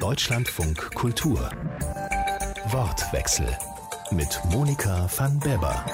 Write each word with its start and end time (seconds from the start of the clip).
Deutschlandfunk 0.00 0.94
Kultur. 0.94 1.50
Wortwechsel 2.70 3.54
mit 4.10 4.40
Monika 4.50 5.06
van 5.14 5.38
Beber. 5.38 5.84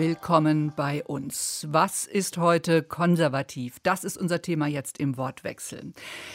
Willkommen 0.00 0.72
bei 0.74 1.04
uns. 1.04 1.66
Was 1.68 2.06
ist 2.06 2.38
heute 2.38 2.82
konservativ? 2.82 3.80
Das 3.82 4.02
ist 4.02 4.16
unser 4.16 4.40
Thema 4.40 4.66
jetzt 4.66 4.96
im 4.96 5.18
Wortwechsel. 5.18 5.92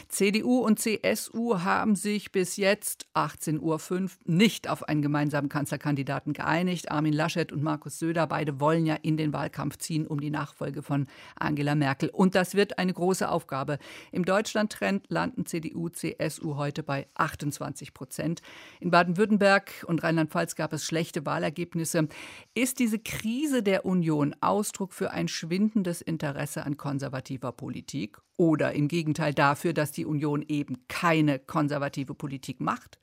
CDU 0.07 0.59
und 0.59 0.77
CSU 0.77 1.61
haben 1.61 1.95
sich 1.95 2.31
bis 2.31 2.57
jetzt 2.57 3.07
18.05 3.15 3.59
Uhr 3.61 4.09
nicht 4.25 4.69
auf 4.69 4.87
einen 4.87 5.01
gemeinsamen 5.01 5.49
Kanzlerkandidaten 5.49 6.33
geeinigt. 6.33 6.91
Armin 6.91 7.11
Laschet 7.13 7.51
und 7.51 7.63
Markus 7.63 7.97
Söder, 7.97 8.27
beide 8.27 8.59
wollen 8.59 8.85
ja 8.85 8.97
in 9.01 9.17
den 9.17 9.33
Wahlkampf 9.33 9.79
ziehen 9.79 10.05
um 10.05 10.21
die 10.21 10.29
Nachfolge 10.29 10.83
von 10.83 11.07
Angela 11.35 11.73
Merkel. 11.73 12.09
Und 12.09 12.35
das 12.35 12.53
wird 12.53 12.77
eine 12.77 12.93
große 12.93 13.27
Aufgabe. 13.27 13.79
Im 14.11 14.25
Deutschland-Trend 14.25 15.07
landen 15.09 15.47
CDU, 15.47 15.89
CSU 15.89 16.55
heute 16.55 16.83
bei 16.83 17.07
28 17.15 17.95
Prozent. 17.95 18.43
In 18.79 18.91
Baden-Württemberg 18.91 19.85
und 19.87 20.03
Rheinland-Pfalz 20.03 20.55
gab 20.55 20.71
es 20.71 20.85
schlechte 20.85 21.25
Wahlergebnisse. 21.25 22.07
Ist 22.53 22.77
diese 22.77 22.99
Krise 22.99 23.54
Krise 23.55 23.63
der 23.63 23.85
Union 23.85 24.35
Ausdruck 24.41 24.91
für 24.91 25.11
ein 25.11 25.29
schwindendes 25.29 26.01
Interesse 26.01 26.65
an 26.65 26.75
konservativer 26.75 27.53
Politik 27.53 28.17
oder 28.35 28.73
im 28.73 28.89
Gegenteil 28.89 29.33
dafür, 29.33 29.71
dass 29.71 29.93
die 29.93 30.05
Union 30.05 30.43
eben 30.45 30.85
keine 30.89 31.39
konservative 31.39 32.15
Politik 32.15 32.59
macht? 32.59 32.99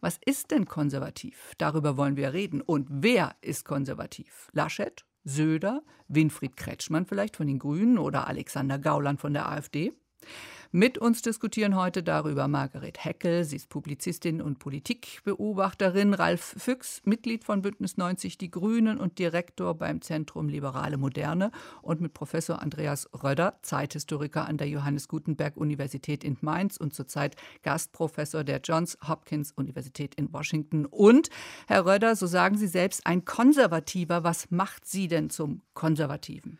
Was 0.00 0.20
ist 0.24 0.52
denn 0.52 0.66
konservativ? 0.66 1.54
Darüber 1.58 1.96
wollen 1.96 2.16
wir 2.16 2.32
reden. 2.32 2.60
Und 2.60 2.86
wer 2.88 3.34
ist 3.40 3.64
konservativ? 3.64 4.48
Laschet? 4.52 5.04
Söder? 5.24 5.82
Winfried 6.06 6.56
Kretschmann 6.56 7.06
vielleicht 7.06 7.34
von 7.34 7.48
den 7.48 7.58
Grünen 7.58 7.98
oder 7.98 8.28
Alexander 8.28 8.78
Gauland 8.78 9.20
von 9.20 9.32
der 9.32 9.48
AfD? 9.48 9.92
Mit 10.72 10.98
uns 10.98 11.22
diskutieren 11.22 11.76
heute 11.76 12.02
darüber 12.02 12.48
Margaret 12.48 13.02
Heckel. 13.02 13.44
Sie 13.44 13.56
ist 13.56 13.68
Publizistin 13.68 14.42
und 14.42 14.58
Politikbeobachterin. 14.58 16.12
Ralf 16.12 16.54
Füchs, 16.58 17.00
Mitglied 17.04 17.44
von 17.44 17.62
Bündnis 17.62 17.96
90 17.96 18.36
Die 18.36 18.50
Grünen 18.50 18.98
und 18.98 19.18
Direktor 19.18 19.74
beim 19.74 20.02
Zentrum 20.02 20.48
Liberale 20.48 20.98
Moderne. 20.98 21.50
Und 21.82 22.00
mit 22.00 22.14
Professor 22.14 22.60
Andreas 22.60 23.08
Röder, 23.22 23.58
Zeithistoriker 23.62 24.46
an 24.46 24.58
der 24.58 24.68
Johannes 24.68 25.08
Gutenberg 25.08 25.56
Universität 25.56 26.24
in 26.24 26.36
Mainz 26.42 26.76
und 26.76 26.94
zurzeit 26.94 27.36
Gastprofessor 27.62 28.44
der 28.44 28.60
Johns 28.62 28.98
Hopkins 29.08 29.52
Universität 29.52 30.14
in 30.16 30.32
Washington. 30.32 30.84
Und, 30.84 31.30
Herr 31.68 31.86
Röder, 31.86 32.16
so 32.16 32.26
sagen 32.26 32.58
Sie 32.58 32.68
selbst, 32.68 33.06
ein 33.06 33.24
Konservativer. 33.24 34.24
Was 34.24 34.50
macht 34.50 34.84
Sie 34.84 35.08
denn 35.08 35.30
zum 35.30 35.62
Konservativen? 35.74 36.58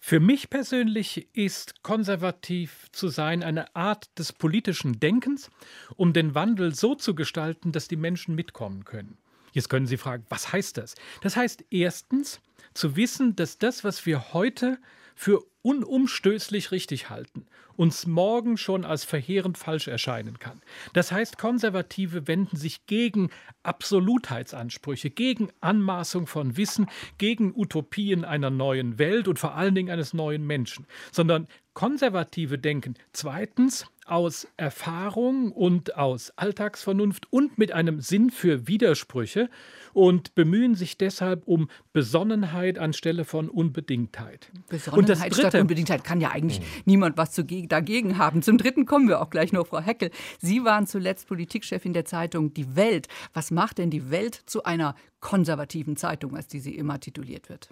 Für 0.00 0.20
mich 0.20 0.48
persönlich 0.48 1.28
ist 1.34 1.82
konservativ 1.82 2.86
zu 2.92 3.08
sein 3.08 3.42
eine 3.42 3.74
Art 3.74 4.08
des 4.18 4.32
politischen 4.32 5.00
Denkens, 5.00 5.50
um 5.96 6.12
den 6.12 6.34
Wandel 6.34 6.74
so 6.74 6.94
zu 6.94 7.14
gestalten, 7.14 7.72
dass 7.72 7.88
die 7.88 7.96
Menschen 7.96 8.34
mitkommen 8.34 8.84
können. 8.84 9.18
Jetzt 9.52 9.68
können 9.68 9.86
Sie 9.86 9.96
fragen, 9.96 10.24
was 10.28 10.52
heißt 10.52 10.76
das? 10.76 10.94
Das 11.22 11.36
heißt 11.36 11.64
erstens 11.70 12.40
zu 12.74 12.96
wissen, 12.96 13.34
dass 13.34 13.58
das, 13.58 13.82
was 13.82 14.06
wir 14.06 14.32
heute 14.32 14.78
für 15.16 15.42
unumstößlich 15.62 16.70
richtig 16.70 17.10
halten, 17.10 17.46
uns 17.76 18.06
morgen 18.06 18.56
schon 18.56 18.84
als 18.84 19.04
verheerend 19.04 19.58
falsch 19.58 19.88
erscheinen 19.88 20.38
kann. 20.38 20.60
Das 20.92 21.12
heißt, 21.12 21.38
Konservative 21.38 22.28
wenden 22.28 22.56
sich 22.56 22.86
gegen 22.86 23.30
Absolutheitsansprüche, 23.62 25.10
gegen 25.10 25.50
Anmaßung 25.60 26.26
von 26.26 26.56
Wissen, 26.56 26.86
gegen 27.18 27.52
Utopien 27.54 28.24
einer 28.24 28.50
neuen 28.50 28.98
Welt 28.98 29.28
und 29.28 29.38
vor 29.38 29.54
allen 29.54 29.74
Dingen 29.74 29.90
eines 29.90 30.14
neuen 30.14 30.46
Menschen, 30.46 30.86
sondern 31.12 31.48
Konservative 31.74 32.58
denken 32.58 32.94
zweitens 33.12 33.86
aus 34.10 34.48
Erfahrung 34.56 35.52
und 35.52 35.96
aus 35.96 36.32
Alltagsvernunft 36.36 37.32
und 37.32 37.58
mit 37.58 37.72
einem 37.72 38.00
Sinn 38.00 38.30
für 38.30 38.66
Widersprüche 38.66 39.50
und 39.92 40.34
bemühen 40.34 40.74
sich 40.74 40.98
deshalb 40.98 41.46
um 41.46 41.68
Besonnenheit 41.92 42.78
anstelle 42.78 43.24
von 43.24 43.48
Unbedingtheit. 43.48 44.50
Besonnenheit 44.68 45.34
statt 45.34 45.54
Unbedingtheit 45.54 46.04
kann 46.04 46.20
ja 46.20 46.30
eigentlich 46.30 46.60
mhm. 46.60 46.64
niemand 46.84 47.16
was 47.16 47.34
dagegen 47.34 48.18
haben. 48.18 48.42
Zum 48.42 48.58
Dritten 48.58 48.86
kommen 48.86 49.08
wir 49.08 49.20
auch 49.20 49.30
gleich 49.30 49.52
noch, 49.52 49.66
Frau 49.66 49.80
Heckel. 49.80 50.10
Sie 50.40 50.64
waren 50.64 50.86
zuletzt 50.86 51.28
Politikchefin 51.28 51.92
der 51.92 52.04
Zeitung 52.04 52.54
Die 52.54 52.76
Welt. 52.76 53.08
Was 53.34 53.50
macht 53.50 53.78
denn 53.78 53.90
die 53.90 54.10
Welt 54.10 54.34
zu 54.46 54.64
einer 54.64 54.94
konservativen 55.20 55.96
Zeitung, 55.96 56.36
als 56.36 56.46
die 56.46 56.60
sie 56.60 56.74
immer 56.74 57.00
tituliert 57.00 57.48
wird? 57.48 57.70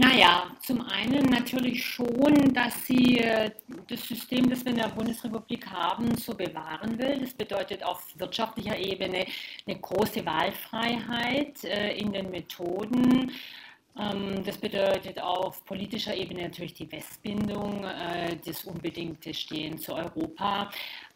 Naja, 0.00 0.46
zum 0.64 0.80
einen 0.82 1.24
natürlich 1.24 1.84
schon, 1.84 2.54
dass 2.54 2.86
sie 2.86 3.18
äh, 3.18 3.50
das 3.88 4.06
System, 4.06 4.48
das 4.48 4.64
wir 4.64 4.70
in 4.70 4.78
der 4.78 4.90
Bundesrepublik 4.90 5.68
haben, 5.68 6.14
so 6.16 6.34
bewahren 6.34 6.96
will. 7.00 7.18
Das 7.18 7.34
bedeutet 7.34 7.82
auf 7.82 8.04
wirtschaftlicher 8.16 8.78
Ebene 8.78 9.26
eine 9.66 9.76
große 9.80 10.24
Wahlfreiheit 10.24 11.64
äh, 11.64 11.96
in 11.96 12.12
den 12.12 12.30
Methoden. 12.30 13.32
Ähm, 13.96 14.44
das 14.44 14.58
bedeutet 14.58 15.20
auf 15.20 15.64
politischer 15.64 16.14
Ebene 16.14 16.42
natürlich 16.42 16.74
die 16.74 16.90
Westbindung, 16.90 17.84
äh, 17.84 18.36
das 18.44 18.64
unbedingte 18.64 19.34
Stehen 19.34 19.78
zu 19.78 19.94
Europa. 19.94 20.70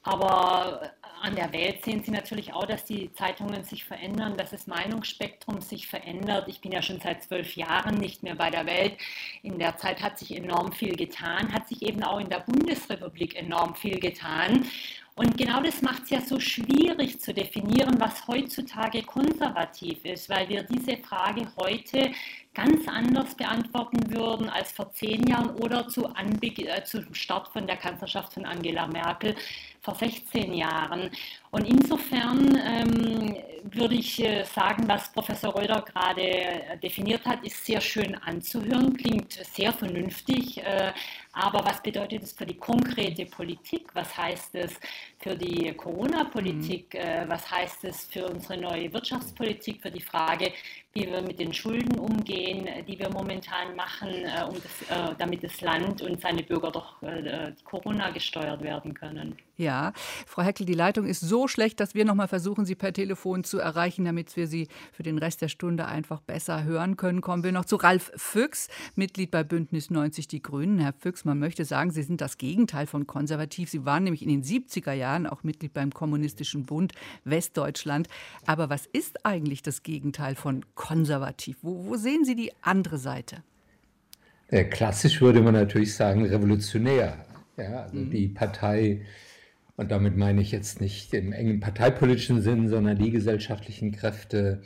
Aber 0.05 0.93
an 1.23 1.37
der 1.37 1.53
Welt 1.53 1.85
sehen 1.85 2.03
Sie 2.03 2.11
natürlich 2.11 2.53
auch, 2.53 2.67
dass 2.67 2.85
die 2.85 3.13
Zeitungen 3.13 3.63
sich 3.63 3.85
verändern, 3.85 4.37
dass 4.37 4.51
das 4.51 4.67
Meinungsspektrum 4.67 5.61
sich 5.61 5.87
verändert. 5.87 6.49
Ich 6.49 6.61
bin 6.61 6.73
ja 6.73 6.83
schon 6.83 7.01
seit 7.01 7.23
zwölf 7.23 7.55
Jahren 7.55 7.99
nicht 7.99 8.25
mehr 8.25 8.35
bei 8.35 8.51
der 8.51 8.67
Welt. 8.67 8.97
In 9.43 9.61
der 9.61 9.77
Zeit 9.77 10.03
hat 10.03 10.19
sich 10.19 10.37
enorm 10.37 10.73
viel 10.73 10.97
getan, 10.97 11.53
hat 11.53 11.69
sich 11.69 11.83
eben 11.83 12.03
auch 12.03 12.19
in 12.19 12.29
der 12.29 12.41
Bundesrepublik 12.41 13.37
enorm 13.37 13.77
viel 13.77 14.01
getan. 14.01 14.67
Und 15.15 15.37
genau 15.37 15.61
das 15.61 15.83
macht 15.83 16.05
es 16.05 16.11
ja 16.11 16.21
so 16.23 16.41
schwierig 16.41 17.21
zu 17.21 17.35
definieren, 17.35 18.01
was 18.01 18.27
heutzutage 18.27 19.03
konservativ 19.03 20.05
ist, 20.05 20.31
weil 20.31 20.49
wir 20.49 20.63
diese 20.63 20.97
Frage 20.97 21.47
heute 21.59 22.13
ganz 22.55 22.89
anders 22.89 23.35
beantworten 23.35 24.11
würden 24.11 24.49
als 24.49 24.73
vor 24.73 24.91
zehn 24.93 25.27
Jahren 25.27 25.51
oder 25.57 25.87
zu 25.89 26.07
Anbe 26.15 26.47
äh, 26.47 26.85
zum 26.85 27.13
Start 27.13 27.49
von 27.49 27.67
der 27.67 27.77
Kanzlerschaft 27.77 28.35
von 28.35 28.47
Angela 28.47 28.87
Merkel 28.87 29.35
vor 29.83 29.97
16 29.97 30.55
Jahren. 30.55 31.11
Und 31.51 31.67
insofern 31.67 32.57
ähm, 32.65 33.37
würde 33.65 33.97
ich 33.97 34.23
äh, 34.23 34.45
sagen, 34.45 34.85
was 34.87 35.13
Professor 35.13 35.55
Röder 35.55 35.83
gerade 35.83 36.23
äh, 36.23 36.79
definiert 36.79 37.25
hat, 37.27 37.45
ist 37.45 37.65
sehr 37.67 37.81
schön 37.81 38.15
anzuhören, 38.15 38.97
klingt 38.97 39.33
sehr 39.33 39.73
vernünftig. 39.73 40.63
Äh, 40.63 40.93
aber 41.33 41.65
was 41.65 41.83
bedeutet 41.83 42.23
es 42.23 42.33
für 42.33 42.47
die 42.47 42.57
konkrete 42.57 43.27
Politik? 43.27 43.89
Was 43.95 44.17
heißt 44.17 44.55
es 44.55 44.79
für 45.23 45.37
die 45.37 45.73
Corona-Politik? 45.73 46.95
Mhm. 46.95 47.29
Was 47.29 47.51
heißt 47.51 47.85
es 47.85 48.05
für 48.07 48.27
unsere 48.27 48.61
neue 48.61 48.93
Wirtschaftspolitik? 48.93 49.81
Für 49.81 49.91
die 49.91 50.03
Frage, 50.03 50.53
wie 50.93 51.07
wir 51.07 51.23
mit 51.23 51.39
den 51.39 51.55
Schulden 51.55 51.99
umgehen, 51.99 52.69
die 52.87 52.99
wir 52.99 53.09
momentan 53.11 53.75
machen, 53.77 54.09
um 54.49 54.55
das, 54.55 55.17
damit 55.19 55.43
das 55.43 55.61
Land 55.61 56.03
und 56.03 56.21
seine 56.21 56.43
Bürger 56.43 56.71
doch 56.71 56.97
Corona 57.65 58.11
gesteuert 58.11 58.63
werden 58.63 58.93
können. 58.93 59.37
Ja, 59.57 59.93
Frau 60.27 60.43
Heckel, 60.43 60.67
die 60.67 60.75
Leitung 60.75 61.07
ist 61.07 61.21
so 61.21 61.47
schlecht, 61.47 61.79
dass 61.79 61.95
wir 61.95 62.05
noch 62.05 62.15
mal 62.15 62.27
versuchen, 62.27 62.65
Sie 62.65 62.75
per 62.75 62.93
Telefon 62.93 63.45
zu 63.45 63.59
erreichen, 63.59 64.05
damit 64.05 64.35
wir 64.37 64.47
Sie 64.47 64.67
für 64.93 65.03
den 65.03 65.19
Rest 65.19 65.41
der 65.41 65.49
Stunde 65.49 65.87
einfach 65.87 66.21
besser 66.21 66.65
hören 66.65 66.97
können. 66.97 67.21
Kommen 67.21 67.45
wir 67.45 67.53
noch 67.53 67.67
zu 67.67 67.77
Ralf 67.77 68.11
Füchs, 68.17 68.69
Mitglied 68.97 69.31
bei 69.31 69.45
Bündnis 69.45 69.91
90 69.91 70.27
Die 70.27 70.43
Grünen. 70.43 70.79
Herr 70.79 70.95
Füchs, 70.95 71.25
man 71.25 71.39
möchte 71.39 71.65
sagen, 71.65 71.91
Sie 71.91 72.03
sind 72.03 72.21
das 72.21 72.39
Gegenteil 72.39 72.87
von 72.87 73.07
konservativ. 73.07 73.71
Sie 73.71 73.85
waren 73.85 74.05
nämlich 74.05 74.23
in 74.23 74.31
den 74.31 74.43
70er 74.43 74.93
Jahren 74.93 75.12
auch 75.27 75.43
Mitglied 75.43 75.73
beim 75.73 75.93
Kommunistischen 75.93 76.65
Bund 76.65 76.93
Westdeutschland. 77.25 78.09
Aber 78.47 78.71
was 78.71 78.87
ist 78.87 79.25
eigentlich 79.25 79.63
das 79.63 79.83
Gegenteil 79.83 80.35
von 80.35 80.65
konservativ? 80.75 81.59
Wo, 81.63 81.87
wo 81.87 81.97
sehen 81.97 82.25
Sie 82.25 82.35
die 82.35 82.53
andere 82.63 82.99
Seite? 82.99 83.43
Äh, 84.49 84.65
klassisch 84.65 85.21
würde 85.21 85.41
man 85.41 85.55
natürlich 85.55 85.95
sagen, 85.95 86.25
revolutionär. 86.25 87.25
Ja, 87.57 87.83
also 87.83 87.97
mhm. 87.97 88.11
die 88.11 88.29
Partei 88.29 89.03
und 89.77 89.91
damit 89.91 90.17
meine 90.17 90.41
ich 90.41 90.53
jetzt 90.53 90.81
nicht 90.81 91.13
im 91.15 91.33
engen 91.33 91.61
parteipolitischen 91.61 92.41
Sinn, 92.43 92.69
sondern 92.69 92.99
die 92.99 93.11
gesellschaftlichen 93.11 93.93
Kräfte, 93.93 94.63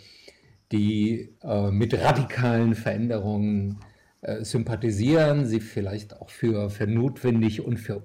die 0.73 1.31
äh, 1.43 1.71
mit 1.71 1.95
radikalen 1.95 2.75
Veränderungen 2.75 3.79
äh, 4.23 4.43
sympathisieren, 4.45 5.47
sie 5.47 5.61
vielleicht 5.61 6.21
auch 6.21 6.31
für, 6.31 6.71
für 6.71 6.87
notwendig 6.87 7.65
und 7.65 7.79
für 7.79 8.03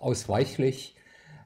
unausweichlich 0.00 0.94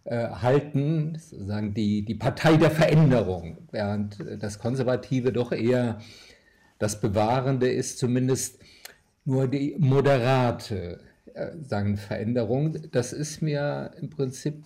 äh, 0.04 0.28
halten, 0.28 1.16
sozusagen 1.18 1.74
die, 1.74 2.04
die 2.04 2.14
Partei 2.14 2.56
der 2.56 2.70
Veränderung, 2.70 3.58
während 3.70 4.18
das 4.40 4.58
Konservative 4.58 5.32
doch 5.32 5.52
eher 5.52 5.98
das 6.78 7.00
Bewahrende 7.00 7.70
ist, 7.70 7.98
zumindest 7.98 8.60
nur 9.24 9.48
die 9.48 9.76
moderate 9.78 11.00
äh, 11.34 11.52
sagen 11.62 11.96
Veränderung, 11.96 12.76
das 12.92 13.12
ist 13.12 13.42
mir 13.42 13.92
im 14.00 14.10
Prinzip 14.10 14.64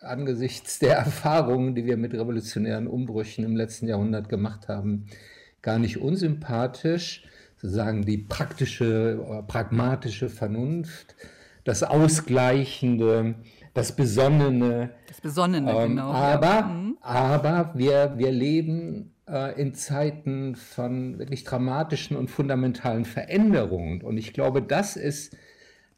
angesichts 0.00 0.78
der 0.78 0.96
Erfahrungen, 0.96 1.74
die 1.74 1.84
wir 1.84 1.96
mit 1.96 2.14
revolutionären 2.14 2.86
Umbrüchen 2.86 3.44
im 3.44 3.56
letzten 3.56 3.88
Jahrhundert 3.88 4.28
gemacht 4.28 4.68
haben, 4.68 5.06
gar 5.60 5.78
nicht 5.78 5.98
unsympathisch. 5.98 7.24
Sozusagen 7.56 8.04
die 8.04 8.18
praktische, 8.18 9.42
pragmatische 9.48 10.28
Vernunft, 10.28 11.16
das 11.64 11.82
Ausgleichende, 11.82 13.34
das 13.74 13.94
Besonnene. 13.94 14.90
Das 15.06 15.20
Besonnene, 15.20 15.70
ähm, 15.70 15.90
genau. 15.90 16.10
Aber, 16.10 16.46
ja. 16.46 16.62
mhm. 16.62 16.98
aber 17.00 17.72
wir, 17.74 18.14
wir 18.16 18.32
leben 18.32 19.14
äh, 19.28 19.60
in 19.60 19.74
Zeiten 19.74 20.56
von 20.56 21.18
wirklich 21.18 21.44
dramatischen 21.44 22.16
und 22.16 22.30
fundamentalen 22.30 23.04
Veränderungen. 23.04 24.02
Und 24.02 24.18
ich 24.18 24.32
glaube, 24.32 24.62
das 24.62 24.96
ist, 24.96 25.36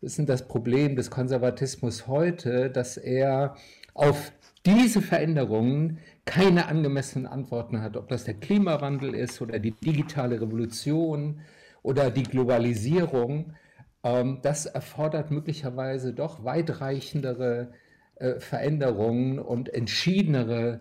das 0.01 0.19
ist 0.19 0.29
das 0.29 0.49
Problem 0.49 0.97
des 0.97 1.11
Konservatismus 1.11 2.07
heute, 2.07 2.71
dass 2.71 2.97
er 2.97 3.57
auf 3.95 4.33
diese 4.67 5.01
Veränderungen 5.01 5.99
keine 6.25 6.69
angemessenen 6.69 7.27
Antworten 7.27 7.81
hat, 7.83 7.97
ob 7.97 8.09
das 8.09 8.25
der 8.25 8.35
Klimawandel 8.35 9.15
ist 9.15 9.41
oder 9.41 9.59
die 9.59 9.73
digitale 9.73 10.41
Revolution 10.41 11.41
oder 11.83 12.11
die 12.11 12.23
Globalisierung. 12.23 13.55
Ähm, 14.03 14.41
das 14.43 14.67
erfordert 14.67 15.31
möglicherweise 15.31 16.13
doch 16.13 16.45
weitreichendere 16.45 17.73
äh, 18.17 18.41
Veränderungen 18.41 19.39
und 19.39 19.73
entschiedenere 19.73 20.81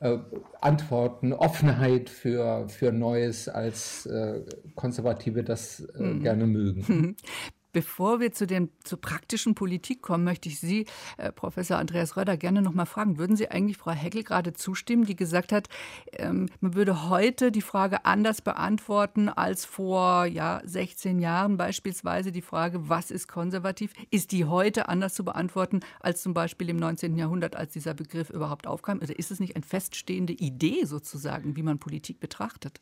äh, 0.00 0.18
Antworten, 0.60 1.32
Offenheit 1.32 2.08
für, 2.10 2.68
für 2.68 2.92
Neues, 2.92 3.48
als 3.48 4.06
äh, 4.06 4.44
Konservative 4.74 5.42
das 5.44 5.86
mhm. 5.96 6.22
gerne 6.22 6.46
mögen. 6.46 7.16
Bevor 7.72 8.20
wir 8.20 8.32
zu, 8.32 8.46
den, 8.46 8.70
zur 8.82 9.00
praktischen 9.00 9.54
Politik 9.54 10.02
kommen, 10.02 10.24
möchte 10.24 10.48
ich 10.48 10.58
Sie, 10.58 10.86
äh, 11.16 11.30
Professor 11.30 11.78
Andreas 11.78 12.16
Röder, 12.16 12.36
gerne 12.36 12.62
noch 12.62 12.74
mal 12.74 12.86
fragen. 12.86 13.18
Würden 13.18 13.36
Sie 13.36 13.50
eigentlich 13.50 13.76
Frau 13.76 13.92
Heckel 13.92 14.24
gerade 14.24 14.52
zustimmen, 14.52 15.04
die 15.04 15.16
gesagt 15.16 15.52
hat, 15.52 15.68
ähm, 16.12 16.48
man 16.60 16.74
würde 16.74 17.08
heute 17.08 17.52
die 17.52 17.62
Frage 17.62 18.04
anders 18.04 18.42
beantworten 18.42 19.28
als 19.28 19.64
vor 19.64 20.24
ja, 20.26 20.60
16 20.64 21.20
Jahren 21.20 21.56
beispielsweise 21.56 22.32
die 22.32 22.42
Frage, 22.42 22.88
was 22.88 23.10
ist 23.10 23.28
konservativ? 23.28 23.92
Ist 24.10 24.32
die 24.32 24.44
heute 24.44 24.88
anders 24.88 25.14
zu 25.14 25.24
beantworten 25.24 25.80
als 26.00 26.22
zum 26.22 26.34
Beispiel 26.34 26.68
im 26.70 26.76
19. 26.76 27.16
Jahrhundert, 27.16 27.56
als 27.56 27.72
dieser 27.72 27.94
Begriff 27.94 28.30
überhaupt 28.30 28.66
aufkam? 28.66 28.98
Oder 28.98 29.18
ist 29.18 29.30
es 29.30 29.40
nicht 29.40 29.54
eine 29.56 29.64
feststehende 29.64 30.32
Idee 30.32 30.84
sozusagen, 30.84 31.56
wie 31.56 31.62
man 31.62 31.78
Politik 31.78 32.20
betrachtet? 32.20 32.80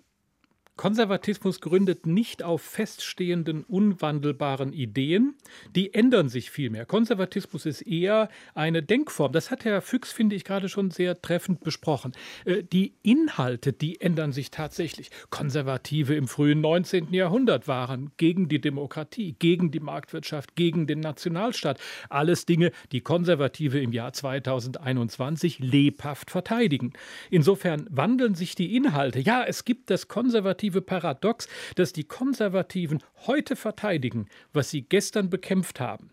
Konservatismus 0.78 1.60
gründet 1.60 2.06
nicht 2.06 2.44
auf 2.44 2.62
feststehenden, 2.62 3.64
unwandelbaren 3.64 4.72
Ideen. 4.72 5.34
Die 5.74 5.92
ändern 5.92 6.28
sich 6.28 6.52
vielmehr. 6.52 6.86
Konservatismus 6.86 7.66
ist 7.66 7.82
eher 7.82 8.28
eine 8.54 8.80
Denkform. 8.84 9.32
Das 9.32 9.50
hat 9.50 9.64
Herr 9.64 9.82
Füchs, 9.82 10.12
finde 10.12 10.36
ich, 10.36 10.44
gerade 10.44 10.68
schon 10.68 10.92
sehr 10.92 11.20
treffend 11.20 11.64
besprochen. 11.64 12.12
Äh, 12.44 12.62
die 12.62 12.94
Inhalte, 13.02 13.72
die 13.72 14.00
ändern 14.00 14.30
sich 14.32 14.52
tatsächlich. 14.52 15.10
Konservative 15.30 16.14
im 16.14 16.28
frühen 16.28 16.60
19. 16.60 17.12
Jahrhundert 17.12 17.66
waren 17.66 18.12
gegen 18.16 18.48
die 18.48 18.60
Demokratie, 18.60 19.34
gegen 19.36 19.72
die 19.72 19.80
Marktwirtschaft, 19.80 20.54
gegen 20.54 20.86
den 20.86 21.00
Nationalstaat. 21.00 21.80
Alles 22.08 22.46
Dinge, 22.46 22.70
die 22.92 23.00
Konservative 23.00 23.80
im 23.80 23.92
Jahr 23.92 24.12
2021 24.12 25.58
lebhaft 25.58 26.30
verteidigen. 26.30 26.92
Insofern 27.30 27.88
wandeln 27.90 28.36
sich 28.36 28.54
die 28.54 28.76
Inhalte. 28.76 29.18
Ja, 29.18 29.42
es 29.42 29.64
gibt 29.64 29.90
das 29.90 30.06
konservative 30.06 30.67
konservative 30.68 30.80
Paradox, 30.82 31.48
dass 31.76 31.92
die 31.92 32.04
Konservativen 32.04 33.02
heute 33.26 33.56
verteidigen, 33.56 34.26
was 34.52 34.70
sie 34.70 34.82
gestern 34.82 35.30
bekämpft 35.30 35.80
haben. 35.80 36.10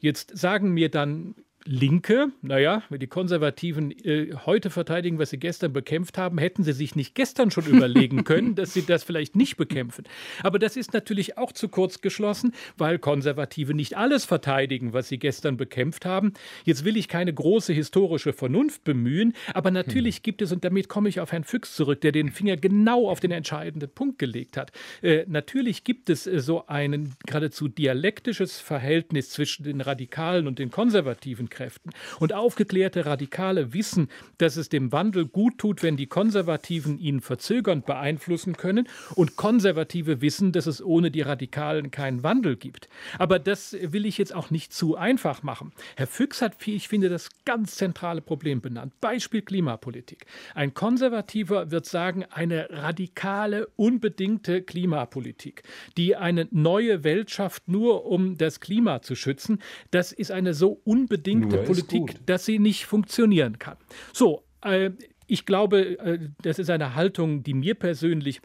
Jetzt 0.00 0.36
sagen 0.36 0.72
mir 0.72 0.90
dann 0.90 1.34
Linke, 1.70 2.32
naja, 2.40 2.82
wenn 2.88 2.98
die 2.98 3.08
Konservativen 3.08 3.90
äh, 3.90 4.32
heute 4.46 4.70
verteidigen, 4.70 5.18
was 5.18 5.28
sie 5.28 5.36
gestern 5.36 5.74
bekämpft 5.74 6.16
haben, 6.16 6.38
hätten 6.38 6.64
sie 6.64 6.72
sich 6.72 6.96
nicht 6.96 7.14
gestern 7.14 7.50
schon 7.50 7.66
überlegen 7.66 8.24
können, 8.24 8.54
dass 8.54 8.72
sie 8.72 8.86
das 8.86 9.04
vielleicht 9.04 9.36
nicht 9.36 9.58
bekämpfen. 9.58 10.04
Aber 10.42 10.58
das 10.58 10.78
ist 10.78 10.94
natürlich 10.94 11.36
auch 11.36 11.52
zu 11.52 11.68
kurz 11.68 12.00
geschlossen, 12.00 12.54
weil 12.78 12.98
Konservative 12.98 13.74
nicht 13.74 13.98
alles 13.98 14.24
verteidigen, 14.24 14.94
was 14.94 15.08
sie 15.08 15.18
gestern 15.18 15.58
bekämpft 15.58 16.06
haben. 16.06 16.32
Jetzt 16.64 16.86
will 16.86 16.96
ich 16.96 17.06
keine 17.06 17.34
große 17.34 17.74
historische 17.74 18.32
Vernunft 18.32 18.84
bemühen, 18.84 19.34
aber 19.52 19.70
natürlich 19.70 20.16
hm. 20.16 20.22
gibt 20.22 20.40
es, 20.40 20.52
und 20.52 20.64
damit 20.64 20.88
komme 20.88 21.10
ich 21.10 21.20
auf 21.20 21.32
Herrn 21.32 21.44
Füchs 21.44 21.76
zurück, 21.76 22.00
der 22.00 22.12
den 22.12 22.30
Finger 22.30 22.56
genau 22.56 23.10
auf 23.10 23.20
den 23.20 23.30
entscheidenden 23.30 23.90
Punkt 23.90 24.18
gelegt 24.18 24.56
hat, 24.56 24.72
äh, 25.02 25.26
natürlich 25.28 25.84
gibt 25.84 26.08
es 26.08 26.26
äh, 26.26 26.40
so 26.40 26.66
ein 26.66 27.14
geradezu 27.26 27.68
dialektisches 27.68 28.58
Verhältnis 28.58 29.28
zwischen 29.28 29.64
den 29.64 29.82
Radikalen 29.82 30.46
und 30.46 30.58
den 30.58 30.70
Konservativen 30.70 31.50
Kräften. 31.58 31.90
Und 32.20 32.32
aufgeklärte 32.32 33.04
Radikale 33.04 33.72
wissen, 33.72 34.08
dass 34.38 34.56
es 34.56 34.68
dem 34.68 34.92
Wandel 34.92 35.26
gut 35.26 35.58
tut, 35.58 35.82
wenn 35.82 35.96
die 35.96 36.06
Konservativen 36.06 37.00
ihn 37.00 37.20
verzögernd 37.20 37.84
beeinflussen 37.84 38.56
können. 38.56 38.88
Und 39.16 39.34
Konservative 39.34 40.20
wissen, 40.20 40.52
dass 40.52 40.66
es 40.66 40.80
ohne 40.80 41.10
die 41.10 41.22
Radikalen 41.22 41.90
keinen 41.90 42.22
Wandel 42.22 42.54
gibt. 42.54 42.88
Aber 43.18 43.40
das 43.40 43.76
will 43.80 44.06
ich 44.06 44.18
jetzt 44.18 44.32
auch 44.32 44.50
nicht 44.50 44.72
zu 44.72 44.96
einfach 44.96 45.42
machen. 45.42 45.72
Herr 45.96 46.06
Füchs 46.06 46.42
hat, 46.42 46.54
ich 46.64 46.86
finde, 46.86 47.08
das 47.08 47.28
ganz 47.44 47.74
zentrale 47.74 48.20
Problem 48.20 48.60
benannt. 48.60 48.92
Beispiel 49.00 49.42
Klimapolitik. 49.42 50.26
Ein 50.54 50.74
Konservativer 50.74 51.72
wird 51.72 51.86
sagen, 51.86 52.24
eine 52.30 52.68
radikale, 52.70 53.66
unbedingte 53.74 54.62
Klimapolitik, 54.62 55.64
die 55.96 56.14
eine 56.14 56.46
neue 56.52 57.02
Welt 57.02 57.32
schafft, 57.32 57.66
nur 57.66 58.06
um 58.06 58.38
das 58.38 58.60
Klima 58.60 59.02
zu 59.02 59.16
schützen, 59.16 59.58
das 59.90 60.12
ist 60.12 60.30
eine 60.30 60.54
so 60.54 60.80
unbedingte 60.84 61.37
bestimmte 61.40 61.66
Politik, 61.66 62.26
dass 62.26 62.44
sie 62.44 62.58
nicht 62.58 62.86
funktionieren 62.86 63.58
kann. 63.58 63.76
So, 64.12 64.44
äh, 64.62 64.90
ich 65.26 65.46
glaube, 65.46 65.98
äh, 65.98 66.18
das 66.42 66.58
ist 66.58 66.70
eine 66.70 66.94
Haltung, 66.94 67.42
die 67.42 67.54
mir 67.54 67.74
persönlich 67.74 68.40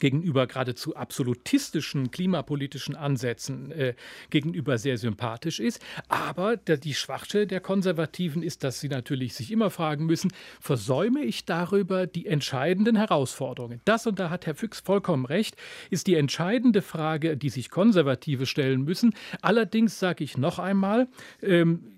gegenüber 0.00 0.46
geradezu 0.46 0.96
absolutistischen 0.96 2.10
klimapolitischen 2.10 2.94
Ansätzen 2.94 3.70
äh, 3.72 3.94
gegenüber 4.30 4.78
sehr 4.78 4.98
sympathisch 4.98 5.60
ist. 5.60 5.80
Aber 6.08 6.56
der, 6.56 6.76
die 6.76 6.94
Schwachstelle 6.94 7.46
der 7.46 7.60
Konservativen 7.60 8.42
ist, 8.42 8.64
dass 8.64 8.80
sie 8.80 8.88
natürlich 8.88 9.34
sich 9.34 9.50
immer 9.50 9.70
fragen 9.70 10.06
müssen, 10.06 10.30
versäume 10.60 11.22
ich 11.22 11.44
darüber 11.44 12.06
die 12.06 12.26
entscheidenden 12.26 12.96
Herausforderungen? 12.96 13.80
Das, 13.84 14.06
und 14.06 14.18
da 14.18 14.30
hat 14.30 14.46
Herr 14.46 14.54
Füchs 14.54 14.80
vollkommen 14.80 15.24
recht, 15.24 15.56
ist 15.90 16.06
die 16.06 16.14
entscheidende 16.14 16.82
Frage, 16.82 17.36
die 17.36 17.50
sich 17.50 17.70
Konservative 17.70 18.46
stellen 18.46 18.82
müssen. 18.82 19.14
Allerdings 19.42 19.98
sage 19.98 20.22
ich 20.22 20.36
noch 20.36 20.58
einmal, 20.58 21.08
ähm, 21.42 21.97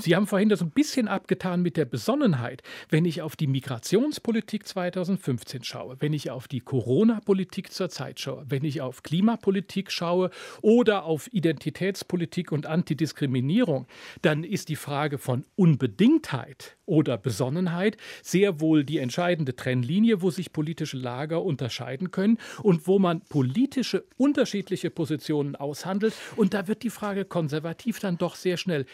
Sie 0.00 0.16
haben 0.16 0.26
vorhin 0.26 0.48
das 0.48 0.62
ein 0.62 0.70
bisschen 0.70 1.08
abgetan 1.08 1.60
mit 1.60 1.76
der 1.76 1.84
Besonnenheit. 1.84 2.62
Wenn 2.88 3.04
ich 3.04 3.20
auf 3.20 3.36
die 3.36 3.46
Migrationspolitik 3.46 4.66
2015 4.66 5.62
schaue, 5.64 5.96
wenn 6.00 6.14
ich 6.14 6.30
auf 6.30 6.48
die 6.48 6.60
Corona-Politik 6.60 7.72
zurzeit 7.72 8.18
schaue, 8.18 8.46
wenn 8.48 8.64
ich 8.64 8.80
auf 8.80 9.02
Klimapolitik 9.02 9.90
schaue 9.92 10.30
oder 10.62 11.04
auf 11.04 11.28
Identitätspolitik 11.32 12.50
und 12.50 12.66
Antidiskriminierung, 12.66 13.86
dann 14.22 14.42
ist 14.44 14.70
die 14.70 14.76
Frage 14.76 15.18
von 15.18 15.44
Unbedingtheit 15.56 16.78
oder 16.86 17.18
Besonnenheit 17.18 17.96
sehr 18.22 18.60
wohl 18.60 18.84
die 18.84 18.98
entscheidende 18.98 19.54
Trennlinie, 19.54 20.22
wo 20.22 20.30
sich 20.30 20.52
politische 20.52 20.96
Lager 20.96 21.42
unterscheiden 21.42 22.10
können 22.10 22.38
und 22.62 22.86
wo 22.86 22.98
man 22.98 23.20
politische 23.20 24.04
unterschiedliche 24.16 24.90
Positionen 24.90 25.56
aushandelt. 25.56 26.14
Und 26.36 26.54
da 26.54 26.68
wird 26.68 26.82
die 26.82 26.90
Frage 26.90 27.24
konservativ 27.24 28.00
dann 28.00 28.18
doch 28.18 28.34
sehr 28.34 28.56
schnell 28.56 28.86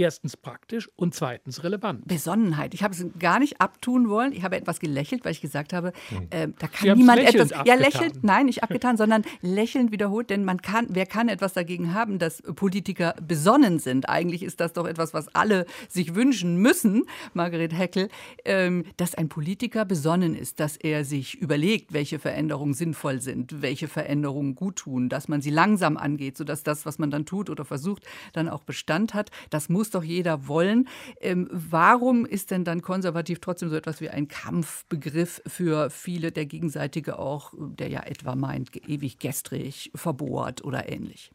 erstens 0.00 0.36
praktisch 0.36 0.88
und 0.96 1.14
zweitens 1.14 1.62
relevant. 1.62 2.06
Besonnenheit. 2.06 2.74
Ich 2.74 2.82
habe 2.82 2.94
es 2.94 3.04
gar 3.18 3.38
nicht 3.38 3.60
abtun 3.60 4.08
wollen. 4.08 4.32
Ich 4.32 4.42
habe 4.42 4.56
etwas 4.56 4.80
gelächelt, 4.80 5.24
weil 5.24 5.32
ich 5.32 5.40
gesagt 5.40 5.72
habe, 5.72 5.92
hm. 6.08 6.26
äh, 6.30 6.48
da 6.58 6.66
kann 6.66 6.80
Sie 6.80 6.94
niemand 6.94 7.20
etwas. 7.20 7.52
Abgetan. 7.52 7.66
Ja, 7.66 7.74
lächelt, 7.74 8.24
nein, 8.24 8.46
nicht 8.46 8.62
abgetan, 8.62 8.96
sondern 8.96 9.22
lächelnd 9.42 9.92
wiederholt, 9.92 10.30
denn 10.30 10.44
man 10.44 10.62
kann, 10.62 10.86
wer 10.90 11.06
kann 11.06 11.28
etwas 11.28 11.52
dagegen 11.52 11.94
haben, 11.94 12.18
dass 12.18 12.42
Politiker 12.42 13.14
besonnen 13.26 13.78
sind? 13.78 14.08
Eigentlich 14.08 14.42
ist 14.42 14.60
das 14.60 14.72
doch 14.72 14.86
etwas, 14.86 15.14
was 15.14 15.28
alle 15.34 15.66
sich 15.88 16.14
wünschen 16.14 16.56
müssen, 16.56 17.04
Margaret 17.34 17.76
Heckel, 17.76 18.08
ähm, 18.44 18.84
dass 18.96 19.14
ein 19.14 19.28
Politiker 19.28 19.84
besonnen 19.84 20.34
ist, 20.34 20.60
dass 20.60 20.76
er 20.76 21.04
sich 21.04 21.40
überlegt, 21.40 21.92
welche 21.92 22.18
Veränderungen 22.18 22.74
sinnvoll 22.74 23.20
sind, 23.20 23.62
welche 23.62 23.88
Veränderungen 23.88 24.54
gut 24.54 24.76
tun, 24.76 25.08
dass 25.08 25.28
man 25.28 25.42
sie 25.42 25.50
langsam 25.50 25.96
angeht, 25.96 26.36
sodass 26.36 26.62
das, 26.62 26.86
was 26.86 26.98
man 26.98 27.10
dann 27.10 27.26
tut 27.26 27.50
oder 27.50 27.64
versucht, 27.64 28.04
dann 28.32 28.48
auch 28.48 28.62
Bestand 28.62 29.14
hat. 29.14 29.30
Das 29.50 29.68
muss 29.68 29.89
doch 29.90 30.04
jeder 30.04 30.48
wollen. 30.48 30.88
Ähm, 31.20 31.48
warum 31.50 32.26
ist 32.26 32.50
denn 32.50 32.64
dann 32.64 32.82
konservativ 32.82 33.40
trotzdem 33.40 33.68
so 33.68 33.76
etwas 33.76 34.00
wie 34.00 34.10
ein 34.10 34.28
Kampfbegriff 34.28 35.42
für 35.46 35.90
viele 35.90 36.32
der 36.32 36.46
Gegenseitige 36.46 37.18
auch, 37.18 37.52
der 37.56 37.88
ja 37.88 38.02
etwa 38.02 38.34
meint, 38.34 38.70
ewig 38.88 39.18
gestrig, 39.18 39.90
verbohrt 39.94 40.64
oder 40.64 40.90
ähnlich? 40.90 41.30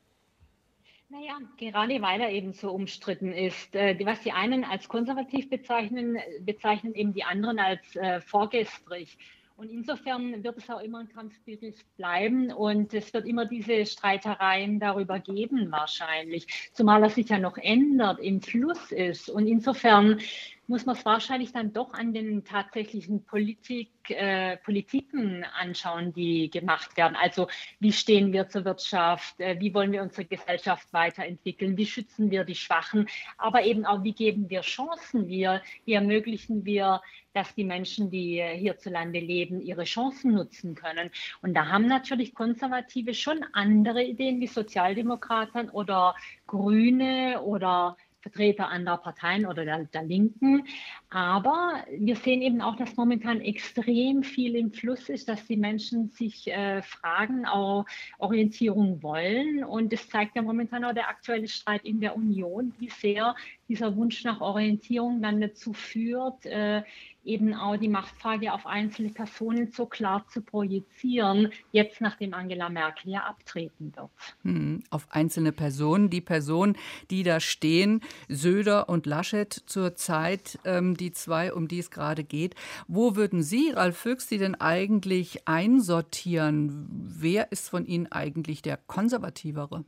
Naja, 1.09 1.37
gerade 1.57 2.01
weil 2.01 2.19
er 2.19 2.31
eben 2.31 2.51
so 2.51 2.71
umstritten 2.71 3.31
ist. 3.31 3.73
Äh, 3.75 3.97
was 4.05 4.21
die 4.21 4.31
einen 4.31 4.63
als 4.63 4.89
konservativ 4.89 5.49
bezeichnen, 5.49 6.17
bezeichnen 6.41 6.93
eben 6.93 7.13
die 7.13 7.23
anderen 7.23 7.59
als 7.59 7.95
äh, 7.95 8.19
vorgestrig. 8.21 9.17
Und 9.57 9.69
insofern 9.69 10.43
wird 10.43 10.57
es 10.57 10.69
auch 10.69 10.81
immer 10.81 10.99
ein 10.99 11.07
Kampfbegriff 11.07 11.81
bleiben 11.95 12.51
und 12.51 12.93
es 12.93 13.13
wird 13.13 13.25
immer 13.25 13.45
diese 13.45 13.85
Streitereien 13.85 14.81
darüber 14.81 15.19
geben 15.19 15.71
wahrscheinlich, 15.71 16.45
zumal 16.73 17.03
er 17.03 17.09
sich 17.09 17.29
ja 17.29 17.39
noch 17.39 17.57
ändert, 17.57 18.19
im 18.19 18.41
Fluss 18.41 18.91
ist. 18.91 19.29
Und 19.29 19.47
insofern 19.47 20.19
muss 20.67 20.85
man 20.85 20.95
es 20.95 21.05
wahrscheinlich 21.05 21.51
dann 21.51 21.73
doch 21.73 21.93
an 21.93 22.13
den 22.13 22.43
tatsächlichen 22.43 23.23
Politik, 23.23 23.89
äh, 24.09 24.57
Politiken 24.57 25.43
anschauen, 25.59 26.13
die 26.13 26.49
gemacht 26.49 26.97
werden. 26.97 27.15
Also 27.15 27.47
wie 27.79 27.91
stehen 27.91 28.33
wir 28.33 28.49
zur 28.49 28.65
Wirtschaft, 28.65 29.39
äh, 29.39 29.59
wie 29.59 29.73
wollen 29.73 29.91
wir 29.91 30.01
unsere 30.01 30.25
Gesellschaft 30.25 30.91
weiterentwickeln, 30.91 31.77
wie 31.77 31.85
schützen 31.85 32.31
wir 32.31 32.43
die 32.43 32.55
Schwachen, 32.55 33.07
aber 33.37 33.63
eben 33.63 33.85
auch, 33.85 34.03
wie 34.03 34.13
geben 34.13 34.49
wir 34.49 34.61
Chancen, 34.61 35.27
wie, 35.27 35.47
wie 35.85 35.93
ermöglichen 35.93 36.65
wir, 36.65 37.01
dass 37.33 37.53
die 37.53 37.65
Menschen, 37.65 38.09
die 38.09 38.41
hierzulande 38.41 39.19
leben, 39.19 39.61
ihre 39.61 39.83
Chancen 39.83 40.33
nutzen 40.33 40.73
können. 40.73 41.11
Und 41.41 41.53
da 41.53 41.67
haben 41.67 41.85
natürlich 41.85 42.33
Konservative 42.33 43.13
schon 43.13 43.45
andere 43.51 44.03
Ideen 44.03 44.39
wie 44.39 44.47
Sozialdemokraten 44.47 45.69
oder 45.69 46.15
Grüne 46.47 47.41
oder 47.41 47.97
Vertreter 48.25 48.69
anderer 48.69 48.97
Parteien 48.97 49.45
oder 49.45 49.65
der, 49.65 49.85
der, 49.85 50.01
Linken. 50.01 50.63
Aber 51.11 51.85
wir 51.95 52.15
sehen 52.15 52.41
eben 52.41 52.59
auch, 52.59 52.75
dass 52.75 52.97
momentan 52.97 53.39
extrem 53.39 54.23
viel 54.23 54.55
im 54.55 54.71
Fluss 54.71 55.09
ist, 55.09 55.29
dass 55.29 55.45
die 55.45 55.57
Menschen 55.57 56.09
sich 56.09 56.47
äh, 56.47 56.81
fragen, 56.81 57.45
auch 57.45 57.85
Orientierung 58.17 59.03
wollen. 59.03 59.63
Und 59.63 59.93
das 59.93 60.09
zeigt 60.09 60.35
ja 60.35 60.41
momentan 60.41 60.83
auch 60.85 60.93
der 60.93 61.07
aktuelle 61.07 61.47
Streit 61.47 61.85
in 61.85 61.99
der 61.99 62.15
Union, 62.15 62.73
wie 62.79 62.89
sehr 62.89 63.35
dieser 63.69 63.95
Wunsch 63.95 64.23
nach 64.23 64.41
Orientierung 64.41 65.21
dann 65.21 65.39
dazu 65.39 65.73
führt, 65.73 66.47
äh, 66.47 66.81
eben 67.25 67.53
auch 67.53 67.77
die 67.77 67.89
Machtfrage 67.89 68.53
auf 68.53 68.65
einzelne 68.65 69.09
Personen 69.09 69.71
so 69.71 69.85
klar 69.85 70.25
zu 70.29 70.41
projizieren, 70.41 71.51
jetzt 71.71 72.01
nachdem 72.01 72.33
Angela 72.33 72.69
Merkel 72.69 73.11
ja 73.11 73.21
abtreten 73.21 73.93
wird. 73.95 74.09
Hm, 74.43 74.83
auf 74.89 75.07
einzelne 75.09 75.51
Personen, 75.51 76.09
die 76.09 76.21
Personen, 76.21 76.77
die 77.09 77.23
da 77.23 77.39
stehen, 77.39 78.01
Söder 78.29 78.89
und 78.89 79.05
Laschet 79.05 79.53
zurzeit, 79.65 80.59
ähm, 80.65 80.95
die 80.95 81.11
zwei, 81.11 81.53
um 81.53 81.67
die 81.67 81.79
es 81.79 81.91
gerade 81.91 82.23
geht. 82.23 82.55
Wo 82.87 83.15
würden 83.15 83.43
Sie, 83.43 83.71
Ralf 83.71 83.97
Füchs, 83.97 84.27
die 84.27 84.37
denn 84.37 84.55
eigentlich 84.55 85.47
einsortieren? 85.47 86.87
Wer 86.89 87.51
ist 87.51 87.69
von 87.69 87.85
Ihnen 87.85 88.11
eigentlich 88.11 88.61
der 88.61 88.77
konservativere? 88.77 89.83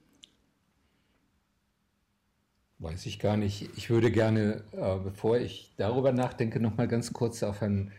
Weiß 2.80 3.06
ich 3.08 3.20
gar 3.20 3.38
nicht. 3.38 3.70
Ich 3.76 3.90
würde 3.90 4.12
gerne, 4.12 4.64
äh, 4.72 4.98
bevor 5.04 5.38
ich 5.38 5.74
darüber 5.78 6.12
nachdenke, 6.12 6.60
noch 6.60 6.78
mal 6.78 6.88
ganz 6.88 7.12
kurz 7.12 7.42
auf 7.42 7.62
Herrn 7.62 7.92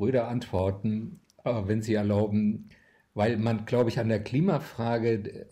Röder 0.00 0.28
antworten, 0.28 1.20
äh, 1.44 1.52
wenn 1.66 1.82
Sie 1.82 1.94
erlauben, 1.94 2.70
weil 3.12 3.36
man, 3.36 3.66
glaube 3.66 3.90
ich, 3.90 4.00
an 4.00 4.08
der 4.08 4.22
Klimafrage 4.22 5.46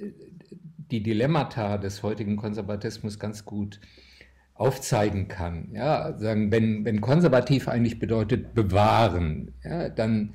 die 0.91 1.03
Dilemmata 1.03 1.79
des 1.79 2.03
heutigen 2.03 2.37
Konservatismus 2.37 3.19
ganz 3.19 3.45
gut 3.45 3.81
aufzeigen 4.55 5.29
kann. 5.29 5.69
Ja, 5.73 6.17
sagen, 6.19 6.51
wenn, 6.51 6.85
wenn 6.85 7.01
konservativ 7.01 7.69
eigentlich 7.69 7.99
bedeutet 7.99 8.55
bewahren, 8.55 9.53
ja, 9.65 9.89
dann 9.89 10.35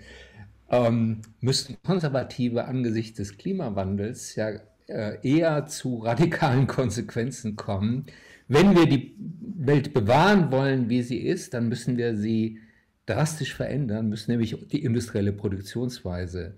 ähm, 0.69 1.21
müssten 1.39 1.77
Konservative 1.83 2.65
angesichts 2.65 3.17
des 3.17 3.37
Klimawandels 3.37 4.35
ja 4.35 4.51
äh, 4.87 5.17
eher 5.21 5.65
zu 5.67 5.97
radikalen 5.97 6.67
Konsequenzen 6.67 7.55
kommen, 7.55 8.05
wenn 8.47 8.75
wir 8.75 8.85
die 8.85 9.15
Welt 9.57 9.93
bewahren 9.93 10.51
wollen, 10.51 10.89
wie 10.89 11.01
sie 11.01 11.17
ist, 11.17 11.53
dann 11.53 11.67
müssen 11.67 11.97
wir 11.97 12.15
sie 12.15 12.59
drastisch 13.05 13.55
verändern, 13.55 14.09
müssen 14.09 14.31
nämlich 14.31 14.55
die 14.69 14.83
industrielle 14.83 15.33
Produktionsweise 15.33 16.55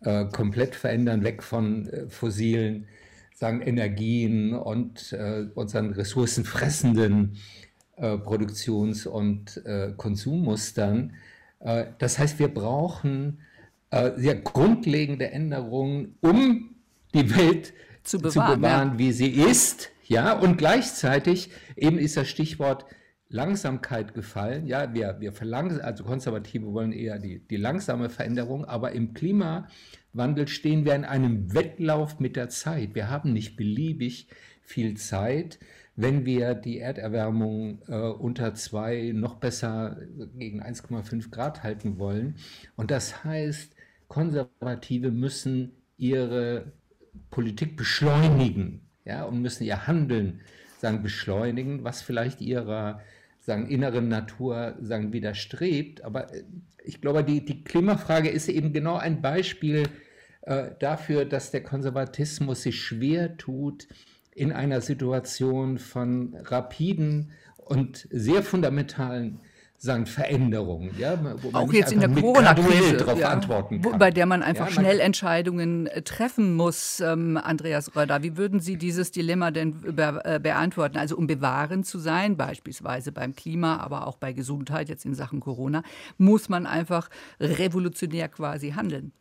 äh, 0.00 0.26
komplett 0.26 0.74
verändern, 0.74 1.24
weg 1.24 1.42
von 1.42 1.88
äh, 1.88 2.08
fossilen 2.08 2.86
sagen, 3.34 3.60
Energien 3.60 4.54
und 4.54 5.12
äh, 5.12 5.46
unseren 5.54 5.92
ressourcenfressenden 5.92 7.36
äh, 7.96 8.16
Produktions- 8.16 9.06
und 9.06 9.62
äh, 9.66 9.92
Konsummustern. 9.96 11.12
Äh, 11.60 11.86
das 11.98 12.18
heißt, 12.18 12.38
wir 12.38 12.48
brauchen 12.48 13.40
sehr 14.16 14.34
grundlegende 14.34 15.30
Änderungen, 15.30 16.16
um 16.20 16.74
die 17.14 17.34
Welt 17.34 17.72
zu 18.02 18.18
bewahren, 18.18 18.32
zu 18.32 18.56
bewahren 18.56 18.88
ja. 18.92 18.98
wie 18.98 19.12
sie 19.12 19.30
ist 19.30 19.92
ja, 20.08 20.32
und 20.38 20.56
gleichzeitig 20.56 21.50
eben 21.76 21.98
ist 21.98 22.16
das 22.16 22.28
Stichwort 22.28 22.86
Langsamkeit 23.28 24.14
gefallen. 24.14 24.66
Ja, 24.66 24.94
wir, 24.94 25.16
wir 25.18 25.32
verlangen, 25.32 25.80
also 25.80 26.04
Konservative 26.04 26.72
wollen 26.72 26.92
eher 26.92 27.18
die, 27.18 27.40
die 27.40 27.56
langsame 27.56 28.08
Veränderung, 28.08 28.64
aber 28.64 28.92
im 28.92 29.14
Klimawandel 29.14 30.46
stehen 30.46 30.84
wir 30.84 30.94
in 30.94 31.04
einem 31.04 31.52
Wettlauf 31.52 32.20
mit 32.20 32.36
der 32.36 32.48
Zeit. 32.48 32.94
Wir 32.94 33.10
haben 33.10 33.32
nicht 33.32 33.56
beliebig 33.56 34.28
viel 34.62 34.96
Zeit, 34.96 35.58
wenn 35.96 36.24
wir 36.24 36.54
die 36.54 36.78
Erderwärmung 36.78 37.82
äh, 37.88 37.96
unter 37.96 38.54
zwei, 38.54 39.12
noch 39.12 39.36
besser 39.36 39.98
gegen 40.36 40.62
1,5 40.62 41.30
Grad 41.30 41.62
halten 41.62 41.98
wollen. 41.98 42.36
Und 42.76 42.90
das 42.90 43.24
heißt, 43.24 43.74
Konservative 44.06 45.10
müssen 45.10 45.72
ihre 45.96 46.72
Politik 47.30 47.76
beschleunigen 47.76 48.85
ja, 49.06 49.24
und 49.24 49.40
müssen 49.40 49.64
ihr 49.64 49.86
Handeln 49.86 50.40
sagen, 50.78 51.02
beschleunigen, 51.02 51.84
was 51.84 52.02
vielleicht 52.02 52.42
ihrer 52.42 53.00
sagen, 53.40 53.68
inneren 53.68 54.08
Natur 54.08 54.74
sagen, 54.80 55.12
widerstrebt. 55.12 56.04
Aber 56.04 56.34
äh, 56.34 56.42
ich 56.84 57.00
glaube, 57.00 57.24
die, 57.24 57.44
die 57.44 57.64
Klimafrage 57.64 58.28
ist 58.28 58.48
eben 58.48 58.72
genau 58.72 58.96
ein 58.96 59.22
Beispiel 59.22 59.84
äh, 60.42 60.70
dafür, 60.78 61.24
dass 61.24 61.50
der 61.50 61.62
Konservatismus 61.62 62.62
sich 62.62 62.82
schwer 62.82 63.36
tut, 63.36 63.86
in 64.34 64.52
einer 64.52 64.82
Situation 64.82 65.78
von 65.78 66.36
rapiden 66.44 67.32
und 67.56 68.06
sehr 68.10 68.42
fundamentalen 68.42 69.40
sagen, 69.78 70.06
Veränderungen. 70.06 70.94
Ja, 70.98 71.18
auch 71.52 71.72
jetzt 71.72 71.92
in 71.92 72.00
der 72.00 72.08
Corona-Krise, 72.08 73.04
ja, 73.18 73.40
bei 73.98 74.10
der 74.10 74.26
man 74.26 74.42
einfach 74.42 74.68
ja, 74.68 74.74
man 74.74 74.84
schnell 74.84 75.00
Entscheidungen 75.00 75.86
äh, 75.86 76.02
treffen 76.02 76.54
muss. 76.54 77.00
Ähm, 77.00 77.36
Andreas 77.36 77.94
Röder, 77.94 78.22
wie 78.22 78.36
würden 78.36 78.60
Sie 78.60 78.76
dieses 78.76 79.10
Dilemma 79.10 79.50
denn 79.50 79.80
be 79.80 80.20
äh, 80.24 80.40
beantworten? 80.40 80.98
Also 80.98 81.16
um 81.16 81.26
bewahrend 81.26 81.86
zu 81.86 81.98
sein, 81.98 82.36
beispielsweise 82.36 83.12
beim 83.12 83.34
Klima, 83.34 83.78
aber 83.78 84.06
auch 84.06 84.16
bei 84.16 84.32
Gesundheit, 84.32 84.88
jetzt 84.88 85.04
in 85.04 85.14
Sachen 85.14 85.40
Corona, 85.40 85.82
muss 86.18 86.48
man 86.48 86.66
einfach 86.66 87.08
revolutionär 87.40 88.28
quasi 88.28 88.70
handeln. 88.70 89.12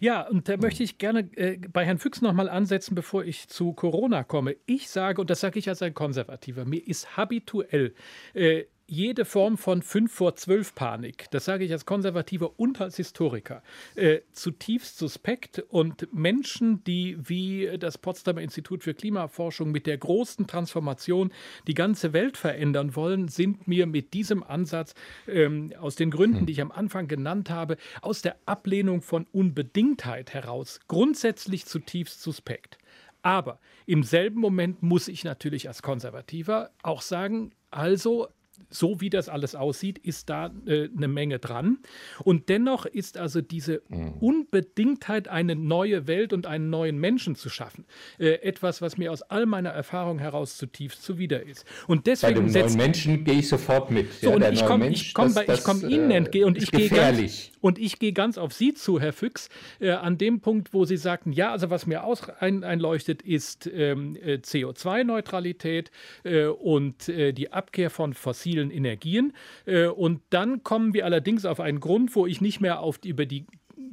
Ja, 0.00 0.26
und 0.28 0.48
da 0.48 0.56
möchte 0.56 0.82
ich 0.82 0.98
gerne 0.98 1.20
äh, 1.36 1.58
bei 1.72 1.84
Herrn 1.84 1.98
Füchs 1.98 2.22
nochmal 2.22 2.48
ansetzen, 2.48 2.94
bevor 2.94 3.24
ich 3.24 3.48
zu 3.48 3.72
Corona 3.72 4.24
komme. 4.24 4.56
Ich 4.66 4.88
sage, 4.88 5.20
und 5.20 5.30
das 5.30 5.40
sage 5.40 5.58
ich 5.58 5.68
als 5.68 5.82
ein 5.82 5.94
Konservativer, 5.94 6.64
mir 6.64 6.86
ist 6.86 7.16
habituell 7.16 7.94
äh, 8.34 8.64
jede 8.86 9.24
Form 9.24 9.56
von 9.56 9.82
5 9.82 10.12
vor 10.12 10.34
12 10.36 10.74
Panik, 10.74 11.30
das 11.30 11.46
sage 11.46 11.64
ich 11.64 11.72
als 11.72 11.86
Konservativer 11.86 12.58
und 12.58 12.80
als 12.80 12.96
Historiker, 12.96 13.62
äh, 13.94 14.20
zutiefst 14.32 14.98
suspekt 14.98 15.64
und 15.68 16.12
Menschen, 16.12 16.84
die 16.84 17.16
wie 17.18 17.70
das 17.78 17.98
Potsdamer 17.98 18.42
Institut 18.42 18.84
für 18.84 18.94
Klimaforschung 18.94 19.70
mit 19.70 19.86
der 19.86 19.96
großen 19.96 20.46
Transformation 20.46 21.32
die 21.66 21.74
ganze 21.74 22.12
Welt 22.12 22.36
verändern 22.36 22.94
wollen, 22.94 23.28
sind 23.28 23.66
mir 23.66 23.86
mit 23.86 24.12
diesem 24.12 24.42
Ansatz 24.42 24.94
ähm, 25.26 25.72
aus 25.80 25.96
den 25.96 26.10
Gründen, 26.10 26.40
hm. 26.40 26.46
die 26.46 26.52
ich 26.52 26.60
am 26.60 26.72
Anfang 26.72 27.08
genannt 27.08 27.50
habe, 27.50 27.76
aus 28.02 28.22
der 28.22 28.36
Ablehnung 28.46 29.00
von 29.00 29.26
Unbedingtheit 29.32 30.34
heraus 30.34 30.80
grundsätzlich 30.88 31.66
zutiefst 31.66 32.22
suspekt. 32.22 32.78
Aber 33.22 33.58
im 33.86 34.02
selben 34.02 34.38
Moment 34.38 34.82
muss 34.82 35.08
ich 35.08 35.24
natürlich 35.24 35.68
als 35.68 35.80
Konservativer 35.80 36.70
auch 36.82 37.00
sagen, 37.00 37.52
also 37.70 38.28
so 38.70 39.00
wie 39.00 39.10
das 39.10 39.28
alles 39.28 39.54
aussieht, 39.54 39.98
ist 39.98 40.30
da 40.30 40.52
äh, 40.66 40.88
eine 40.96 41.08
Menge 41.08 41.38
dran. 41.38 41.78
Und 42.22 42.48
dennoch 42.48 42.86
ist 42.86 43.18
also 43.18 43.40
diese 43.40 43.82
mhm. 43.88 44.14
Unbedingtheit, 44.20 45.28
eine 45.28 45.56
neue 45.56 46.06
Welt 46.06 46.32
und 46.32 46.46
einen 46.46 46.70
neuen 46.70 46.98
Menschen 46.98 47.34
zu 47.36 47.48
schaffen, 47.48 47.84
äh, 48.18 48.40
etwas, 48.42 48.82
was 48.82 48.98
mir 48.98 49.12
aus 49.12 49.22
all 49.22 49.46
meiner 49.46 49.70
Erfahrung 49.70 50.18
heraus 50.18 50.56
zutiefst 50.56 51.02
zuwider 51.02 51.42
ist. 51.42 51.64
Und 51.86 52.06
deswegen 52.06 52.52
bei 52.52 52.60
dem 52.60 52.66
neuen 52.66 52.76
Menschen 52.76 53.24
gehe 53.24 53.38
ich 53.38 53.48
sofort 53.48 53.90
mit. 53.90 54.12
So, 54.12 54.30
ja, 54.30 54.36
und 54.36 54.52
ich 54.52 54.64
komme 54.64 54.92
komm, 55.14 55.34
komm 55.64 55.88
Ihnen 55.88 56.10
äh, 56.10 56.16
entgegen 56.16 56.46
und 56.46 56.58
ich 56.58 56.70
gehe 56.70 56.88
ganz, 56.88 57.50
und 57.60 57.78
ich 57.78 57.98
gehe 57.98 58.12
ganz 58.12 58.38
auf 58.38 58.52
Sie 58.52 58.74
zu, 58.74 59.00
Herr 59.00 59.12
Füchs, 59.12 59.48
äh, 59.80 59.90
an 59.90 60.18
dem 60.18 60.40
Punkt, 60.40 60.72
wo 60.72 60.84
Sie 60.84 60.96
sagten, 60.96 61.32
ja, 61.32 61.50
also 61.50 61.70
was 61.70 61.86
mir 61.86 62.04
aus, 62.04 62.28
ein, 62.40 62.64
einleuchtet, 62.64 63.22
ist 63.22 63.66
ähm, 63.72 64.16
äh, 64.16 64.34
CO2-Neutralität 64.34 65.90
äh, 66.24 66.46
und 66.46 67.06
die 67.06 67.52
Abkehr 67.52 67.90
von 67.90 68.14
fossilen 68.14 68.53
fossilen 68.54 68.70
Energien. 68.70 69.32
Äh, 69.66 69.86
und 69.86 70.20
dann 70.30 70.62
kommen 70.62 70.94
wir 70.94 71.04
allerdings 71.04 71.44
auf 71.44 71.60
einen 71.60 71.80
Grund, 71.80 72.14
wo 72.14 72.26
ich 72.26 72.40
nicht 72.40 72.60
mehr 72.60 72.80
auf 72.80 72.98
über 73.04 73.26
die 73.26 73.46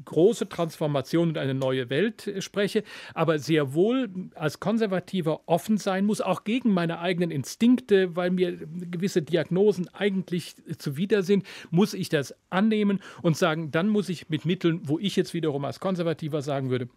große 0.04 0.50
Transformation 0.50 1.30
und 1.30 1.38
eine 1.38 1.54
neue 1.54 1.90
Welt 1.90 2.28
äh, 2.28 2.42
spreche, 2.42 2.84
aber 3.14 3.40
sehr 3.40 3.74
wohl 3.74 4.10
als 4.36 4.60
Konservativer 4.60 5.42
offen 5.48 5.78
sein 5.78 6.06
muss, 6.06 6.22
auch 6.22 6.44
gegen 6.44 6.74
meine 6.74 7.00
eigenen 7.00 7.32
Instinkte, 7.32 8.16
weil 8.16 8.32
mir 8.32 8.58
gewisse 8.58 9.22
Diagnosen 9.22 9.88
eigentlich 9.94 10.56
zuwider 10.78 11.24
sind, 11.24 11.46
muss 11.70 11.94
ich 11.94 12.10
das 12.10 12.34
annehmen 12.50 13.00
und 13.22 13.38
sagen, 13.38 13.72
dann 13.72 13.90
muss 13.90 14.10
ich 14.10 14.30
mit 14.30 14.46
Mitteln, 14.46 14.82
wo 14.84 14.98
ich 14.98 15.16
jetzt 15.16 15.34
wiederum 15.34 15.66
als 15.66 15.80
Konservativer 15.80 16.42
sagen 16.42 16.70
würde, 16.70 16.90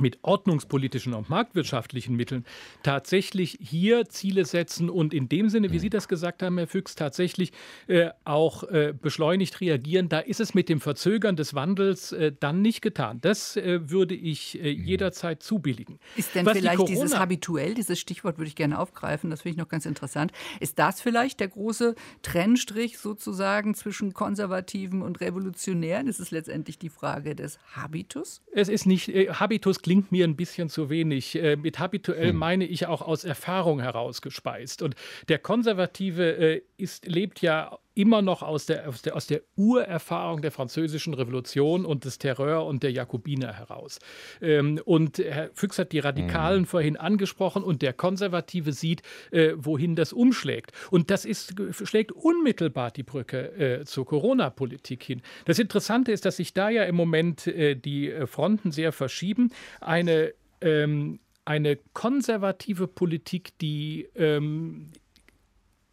mit 0.00 0.18
ordnungspolitischen 0.22 1.14
und 1.14 1.28
marktwirtschaftlichen 1.28 2.16
Mitteln 2.16 2.44
tatsächlich 2.82 3.58
hier 3.60 4.08
Ziele 4.08 4.44
setzen 4.44 4.90
und 4.90 5.14
in 5.14 5.28
dem 5.28 5.48
Sinne, 5.48 5.72
wie 5.72 5.78
Sie 5.78 5.90
das 5.90 6.08
gesagt 6.08 6.42
haben, 6.42 6.58
Herr 6.58 6.66
Füchs, 6.66 6.94
tatsächlich 6.94 7.52
äh, 7.86 8.10
auch 8.24 8.64
äh, 8.64 8.94
beschleunigt 9.00 9.60
reagieren. 9.60 10.08
Da 10.08 10.20
ist 10.20 10.40
es 10.40 10.54
mit 10.54 10.68
dem 10.68 10.80
Verzögern 10.80 11.36
des 11.36 11.54
Wandels 11.54 12.12
äh, 12.12 12.32
dann 12.38 12.62
nicht 12.62 12.82
getan. 12.82 13.18
Das 13.20 13.56
äh, 13.56 13.90
würde 13.90 14.14
ich 14.14 14.62
äh, 14.62 14.70
jederzeit 14.70 15.42
zubilligen. 15.42 15.98
Ist 16.16 16.34
denn 16.34 16.46
Was 16.46 16.58
vielleicht 16.58 16.80
die 16.80 16.86
dieses 16.86 17.18
habituell, 17.18 17.74
dieses 17.74 17.98
Stichwort 17.98 18.38
würde 18.38 18.48
ich 18.48 18.56
gerne 18.56 18.78
aufgreifen, 18.78 19.30
das 19.30 19.42
finde 19.42 19.54
ich 19.54 19.58
noch 19.58 19.68
ganz 19.68 19.86
interessant. 19.86 20.32
Ist 20.60 20.78
das 20.78 21.00
vielleicht 21.00 21.40
der 21.40 21.48
große 21.48 21.94
Trennstrich 22.22 22.98
sozusagen 22.98 23.74
zwischen 23.74 24.12
Konservativen 24.12 25.02
und 25.02 25.20
Revolutionären? 25.20 26.06
Ist 26.06 26.20
es 26.20 26.30
letztendlich 26.30 26.78
die 26.78 26.88
Frage 26.88 27.34
des 27.34 27.58
Habitus? 27.74 28.42
Es 28.52 28.68
ist 28.68 28.86
nicht, 28.86 29.08
äh, 29.08 29.28
Habitus 29.28 29.82
klingt 29.88 30.12
mir 30.12 30.26
ein 30.26 30.36
bisschen 30.36 30.68
zu 30.68 30.90
wenig. 30.90 31.34
Äh, 31.34 31.56
mit 31.56 31.78
habituell 31.78 32.28
hm. 32.28 32.36
meine 32.36 32.66
ich 32.66 32.86
auch 32.86 33.00
aus 33.00 33.24
Erfahrung 33.24 33.80
herausgespeist. 33.80 34.82
Und 34.82 34.94
der 35.28 35.38
Konservative 35.38 36.36
äh, 36.36 36.62
ist, 36.76 37.06
lebt 37.06 37.40
ja 37.40 37.78
immer 37.98 38.22
noch 38.22 38.42
aus 38.42 38.66
der, 38.66 38.88
aus, 38.88 39.02
der, 39.02 39.16
aus 39.16 39.26
der 39.26 39.42
Urerfahrung 39.56 40.40
der 40.40 40.52
französischen 40.52 41.14
Revolution 41.14 41.84
und 41.84 42.04
des 42.04 42.18
Terror 42.18 42.64
und 42.64 42.84
der 42.84 42.92
Jakobiner 42.92 43.52
heraus. 43.52 43.98
Ähm, 44.40 44.80
und 44.84 45.18
Herr 45.18 45.50
Füchs 45.54 45.78
hat 45.78 45.90
die 45.90 45.98
Radikalen 45.98 46.60
mhm. 46.60 46.66
vorhin 46.66 46.96
angesprochen 46.96 47.64
und 47.64 47.82
der 47.82 47.92
Konservative 47.92 48.72
sieht, 48.72 49.02
äh, 49.32 49.52
wohin 49.56 49.96
das 49.96 50.12
umschlägt. 50.12 50.70
Und 50.92 51.10
das 51.10 51.24
ist, 51.24 51.54
schlägt 51.72 52.12
unmittelbar 52.12 52.92
die 52.92 53.02
Brücke 53.02 53.80
äh, 53.80 53.84
zur 53.84 54.06
Corona-Politik 54.06 55.02
hin. 55.02 55.22
Das 55.44 55.58
Interessante 55.58 56.12
ist, 56.12 56.24
dass 56.24 56.36
sich 56.36 56.54
da 56.54 56.70
ja 56.70 56.84
im 56.84 56.94
Moment 56.94 57.48
äh, 57.48 57.74
die 57.74 58.10
äh, 58.10 58.28
Fronten 58.28 58.70
sehr 58.70 58.92
verschieben. 58.92 59.50
Eine 59.80 60.34
ähm, 60.60 61.20
eine 61.44 61.78
konservative 61.94 62.86
Politik, 62.86 63.56
die 63.58 64.06
ähm, 64.14 64.90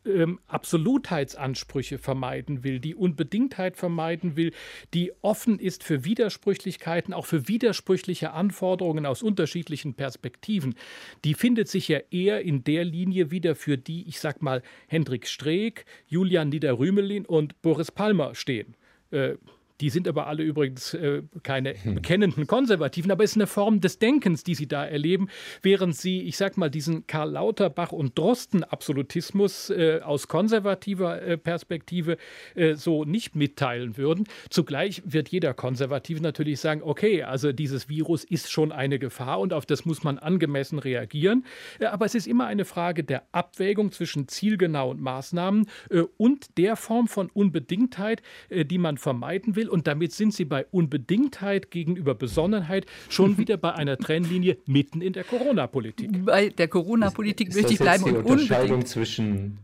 ähm, 0.05 0.39
Absolutheitsansprüche 0.47 1.97
vermeiden 1.97 2.63
will, 2.63 2.79
die 2.79 2.95
Unbedingtheit 2.95 3.77
vermeiden 3.77 4.35
will, 4.35 4.51
die 4.93 5.11
offen 5.21 5.59
ist 5.59 5.83
für 5.83 6.05
Widersprüchlichkeiten, 6.05 7.13
auch 7.13 7.25
für 7.25 7.47
widersprüchliche 7.47 8.31
Anforderungen 8.31 9.05
aus 9.05 9.23
unterschiedlichen 9.23 9.95
Perspektiven, 9.95 10.75
die 11.23 11.33
findet 11.33 11.67
sich 11.67 11.87
ja 11.87 11.99
eher 12.11 12.41
in 12.41 12.63
der 12.63 12.83
Linie 12.83 13.31
wieder, 13.31 13.55
für 13.55 13.77
die, 13.77 14.07
ich 14.07 14.19
sag 14.19 14.41
mal, 14.41 14.61
Hendrik 14.87 15.27
Streeck, 15.27 15.85
Julian 16.07 16.49
Niederrümelin 16.49 17.25
und 17.25 17.61
Boris 17.61 17.91
Palmer 17.91 18.35
stehen. 18.35 18.75
Äh, 19.11 19.35
die 19.81 19.89
sind 19.89 20.07
aber 20.07 20.27
alle 20.27 20.43
übrigens 20.43 20.93
äh, 20.93 21.23
keine 21.43 21.73
hm. 21.73 21.95
bekennenden 21.95 22.47
Konservativen, 22.47 23.11
aber 23.11 23.23
es 23.23 23.31
ist 23.31 23.37
eine 23.37 23.47
Form 23.47 23.81
des 23.81 23.99
Denkens, 23.99 24.43
die 24.43 24.55
sie 24.55 24.67
da 24.67 24.85
erleben, 24.85 25.27
während 25.61 25.95
sie, 25.95 26.21
ich 26.21 26.37
sag 26.37 26.57
mal, 26.57 26.69
diesen 26.69 27.07
Karl 27.07 27.31
Lauterbach 27.31 27.91
und 27.91 28.17
Drosten-Absolutismus 28.17 29.69
äh, 29.69 29.99
aus 30.01 30.27
konservativer 30.27 31.21
äh, 31.21 31.37
Perspektive 31.37 32.17
äh, 32.55 32.75
so 32.75 33.03
nicht 33.03 33.35
mitteilen 33.35 33.97
würden. 33.97 34.25
Zugleich 34.49 35.01
wird 35.05 35.29
jeder 35.29 35.53
Konservative 35.53 36.21
natürlich 36.21 36.59
sagen, 36.59 36.81
okay, 36.81 37.23
also 37.23 37.51
dieses 37.51 37.89
Virus 37.89 38.23
ist 38.23 38.51
schon 38.51 38.71
eine 38.71 38.99
Gefahr 38.99 39.39
und 39.39 39.51
auf 39.51 39.65
das 39.65 39.85
muss 39.85 40.03
man 40.03 40.17
angemessen 40.17 40.79
reagieren. 40.79 41.45
Äh, 41.79 41.85
aber 41.85 42.05
es 42.05 42.15
ist 42.15 42.27
immer 42.27 42.45
eine 42.45 42.63
Frage 42.63 43.03
der 43.03 43.23
Abwägung 43.33 43.91
zwischen 43.91 44.29
zielgenauen 44.29 45.01
Maßnahmen 45.01 45.67
äh, 45.89 46.03
und 46.17 46.57
der 46.57 46.77
Form 46.77 47.07
von 47.07 47.29
Unbedingtheit, 47.29 48.21
die 48.49 48.77
man 48.77 48.97
vermeiden 48.97 49.55
will 49.55 49.64
will. 49.65 49.69
Und 49.69 49.87
damit 49.87 50.13
sind 50.13 50.33
Sie 50.33 50.45
bei 50.45 50.65
Unbedingtheit 50.71 51.71
gegenüber 51.71 52.15
Besonnenheit 52.15 52.85
schon 53.09 53.37
wieder 53.37 53.57
bei 53.57 53.73
einer 53.73 53.97
Trennlinie 53.97 54.57
mitten 54.65 55.01
in 55.01 55.13
der 55.13 55.23
Corona-Politik. 55.23 56.25
Bei 56.25 56.49
der 56.49 56.67
Corona-Politik 56.67 57.53
möchte 57.53 57.73
ich 57.73 57.79
bleiben. 57.79 58.05
Die 58.05 58.11
Unterscheidung 58.11 58.63
unbedingt. 58.63 58.87
zwischen. 58.87 59.57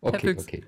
okay, 0.00 0.36
okay. 0.38 0.64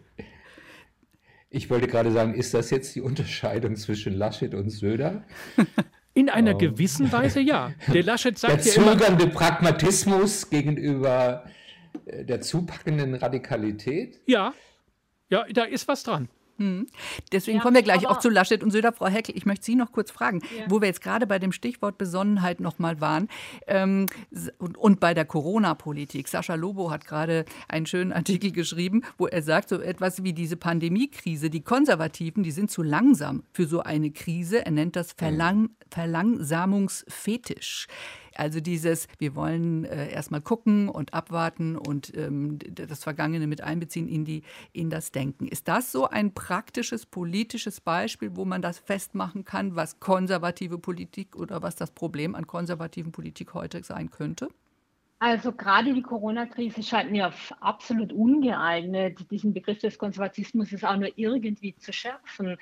Ich 1.50 1.68
wollte 1.68 1.86
gerade 1.86 2.10
sagen, 2.12 2.34
ist 2.34 2.54
das 2.54 2.70
jetzt 2.70 2.94
die 2.94 3.02
Unterscheidung 3.02 3.76
zwischen 3.76 4.14
Laschet 4.14 4.54
und 4.54 4.70
Söder? 4.70 5.24
In 6.14 6.28
einer 6.28 6.54
oh. 6.54 6.58
gewissen 6.58 7.10
Weise 7.10 7.40
ja. 7.40 7.72
Der 7.92 8.02
Laschet 8.02 8.38
sagt 8.38 8.64
der 8.64 8.72
ja 8.72 8.82
immer. 8.82 8.96
Der 8.96 9.06
zögernde 9.08 9.26
Pragmatismus 9.28 10.50
gegenüber 10.50 11.44
äh, 12.04 12.24
der 12.24 12.42
zupackenden 12.42 13.14
Radikalität? 13.14 14.20
Ja, 14.26 14.52
ja, 15.30 15.46
da 15.50 15.64
ist 15.64 15.88
was 15.88 16.02
dran. 16.02 16.28
Hm. 16.58 16.86
Deswegen 17.32 17.58
ja, 17.58 17.62
kommen 17.62 17.76
wir 17.76 17.82
gleich 17.82 18.06
auch 18.06 18.18
zu 18.18 18.28
Laschet 18.28 18.62
und 18.62 18.70
Söder. 18.70 18.92
Frau 18.92 19.06
Heckel, 19.06 19.36
ich 19.36 19.46
möchte 19.46 19.64
Sie 19.64 19.74
noch 19.74 19.92
kurz 19.92 20.10
fragen, 20.10 20.40
ja. 20.56 20.64
wo 20.68 20.80
wir 20.80 20.88
jetzt 20.88 21.00
gerade 21.00 21.26
bei 21.26 21.38
dem 21.38 21.52
Stichwort 21.52 21.98
Besonnenheit 21.98 22.60
noch 22.60 22.78
mal 22.78 23.00
waren 23.00 23.28
ähm, 23.66 24.06
und, 24.58 24.76
und, 24.76 25.00
bei 25.00 25.14
der 25.14 25.24
Corona-Politik. 25.24 26.28
Sascha 26.28 26.54
Lobo 26.54 26.90
hat 26.90 27.06
gerade 27.06 27.44
einen 27.68 27.86
schönen 27.86 28.12
Artikel 28.12 28.52
geschrieben, 28.52 29.02
wo 29.18 29.26
er 29.26 29.42
sagt, 29.42 29.68
so 29.70 29.80
etwas 29.80 30.22
wie 30.22 30.32
diese 30.32 30.56
Pandemiekrise, 30.56 31.50
die 31.50 31.62
Konservativen, 31.62 32.42
die 32.42 32.50
sind 32.50 32.70
zu 32.70 32.82
langsam 32.82 33.42
für 33.52 33.66
so 33.66 33.80
eine 33.80 34.10
Krise. 34.10 34.64
Er 34.64 34.72
nennt 34.72 34.96
das 34.96 35.12
Verlang 35.12 35.70
Verlangsamungsfetisch. 35.90 37.86
Also 38.36 38.60
dieses, 38.60 39.08
wir 39.18 39.34
wollen 39.34 39.84
äh, 39.84 40.10
erstmal 40.10 40.40
gucken 40.40 40.88
und 40.88 41.14
abwarten 41.14 41.76
und 41.76 42.16
ähm, 42.16 42.58
das 42.60 43.02
Vergangene 43.02 43.46
mit 43.46 43.62
einbeziehen 43.62 44.08
in, 44.08 44.24
die, 44.24 44.42
in 44.72 44.90
das 44.90 45.12
Denken. 45.12 45.46
Ist 45.46 45.68
das 45.68 45.92
so 45.92 46.08
ein 46.08 46.34
praktisches 46.34 47.06
politisches 47.06 47.80
Beispiel, 47.80 48.36
wo 48.36 48.44
man 48.44 48.62
das 48.62 48.78
festmachen 48.78 49.44
kann, 49.44 49.76
was 49.76 50.00
konservative 50.00 50.78
Politik 50.78 51.36
oder 51.36 51.62
was 51.62 51.76
das 51.76 51.90
Problem 51.90 52.34
an 52.34 52.46
konservativen 52.46 53.12
Politik 53.12 53.54
heute 53.54 53.82
sein 53.82 54.10
könnte? 54.10 54.48
Also 55.22 55.52
gerade 55.52 55.94
die 55.94 56.02
Corona-Krise 56.02 56.82
scheint 56.82 57.12
mir 57.12 57.32
absolut 57.60 58.12
ungeeignet, 58.12 59.24
diesen 59.30 59.54
Begriff 59.54 59.78
des 59.78 59.96
Konservatismus 59.96 60.82
auch 60.82 60.96
nur 60.96 61.12
irgendwie 61.14 61.76
zu 61.76 61.92
schärfen. 61.92 62.56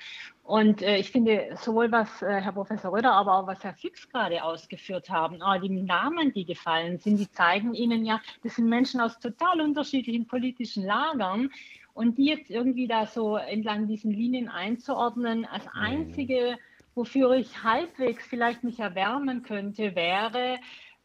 Und 0.51 0.81
äh, 0.81 0.97
ich 0.97 1.11
finde, 1.11 1.55
sowohl 1.55 1.89
was 1.93 2.21
äh, 2.21 2.41
Herr 2.41 2.51
Professor 2.51 2.91
Röder, 2.91 3.13
aber 3.13 3.35
auch 3.35 3.47
was 3.47 3.63
Herr 3.63 3.73
Fix 3.73 4.09
gerade 4.09 4.43
ausgeführt 4.43 5.09
haben, 5.09 5.41
auch 5.41 5.57
die 5.61 5.69
Namen, 5.69 6.33
die 6.33 6.43
gefallen 6.43 6.99
sind, 6.99 7.19
die 7.19 7.31
zeigen 7.31 7.73
Ihnen 7.73 8.03
ja, 8.03 8.19
das 8.43 8.55
sind 8.57 8.67
Menschen 8.67 8.99
aus 8.99 9.17
total 9.17 9.61
unterschiedlichen 9.61 10.27
politischen 10.27 10.83
Lagern. 10.83 11.51
Und 11.93 12.17
die 12.17 12.25
jetzt 12.25 12.49
irgendwie 12.49 12.85
da 12.85 13.05
so 13.05 13.37
entlang 13.37 13.87
diesen 13.87 14.11
Linien 14.11 14.49
einzuordnen, 14.49 15.45
als 15.45 15.63
mhm. 15.67 15.71
einzige, 15.73 16.57
wofür 16.95 17.31
ich 17.31 17.63
halbwegs 17.63 18.27
vielleicht 18.27 18.65
mich 18.65 18.77
erwärmen 18.77 19.43
könnte, 19.43 19.95
wäre, 19.95 20.59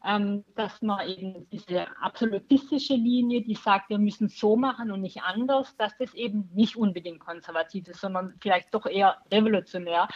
ähm, 0.05 0.43
dass 0.55 0.81
man 0.81 1.07
eben 1.07 1.47
diese 1.51 1.87
absolutistische 2.01 2.93
Linie, 2.93 3.41
die 3.41 3.55
sagt, 3.55 3.89
wir 3.89 3.97
müssen 3.97 4.29
so 4.29 4.55
machen 4.55 4.91
und 4.91 5.01
nicht 5.01 5.21
anders, 5.23 5.75
dass 5.77 5.97
das 5.97 6.13
eben 6.13 6.49
nicht 6.53 6.75
unbedingt 6.75 7.19
konservativ 7.19 7.87
ist, 7.87 8.01
sondern 8.01 8.35
vielleicht 8.39 8.73
doch 8.73 8.85
eher 8.85 9.17
revolutionär. 9.31 10.07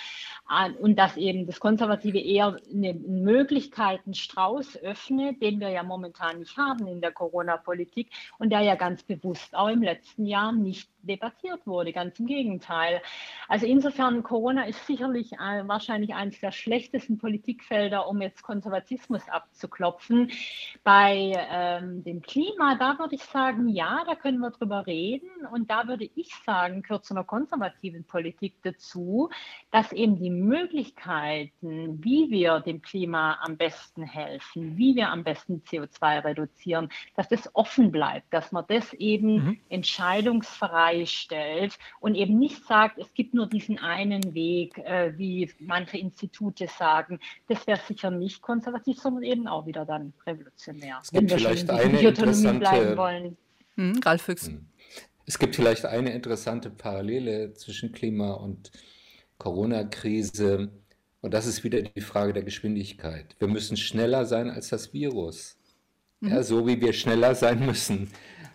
Äh, 0.50 0.72
und 0.74 0.98
dass 0.98 1.18
eben 1.18 1.48
das 1.48 1.60
Konservative 1.60 2.20
eher 2.20 2.58
einen 2.72 3.24
Möglichkeitenstrauß 3.24 4.78
öffnet, 4.78 5.42
den 5.42 5.60
wir 5.60 5.70
ja 5.70 5.84
momentan 5.84 6.40
nicht 6.40 6.58
haben 6.58 6.88
in 6.88 7.02
der 7.02 7.12
Corona-Politik 7.12 8.12
und 8.38 8.52
der 8.52 8.62
ja 8.62 8.76
ganz 8.76 9.04
bewusst 9.04 9.56
auch 9.56 9.70
im 9.70 9.82
letzten 9.82 10.26
Jahr 10.26 10.52
nicht 10.52 10.90
debattiert 11.04 11.66
wurde, 11.66 11.94
ganz 11.94 12.20
im 12.20 12.28
Gegenteil. 12.28 13.02
Also 13.48 13.66
insofern, 13.66 14.24
Corona 14.24 14.64
ist 14.66 14.86
sicherlich 14.88 15.34
äh, 15.34 15.68
wahrscheinlich 15.68 16.14
eines 16.14 16.40
der 16.40 16.52
schlechtesten 16.52 17.18
Politikfelder, 17.18 18.08
um 18.08 18.22
jetzt 18.22 18.44
Konservatismus 18.44 19.28
abzuklopfen. 19.30 20.32
Bei 20.84 21.34
ähm, 21.50 22.04
dem 22.04 22.22
Klima, 22.22 22.76
da 22.76 22.98
würde 23.00 23.16
ich 23.16 23.24
sagen, 23.24 23.68
ja, 23.70 24.04
da 24.06 24.16
können 24.16 24.40
wir 24.40 24.52
drüber 24.52 24.86
reden. 24.86 25.30
Und 25.52 25.70
da 25.70 25.88
würde 25.88 26.10
ich 26.16 26.34
sagen, 26.46 26.82
gehört 26.82 27.06
zu 27.06 27.14
einer 27.14 27.24
konservativen 27.24 28.04
Politik 28.06 28.56
dazu, 28.64 29.30
dass 29.72 29.92
eben 29.92 30.18
die 30.18 30.30
Möglichkeiten, 30.30 32.04
wie 32.04 32.30
wir 32.30 32.60
dem 32.60 32.82
Klima 32.82 33.40
am 33.42 33.58
besten 33.58 34.04
helfen, 34.04 34.78
wie 34.78 34.96
wir 34.96 35.10
am 35.10 35.24
besten 35.24 35.64
CO2 35.68 36.24
reduzieren, 36.24 36.90
dass 37.16 37.30
das 37.30 37.50
offen 37.56 37.92
bleibt, 37.92 38.34
dass 38.34 38.52
man 38.52 38.66
das 38.68 38.94
eben 38.94 39.34
mhm. 39.34 39.60
entscheidungsfrei 39.70 40.91
freistellt 40.92 41.78
und 42.00 42.16
eben 42.16 42.38
nicht 42.40 42.66
sagt, 42.66 42.98
es 42.98 43.14
gibt 43.14 43.34
nur 43.34 43.48
diesen 43.48 43.80
einen 43.80 44.34
Weg, 44.34 44.78
äh, 44.78 45.14
wie 45.18 45.52
manche 45.60 45.98
Institute 45.98 46.68
sagen. 46.68 47.20
Das 47.48 47.66
wäre 47.68 47.80
sicher 47.88 48.12
nicht 48.12 48.42
konservativ, 48.42 49.00
sondern 49.00 49.24
eben 49.24 49.48
auch 49.48 49.66
wieder 49.66 49.86
dann 49.86 50.14
revolutionär. 50.26 51.00
Es 51.02 51.12
gibt 51.12 51.32
vielleicht 51.32 51.70
eine 51.70 52.02
interessante. 52.02 53.36
Hm, 53.76 54.00
Ralf 54.04 54.22
Füchs. 54.24 54.48
Hm. 54.48 54.66
Es 55.26 55.40
gibt 55.40 55.56
vielleicht 55.56 55.86
eine 55.86 56.12
interessante 56.12 56.70
Parallele 56.70 57.54
zwischen 57.54 57.92
Klima 57.92 58.32
und 58.32 58.72
Corona-Krise. 59.38 60.72
Und 61.22 61.34
das 61.34 61.46
ist 61.46 61.64
wieder 61.64 61.82
die 61.82 62.02
Frage 62.02 62.34
der 62.34 62.44
Geschwindigkeit. 62.44 63.36
Wir 63.40 63.48
müssen 63.48 63.78
schneller 63.78 64.26
sein 64.26 64.50
als 64.50 64.70
das 64.70 64.92
Virus. 64.92 65.58
Mhm. 66.20 66.30
Ja, 66.30 66.44
so 66.44 66.68
wie 66.68 66.82
wir 66.82 66.92
schneller 66.92 67.36
sein 67.36 67.66
müssen 67.66 68.12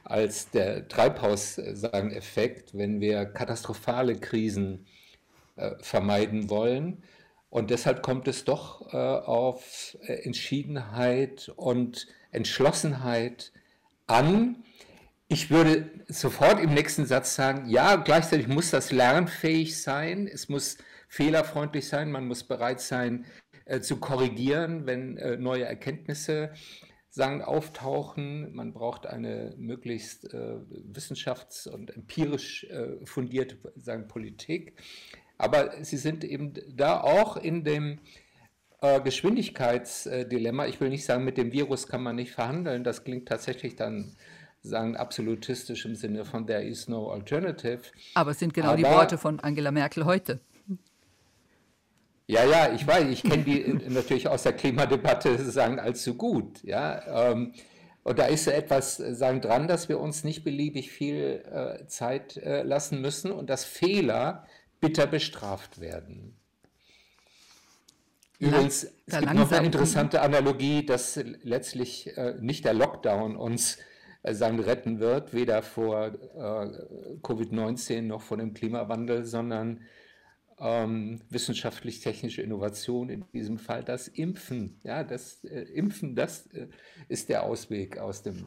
als 0.06 0.50
der 0.50 0.88
Treibhauseffekt, 0.88 2.76
wenn 2.76 3.00
wir 3.00 3.24
katastrophale 3.26 4.16
Krisen 4.16 4.86
äh, 5.56 5.72
vermeiden 5.80 6.48
wollen. 6.48 7.02
Und 7.50 7.70
deshalb 7.70 8.02
kommt 8.02 8.28
es 8.28 8.44
doch 8.44 8.92
äh, 8.92 8.96
auf 8.96 9.96
äh, 10.02 10.12
Entschiedenheit 10.24 11.52
und 11.56 12.06
Entschlossenheit 12.30 13.52
an. 14.06 14.62
Ich 15.28 15.50
würde 15.50 15.90
sofort 16.06 16.60
im 16.60 16.72
nächsten 16.72 17.06
Satz 17.06 17.34
sagen, 17.34 17.68
ja, 17.68 17.96
gleichzeitig 17.96 18.46
muss 18.46 18.70
das 18.70 18.92
lernfähig 18.92 19.80
sein, 19.80 20.28
es 20.28 20.48
muss 20.48 20.78
fehlerfreundlich 21.08 21.88
sein, 21.88 22.12
man 22.12 22.28
muss 22.28 22.44
bereit 22.44 22.80
sein 22.80 23.26
äh, 23.64 23.80
zu 23.80 23.96
korrigieren, 23.96 24.86
wenn 24.86 25.16
äh, 25.16 25.36
neue 25.36 25.64
Erkenntnisse 25.64 26.52
sagen, 27.16 27.40
auftauchen. 27.40 28.54
Man 28.54 28.74
braucht 28.74 29.06
eine 29.06 29.54
möglichst 29.56 30.32
äh, 30.34 30.58
wissenschafts- 30.92 31.66
und 31.66 31.96
empirisch 31.96 32.64
äh, 32.64 33.04
fundierte 33.06 33.56
sagen, 33.74 34.06
Politik. 34.06 34.74
Aber 35.38 35.82
sie 35.82 35.96
sind 35.96 36.24
eben 36.24 36.52
da 36.74 37.00
auch 37.00 37.38
in 37.38 37.64
dem 37.64 38.00
äh, 38.82 39.00
Geschwindigkeitsdilemma. 39.00 40.66
Ich 40.66 40.78
will 40.78 40.90
nicht 40.90 41.06
sagen, 41.06 41.24
mit 41.24 41.38
dem 41.38 41.52
Virus 41.52 41.88
kann 41.88 42.02
man 42.02 42.16
nicht 42.16 42.32
verhandeln. 42.32 42.84
Das 42.84 43.02
klingt 43.02 43.26
tatsächlich 43.26 43.76
dann 43.76 44.14
sagen 44.60 44.96
absolutistisch 44.96 45.86
im 45.86 45.94
Sinne 45.94 46.26
von 46.26 46.46
there 46.46 46.62
is 46.62 46.86
no 46.86 47.08
alternative. 47.10 47.80
Aber 48.14 48.32
es 48.32 48.40
sind 48.40 48.52
genau 48.52 48.68
Aber, 48.68 48.76
die 48.76 48.84
Worte 48.84 49.16
von 49.16 49.40
Angela 49.40 49.70
Merkel 49.70 50.04
heute. 50.04 50.40
Ja, 52.28 52.44
ja, 52.44 52.72
ich 52.72 52.86
weiß, 52.86 53.08
ich 53.08 53.22
kenne 53.22 53.44
die 53.44 53.72
natürlich 53.88 54.26
aus 54.26 54.42
der 54.42 54.52
Klimadebatte 54.52 55.38
sagen 55.50 55.78
allzu 55.78 56.14
gut. 56.14 56.62
Ja, 56.64 57.30
ähm, 57.30 57.52
und 58.02 58.18
da 58.18 58.26
ist 58.26 58.46
etwas 58.46 58.96
sagen 58.96 59.40
dran, 59.40 59.68
dass 59.68 59.88
wir 59.88 60.00
uns 60.00 60.24
nicht 60.24 60.44
beliebig 60.44 60.90
viel 60.90 61.42
äh, 61.50 61.86
Zeit 61.86 62.36
äh, 62.36 62.62
lassen 62.62 63.00
müssen 63.00 63.32
und 63.32 63.50
dass 63.50 63.64
Fehler 63.64 64.46
bitter 64.80 65.06
bestraft 65.06 65.80
werden. 65.80 66.36
Übrigens, 68.38 68.84
es 69.06 69.18
gibt 69.18 69.34
noch 69.34 69.50
eine 69.50 69.66
interessante 69.66 70.20
Analogie, 70.20 70.84
dass 70.84 71.18
letztlich 71.42 72.16
äh, 72.16 72.34
nicht 72.38 72.64
der 72.64 72.74
Lockdown 72.74 73.34
uns 73.34 73.78
äh, 74.22 74.34
sagen 74.34 74.60
retten 74.60 75.00
wird, 75.00 75.32
weder 75.32 75.62
vor 75.62 76.06
äh, 76.06 77.18
Covid-19 77.22 78.02
noch 78.02 78.22
vor 78.22 78.36
dem 78.36 78.52
Klimawandel, 78.52 79.24
sondern 79.24 79.80
ähm, 80.58 81.20
wissenschaftlich-technische 81.30 82.42
Innovation, 82.42 83.08
in 83.08 83.24
diesem 83.32 83.58
Fall 83.58 83.84
das 83.84 84.08
Impfen. 84.08 84.80
Ja, 84.82 85.04
das 85.04 85.44
äh, 85.44 85.62
Impfen, 85.62 86.14
das 86.16 86.46
äh, 86.48 86.68
ist 87.08 87.28
der 87.28 87.42
Ausweg 87.42 87.98
aus 87.98 88.22
dem 88.22 88.46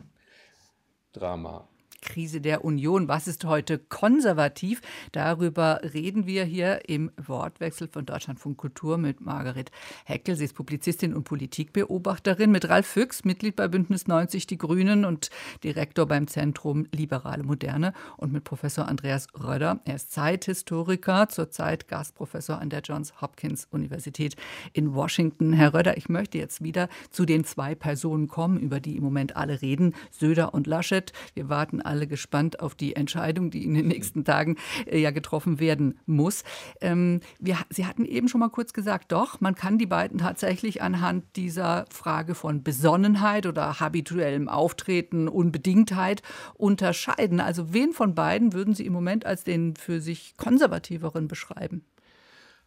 Drama. 1.11 1.69
Krise 2.01 2.41
der 2.41 2.63
Union. 2.63 3.07
Was 3.07 3.27
ist 3.27 3.45
heute 3.45 3.77
konservativ? 3.77 4.81
Darüber 5.11 5.81
reden 5.93 6.25
wir 6.25 6.43
hier 6.43 6.89
im 6.89 7.11
Wortwechsel 7.17 7.87
von 7.87 8.05
Deutschlandfunk 8.05 8.57
Kultur 8.57 8.97
mit 8.97 9.21
Margaret 9.21 9.71
Heckel. 10.05 10.35
Sie 10.35 10.45
ist 10.45 10.53
Publizistin 10.53 11.13
und 11.13 11.23
Politikbeobachterin, 11.23 12.51
mit 12.51 12.69
Ralf 12.69 12.87
Füchs, 12.87 13.25
Mitglied 13.25 13.55
bei 13.55 13.67
Bündnis 13.67 14.07
90 14.07 14.47
Die 14.47 14.57
Grünen 14.57 15.05
und 15.05 15.29
Direktor 15.63 16.05
beim 16.05 16.27
Zentrum 16.27 16.87
Liberale 16.93 17.43
Moderne 17.43 17.93
und 18.17 18.31
mit 18.31 18.43
Professor 18.43 18.87
Andreas 18.87 19.27
Röder. 19.33 19.79
Er 19.85 19.95
ist 19.95 20.11
Zeithistoriker, 20.11 21.29
zurzeit 21.29 21.87
Gastprofessor 21.87 22.59
an 22.59 22.69
der 22.69 22.81
Johns 22.81 23.21
Hopkins 23.21 23.67
Universität 23.71 24.35
in 24.73 24.93
Washington. 24.93 25.53
Herr 25.53 25.73
Röder, 25.73 25.97
ich 25.97 26.09
möchte 26.09 26.37
jetzt 26.37 26.63
wieder 26.63 26.89
zu 27.09 27.25
den 27.25 27.43
zwei 27.43 27.75
Personen 27.75 28.27
kommen, 28.27 28.59
über 28.59 28.79
die 28.79 28.97
im 28.97 29.03
Moment 29.03 29.35
alle 29.35 29.61
reden, 29.61 29.93
Söder 30.11 30.53
und 30.53 30.67
Laschet. 30.67 31.13
Wir 31.33 31.49
warten 31.49 31.81
alle 31.89 32.07
gespannt 32.07 32.59
auf 32.61 32.75
die 32.75 32.95
Entscheidung, 32.95 33.51
die 33.51 33.65
in 33.65 33.73
den 33.73 33.87
nächsten 33.87 34.23
Tagen 34.23 34.55
äh, 34.85 34.99
ja 34.99 35.11
getroffen 35.11 35.59
werden 35.59 35.99
muss. 36.05 36.43
Ähm, 36.79 37.19
wir, 37.39 37.57
Sie 37.69 37.85
hatten 37.85 38.05
eben 38.05 38.29
schon 38.29 38.39
mal 38.39 38.49
kurz 38.49 38.71
gesagt, 38.73 39.11
doch, 39.11 39.41
man 39.41 39.55
kann 39.55 39.77
die 39.77 39.85
beiden 39.85 40.19
tatsächlich 40.19 40.81
anhand 40.81 41.25
dieser 41.35 41.85
Frage 41.91 42.35
von 42.35 42.63
Besonnenheit 42.63 43.45
oder 43.45 43.79
habituellem 43.79 44.47
Auftreten, 44.47 45.27
Unbedingtheit 45.27 46.21
unterscheiden. 46.53 47.39
Also 47.39 47.73
wen 47.73 47.91
von 47.91 48.15
beiden 48.15 48.53
würden 48.53 48.73
Sie 48.73 48.85
im 48.85 48.93
Moment 48.93 49.25
als 49.25 49.43
den 49.43 49.75
für 49.75 49.99
sich 49.99 50.35
konservativeren 50.37 51.27
beschreiben? 51.27 51.83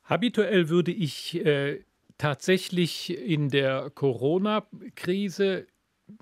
Habituell 0.05 0.69
würde 0.69 0.91
ich 0.93 1.45
äh, 1.45 1.85
tatsächlich 2.19 3.17
in 3.17 3.49
der 3.49 3.91
Corona-Krise 3.91 5.67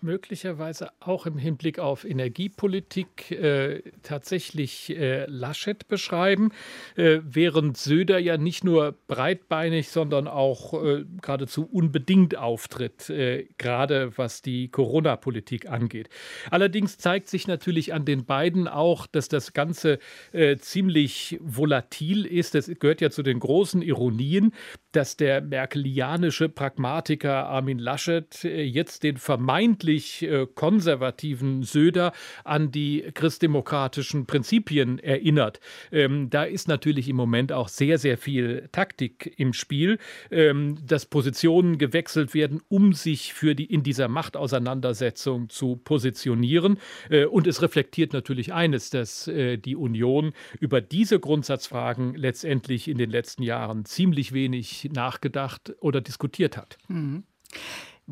möglicherweise 0.00 0.90
auch 1.00 1.26
im 1.26 1.37
Hinblick 1.37 1.79
auf 1.79 2.05
Energiepolitik 2.05 3.31
äh, 3.31 3.83
tatsächlich 4.03 4.96
äh, 4.96 5.26
Laschet 5.26 5.88
beschreiben, 5.88 6.53
äh, 6.96 7.18
während 7.22 7.76
Söder 7.76 8.18
ja 8.18 8.37
nicht 8.37 8.64
nur 8.64 8.94
breitbeinig, 9.09 9.88
sondern 9.88 10.29
auch 10.29 10.74
äh, 10.83 11.05
geradezu 11.20 11.68
unbedingt 11.70 12.37
auftritt, 12.37 13.11
äh, 13.11 13.48
gerade 13.59 14.16
was 14.16 14.42
die 14.42 14.68
Corona-Politik 14.68 15.68
angeht. 15.68 16.09
Allerdings 16.50 16.98
zeigt 16.98 17.29
sich 17.29 17.46
natürlich 17.46 17.92
an 17.92 18.05
den 18.05 18.24
beiden 18.24 18.68
auch, 18.68 19.07
dass 19.07 19.29
das 19.29 19.53
Ganze 19.53 19.98
äh, 20.33 20.57
ziemlich 20.57 21.38
volatil 21.40 22.26
ist. 22.26 22.55
Das 22.55 22.70
gehört 22.79 23.00
ja 23.00 23.11
zu 23.11 23.22
den 23.22 23.40
großen 23.40 23.83
Ironien, 23.83 24.53
dass 24.92 25.16
der 25.16 25.40
merkelianische 25.40 26.48
Pragmatiker 26.48 27.46
Armin 27.46 27.79
Laschet 27.79 28.42
jetzt 28.42 29.03
den 29.03 29.16
vermeintlichen 29.16 29.80
vermeintlich 29.81 30.23
äh, 30.23 30.47
konservativen 30.55 31.62
Söder 31.62 32.12
an 32.45 32.71
die 32.71 33.05
christdemokratischen 33.14 34.27
Prinzipien 34.27 34.99
erinnert. 34.99 35.61
Ähm, 35.90 36.29
da 36.29 36.45
ist 36.45 36.69
natürlich 36.69 37.09
im 37.09 37.16
Moment 37.16 37.53
auch 37.53 37.69
sehr, 37.69 37.99
sehr 37.99 38.19
viel 38.19 38.69
Taktik 38.73 39.35
im 39.38 39.53
Spiel, 39.53 39.99
ähm, 40.31 40.77
dass 40.87 41.07
Positionen 41.07 41.79
gewechselt 41.79 42.35
werden, 42.35 42.61
um 42.69 42.93
sich 42.93 43.33
für 43.33 43.55
die 43.55 43.64
in 43.64 43.83
dieser 43.83 44.09
Machtauseinandersetzung 44.09 45.49
zu 45.49 45.77
positionieren. 45.77 46.79
Äh, 47.09 47.25
und 47.25 47.47
es 47.47 47.62
reflektiert 47.62 48.12
natürlich 48.12 48.53
eines, 48.53 48.90
dass 48.90 49.29
äh, 49.29 49.57
die 49.57 49.77
Union 49.77 50.33
über 50.61 50.81
diese 50.81 51.19
Grundsatzfragen 51.19 52.14
letztendlich 52.14 52.88
in 52.88 52.99
den 52.99 53.11
letzten 53.11 53.43
Jahren 53.43 53.85
ziemlich 53.87 54.33
wenig 54.33 54.90
nachgedacht 54.93 55.73
oder 55.81 56.01
diskutiert 56.01 56.57
hat. 56.57 56.77
Mhm. 56.88 57.25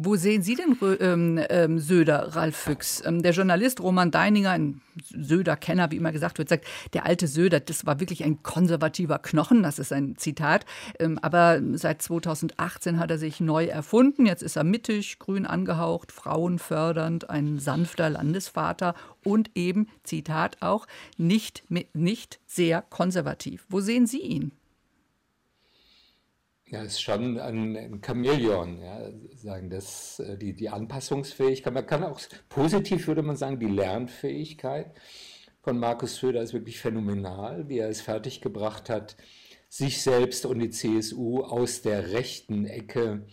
Wo 0.00 0.14
sehen 0.14 0.42
Sie 0.42 0.54
denn 0.54 0.76
ähm, 1.00 1.40
ähm, 1.50 1.80
Söder, 1.80 2.36
Ralf 2.36 2.56
Füchs? 2.56 3.02
Ähm, 3.04 3.20
der 3.20 3.32
Journalist 3.32 3.80
Roman 3.80 4.12
Deininger, 4.12 4.52
ein 4.52 4.80
Söder-Kenner, 5.02 5.90
wie 5.90 5.96
immer 5.96 6.12
gesagt 6.12 6.38
wird, 6.38 6.48
sagt, 6.48 6.66
der 6.92 7.04
alte 7.04 7.26
Söder, 7.26 7.58
das 7.58 7.84
war 7.84 7.98
wirklich 7.98 8.22
ein 8.22 8.40
konservativer 8.44 9.18
Knochen, 9.18 9.64
das 9.64 9.80
ist 9.80 9.92
ein 9.92 10.16
Zitat. 10.16 10.66
Ähm, 11.00 11.18
aber 11.20 11.60
seit 11.72 12.00
2018 12.00 13.00
hat 13.00 13.10
er 13.10 13.18
sich 13.18 13.40
neu 13.40 13.64
erfunden. 13.64 14.24
Jetzt 14.24 14.44
ist 14.44 14.54
er 14.54 14.62
mittig, 14.62 15.18
grün 15.18 15.46
angehaucht, 15.46 16.12
frauenfördernd, 16.12 17.28
ein 17.28 17.58
sanfter 17.58 18.08
Landesvater 18.08 18.94
und 19.24 19.50
eben, 19.56 19.88
Zitat 20.04 20.58
auch, 20.60 20.86
nicht, 21.16 21.64
nicht 21.92 22.38
sehr 22.46 22.82
konservativ. 22.82 23.66
Wo 23.68 23.80
sehen 23.80 24.06
Sie 24.06 24.20
ihn? 24.20 24.52
Ja, 26.70 26.82
ist 26.82 27.00
schon 27.00 27.40
ein, 27.40 27.76
ein 27.76 28.02
Chamäleon, 28.04 28.82
ja, 28.82 29.10
sagen 29.34 29.70
das, 29.70 30.18
äh, 30.20 30.36
die, 30.36 30.52
die 30.52 30.68
Anpassungsfähigkeit. 30.68 31.72
Man 31.72 31.86
kann 31.86 32.04
auch 32.04 32.20
positiv 32.50 33.06
würde 33.06 33.22
man 33.22 33.36
sagen, 33.36 33.58
die 33.58 33.66
Lernfähigkeit 33.66 34.92
von 35.62 35.78
Markus 35.78 36.16
Söder 36.16 36.42
ist 36.42 36.52
wirklich 36.52 36.78
phänomenal, 36.78 37.68
wie 37.70 37.78
er 37.78 37.88
es 37.88 38.02
fertiggebracht 38.02 38.90
hat, 38.90 39.16
sich 39.70 40.02
selbst 40.02 40.44
und 40.44 40.58
die 40.58 40.68
CSU 40.68 41.40
aus 41.40 41.80
der 41.80 42.12
rechten 42.12 42.66
Ecke 42.66 43.26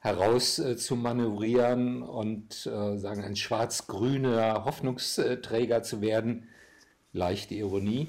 heraus 0.00 0.58
äh, 0.58 0.76
zu 0.76 0.96
manövrieren 0.96 2.02
und 2.02 2.66
äh, 2.66 2.98
sagen 2.98 3.24
ein 3.24 3.36
schwarz-grüner 3.36 4.66
Hoffnungsträger 4.66 5.82
zu 5.82 6.02
werden. 6.02 6.48
Leichte 7.12 7.54
Ironie. 7.54 8.08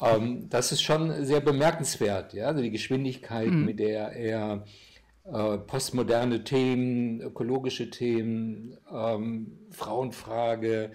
Ähm, 0.00 0.48
das 0.48 0.72
ist 0.72 0.82
schon 0.82 1.24
sehr 1.24 1.40
bemerkenswert, 1.40 2.34
ja? 2.34 2.46
also 2.46 2.62
die 2.62 2.70
Geschwindigkeit, 2.70 3.48
mhm. 3.50 3.64
mit 3.64 3.78
der 3.78 4.12
er 4.12 4.64
äh, 5.24 5.58
postmoderne 5.58 6.44
Themen, 6.44 7.20
ökologische 7.20 7.90
Themen, 7.90 8.78
ähm, 8.92 9.58
Frauenfrage 9.70 10.92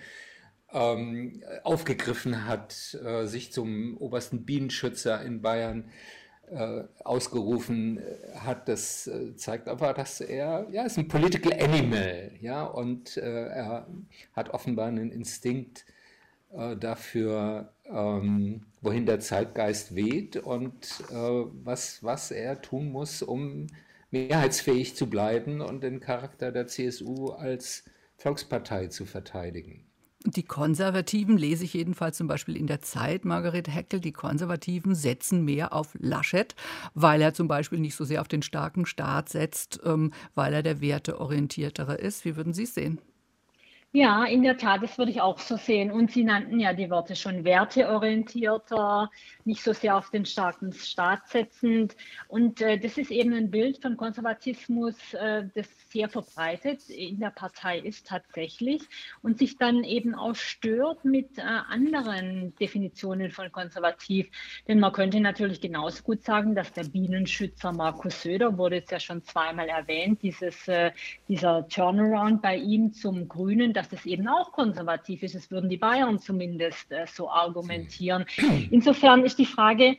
ähm, 0.72 1.44
aufgegriffen 1.64 2.46
hat, 2.48 2.98
äh, 3.04 3.26
sich 3.26 3.52
zum 3.52 3.98
obersten 3.98 4.46
Bienenschützer 4.46 5.22
in 5.22 5.42
Bayern 5.42 5.92
äh, 6.50 6.84
ausgerufen 7.04 8.02
hat, 8.36 8.68
das 8.68 9.08
äh, 9.08 9.36
zeigt 9.36 9.68
einfach, 9.68 9.94
dass 9.94 10.22
er, 10.22 10.68
ja, 10.72 10.84
ist 10.84 10.98
ein 10.98 11.08
Political 11.08 11.54
Animal, 11.62 12.32
ja, 12.40 12.64
und 12.64 13.18
äh, 13.18 13.48
er 13.48 13.88
hat 14.34 14.50
offenbar 14.50 14.88
einen 14.88 15.12
Instinkt 15.12 15.86
dafür, 16.82 17.72
ähm, 17.93 18.62
wohin 18.82 19.06
der 19.06 19.19
Zeitgeist 19.19 19.95
weht 19.95 20.38
und 20.38 20.86
äh, 21.10 21.13
was, 21.13 22.04
was 22.04 22.32
er 22.32 22.62
tun 22.62 22.91
muss, 22.91 23.21
um 23.21 23.67
mehrheitsfähig 24.12 24.95
zu 24.95 25.10
bleiben 25.10 25.62
und 25.62 25.84
den 25.84 25.99
Charakter 25.99 26.51
der 26.51 26.67
CSU 26.67 27.30
als 27.30 27.84
Volkspartei 28.17 28.88
zu 28.88 29.06
verteidigen. 29.06 29.86
Die 30.23 30.43
Konservativen, 30.43 31.36
lese 31.36 31.63
ich 31.63 31.73
jedenfalls 31.73 32.17
zum 32.17 32.27
Beispiel 32.27 32.56
in 32.56 32.67
der 32.67 32.82
Zeit, 32.82 33.25
Margarete 33.25 33.71
Heckel, 33.71 33.99
die 33.99 34.12
Konservativen 34.12 34.93
setzen 34.93 35.43
mehr 35.43 35.73
auf 35.73 35.97
Laschet, 35.99 36.54
weil 36.93 37.21
er 37.21 37.34
zum 37.34 37.47
Beispiel 37.47 37.80
nicht 37.80 37.95
so 37.95 38.06
sehr 38.06 38.21
auf 38.21 38.27
den 38.27 38.43
starken 38.43 38.86
Staat 38.86 39.30
setzt, 39.30 39.80
ähm, 39.84 40.13
weil 40.36 40.54
er 40.54 40.62
der 40.62 40.80
werteorientiertere 40.80 41.95
ist. 41.95 42.23
Wie 42.23 42.36
würden 42.36 42.54
Sie 42.54 42.63
es 42.63 42.75
sehen? 42.75 43.01
Ja, 43.93 44.23
in 44.23 44.41
der 44.41 44.58
Tat, 44.58 44.82
das 44.82 44.97
würde 44.97 45.12
ich 45.12 45.19
auch 45.19 45.38
so 45.39 45.58
sehen. 45.58 45.91
Und 45.91 46.12
Sie 46.12 46.23
nannten 46.23 46.62
ja 46.62 46.71
die 46.73 46.89
Worte 46.89 47.13
schon 47.13 47.43
werteorientierter, 47.43 49.12
nicht 49.43 49.62
so 49.63 49.73
sehr 49.73 49.97
auf 49.97 50.10
den 50.12 50.25
starken 50.25 50.71
Staat 50.71 51.27
setzend. 51.27 51.97
Und 52.30 52.62
äh, 52.62 52.80
das 52.80 52.97
ist 52.97 53.12
eben 53.12 53.34
ein 53.34 53.51
Bild 53.51 53.82
von 53.82 53.97
Konservatismus, 53.97 54.95
äh, 55.13 55.43
das 55.54 55.67
sehr 55.91 56.10
verbreitet 56.10 56.89
in 56.89 57.19
der 57.19 57.32
Partei 57.32 57.80
ist 57.80 58.08
tatsächlich 58.08 58.82
und 59.21 59.38
sich 59.38 59.58
dann 59.58 59.84
eben 59.84 60.15
auch 60.15 60.36
stört 60.36 61.04
mit 61.04 61.38
äh, 61.38 61.41
anderen 61.41 62.56
Definitionen 62.56 63.32
von 63.32 63.51
konservativ. 63.51 64.27
Denn 64.67 64.80
man 64.80 64.93
könnte 64.93 65.19
natürlich 65.19 65.62
genauso 65.62 66.04
gut 66.04 66.23
sagen, 66.23 66.56
dass 66.56 66.71
der 66.73 66.84
Bienenschützer 66.84 67.71
Markus 67.71 68.21
Söder, 68.21 68.58
wurde 68.58 68.77
jetzt 68.77 68.91
ja 68.91 68.99
schon 68.99 69.23
zweimal 69.23 69.67
erwähnt, 69.67 70.21
dieses, 70.21 70.67
äh, 70.67 70.91
dieser 71.27 71.67
Turnaround 71.67 72.41
bei 72.41 72.56
ihm 72.56 72.93
zum 72.93 73.27
Grünen, 73.27 73.73
dass 73.73 73.89
das 73.89 74.06
eben 74.06 74.27
auch 74.27 74.51
konservativ 74.51 75.23
ist. 75.23 75.36
Das 75.36 75.51
würden 75.51 75.69
die 75.69 75.77
Bayern 75.77 76.19
zumindest 76.19 76.91
äh, 76.91 77.06
so 77.08 77.30
argumentieren. 77.30 78.25
Insofern 78.71 79.25
ist 79.25 79.39
die 79.39 79.45
Frage, 79.45 79.97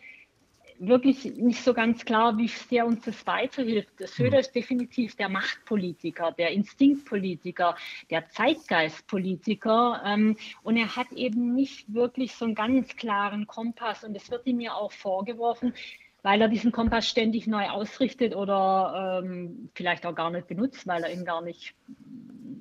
wirklich 0.87 1.25
nicht 1.37 1.63
so 1.63 1.75
ganz 1.75 2.05
klar, 2.05 2.37
wie 2.39 2.49
sehr 2.49 2.87
uns 2.87 3.05
das 3.05 3.27
weiterhilft. 3.27 3.91
Söder 3.99 4.41
ist 4.41 4.55
definitiv 4.55 5.15
der 5.17 5.29
Machtpolitiker, 5.29 6.33
der 6.33 6.51
Instinktpolitiker, 6.51 7.77
der 8.11 8.29
Zeitgeistpolitiker. 8.31 10.03
Ähm, 10.05 10.37
und 10.63 10.77
er 10.77 10.97
hat 10.97 11.13
eben 11.13 11.55
nicht 11.55 11.93
wirklich 11.93 12.35
so 12.35 12.45
einen 12.45 12.55
ganz 12.55 12.97
klaren 12.97 13.47
Kompass. 13.47 14.05
Und 14.05 14.17
es 14.17 14.31
wird 14.31 14.47
ihm 14.47 14.61
ja 14.61 14.75
auch 14.75 14.93
vorgeworfen, 14.93 15.73
weil 16.23 16.41
er 16.41 16.49
diesen 16.49 16.73
Kompass 16.73 17.09
ständig 17.09 17.47
neu 17.47 17.69
ausrichtet 17.69 18.35
oder 18.35 19.23
ähm, 19.25 19.69
vielleicht 19.75 20.07
auch 20.07 20.15
gar 20.15 20.31
nicht 20.31 20.47
benutzt, 20.47 20.87
weil 20.87 21.03
er 21.03 21.13
ihn 21.13 21.25
gar 21.25 21.43
nicht 21.43 21.75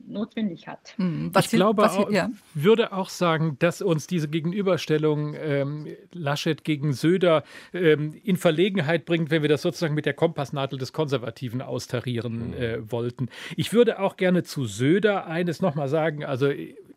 notwendig 0.07 0.67
hat. 0.67 0.93
Hm, 0.97 1.29
was 1.33 1.45
ich 1.45 1.51
glaube, 1.51 1.81
was, 1.81 1.97
ja. 2.09 2.29
würde 2.53 2.91
auch 2.91 3.09
sagen, 3.09 3.55
dass 3.59 3.81
uns 3.81 4.07
diese 4.07 4.27
Gegenüberstellung 4.27 5.35
ähm, 5.35 5.87
Laschet 6.11 6.63
gegen 6.63 6.93
Söder 6.93 7.43
ähm, 7.73 8.13
in 8.23 8.35
Verlegenheit 8.35 9.05
bringt, 9.05 9.31
wenn 9.31 9.41
wir 9.41 9.49
das 9.49 9.61
sozusagen 9.61 9.95
mit 9.95 10.05
der 10.05 10.13
Kompassnadel 10.13 10.77
des 10.77 10.91
Konservativen 10.91 11.61
austarieren 11.61 12.53
hm. 12.53 12.61
äh, 12.61 12.91
wollten. 12.91 13.29
Ich 13.55 13.73
würde 13.73 13.99
auch 13.99 14.17
gerne 14.17 14.43
zu 14.43 14.65
Söder 14.65 15.27
eines 15.27 15.61
nochmal 15.61 15.87
sagen. 15.87 16.25
Also 16.25 16.51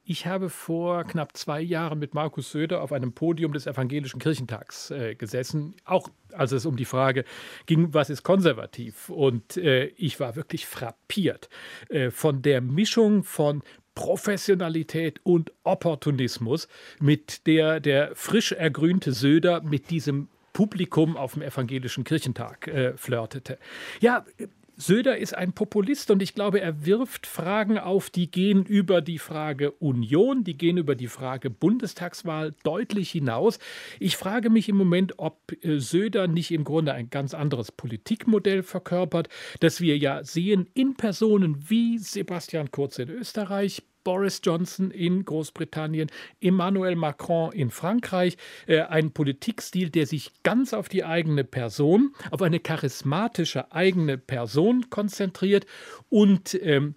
ich 0.04 0.26
habe 0.26 0.50
vor 0.50 1.04
knapp 1.04 1.36
zwei 1.36 1.60
Jahren 1.60 1.98
mit 1.98 2.14
Markus 2.14 2.50
Söder 2.50 2.82
auf 2.82 2.92
einem 2.92 3.12
Podium 3.12 3.52
des 3.52 3.66
Evangelischen 3.66 4.20
Kirchentags 4.20 4.90
äh, 4.90 5.14
gesessen, 5.14 5.74
auch 5.84 6.08
als 6.32 6.52
es 6.52 6.66
um 6.66 6.76
die 6.76 6.84
Frage 6.84 7.24
ging, 7.66 7.94
was 7.94 8.10
ist 8.10 8.22
konservativ. 8.22 9.08
Und 9.08 9.56
äh, 9.56 9.86
ich 9.96 10.20
war 10.20 10.36
wirklich 10.36 10.66
frappiert 10.66 11.48
äh, 11.88 12.10
von 12.10 12.42
der 12.42 12.60
Mischung 12.60 13.24
von 13.24 13.62
Professionalität 13.94 15.20
und 15.22 15.52
Opportunismus, 15.62 16.68
mit 17.00 17.46
der 17.46 17.80
der 17.80 18.14
frisch 18.14 18.52
ergrünte 18.52 19.12
Söder 19.12 19.62
mit 19.62 19.90
diesem 19.90 20.28
Publikum 20.52 21.16
auf 21.16 21.34
dem 21.34 21.42
evangelischen 21.42 22.04
Kirchentag 22.04 22.68
äh, 22.68 22.96
flirtete. 22.96 23.58
Ja, 24.00 24.24
Söder 24.76 25.18
ist 25.18 25.34
ein 25.34 25.52
Populist 25.52 26.10
und 26.10 26.22
ich 26.22 26.34
glaube, 26.34 26.60
er 26.60 26.84
wirft 26.84 27.26
Fragen 27.26 27.78
auf, 27.78 28.10
die 28.10 28.30
gehen 28.30 28.64
über 28.64 29.00
die 29.00 29.18
Frage 29.18 29.70
Union, 29.72 30.42
die 30.42 30.56
gehen 30.56 30.78
über 30.78 30.94
die 30.94 31.06
Frage 31.06 31.48
Bundestagswahl 31.50 32.54
deutlich 32.64 33.10
hinaus. 33.10 33.58
Ich 34.00 34.16
frage 34.16 34.50
mich 34.50 34.68
im 34.68 34.76
Moment, 34.76 35.14
ob 35.18 35.52
äh, 35.62 35.78
Söder 35.78 36.26
nicht 36.26 36.50
im 36.50 36.64
Grunde 36.64 36.92
ein 36.92 37.10
ganz 37.10 37.34
anderes 37.34 37.70
Politikmodell 37.70 38.62
verkörpert, 38.62 39.28
das 39.60 39.80
wir 39.80 39.96
ja 39.96 40.24
sehen 40.24 40.68
in 40.74 40.94
Personen 40.94 41.68
wie 41.68 41.98
Sebastian 41.98 42.70
Kurz 42.70 42.98
in 42.98 43.10
Österreich, 43.10 43.82
Boris 44.04 44.40
Johnson 44.44 44.90
in 44.90 45.24
Großbritannien, 45.24 46.10
Emmanuel 46.40 46.94
Macron 46.94 47.52
in 47.52 47.70
Frankreich. 47.70 48.36
Äh, 48.66 48.82
ein 48.82 49.12
Politikstil, 49.12 49.90
der 49.90 50.06
sich 50.06 50.30
ganz 50.42 50.72
auf 50.72 50.88
die 50.88 51.04
eigene 51.04 51.42
Person, 51.44 52.14
auf 52.30 52.42
eine 52.42 52.60
charismatische 52.60 53.72
eigene 53.72 54.18
Person 54.18 54.90
konzentriert 54.90 55.66
und 56.10 56.54
ähm, 56.62 56.94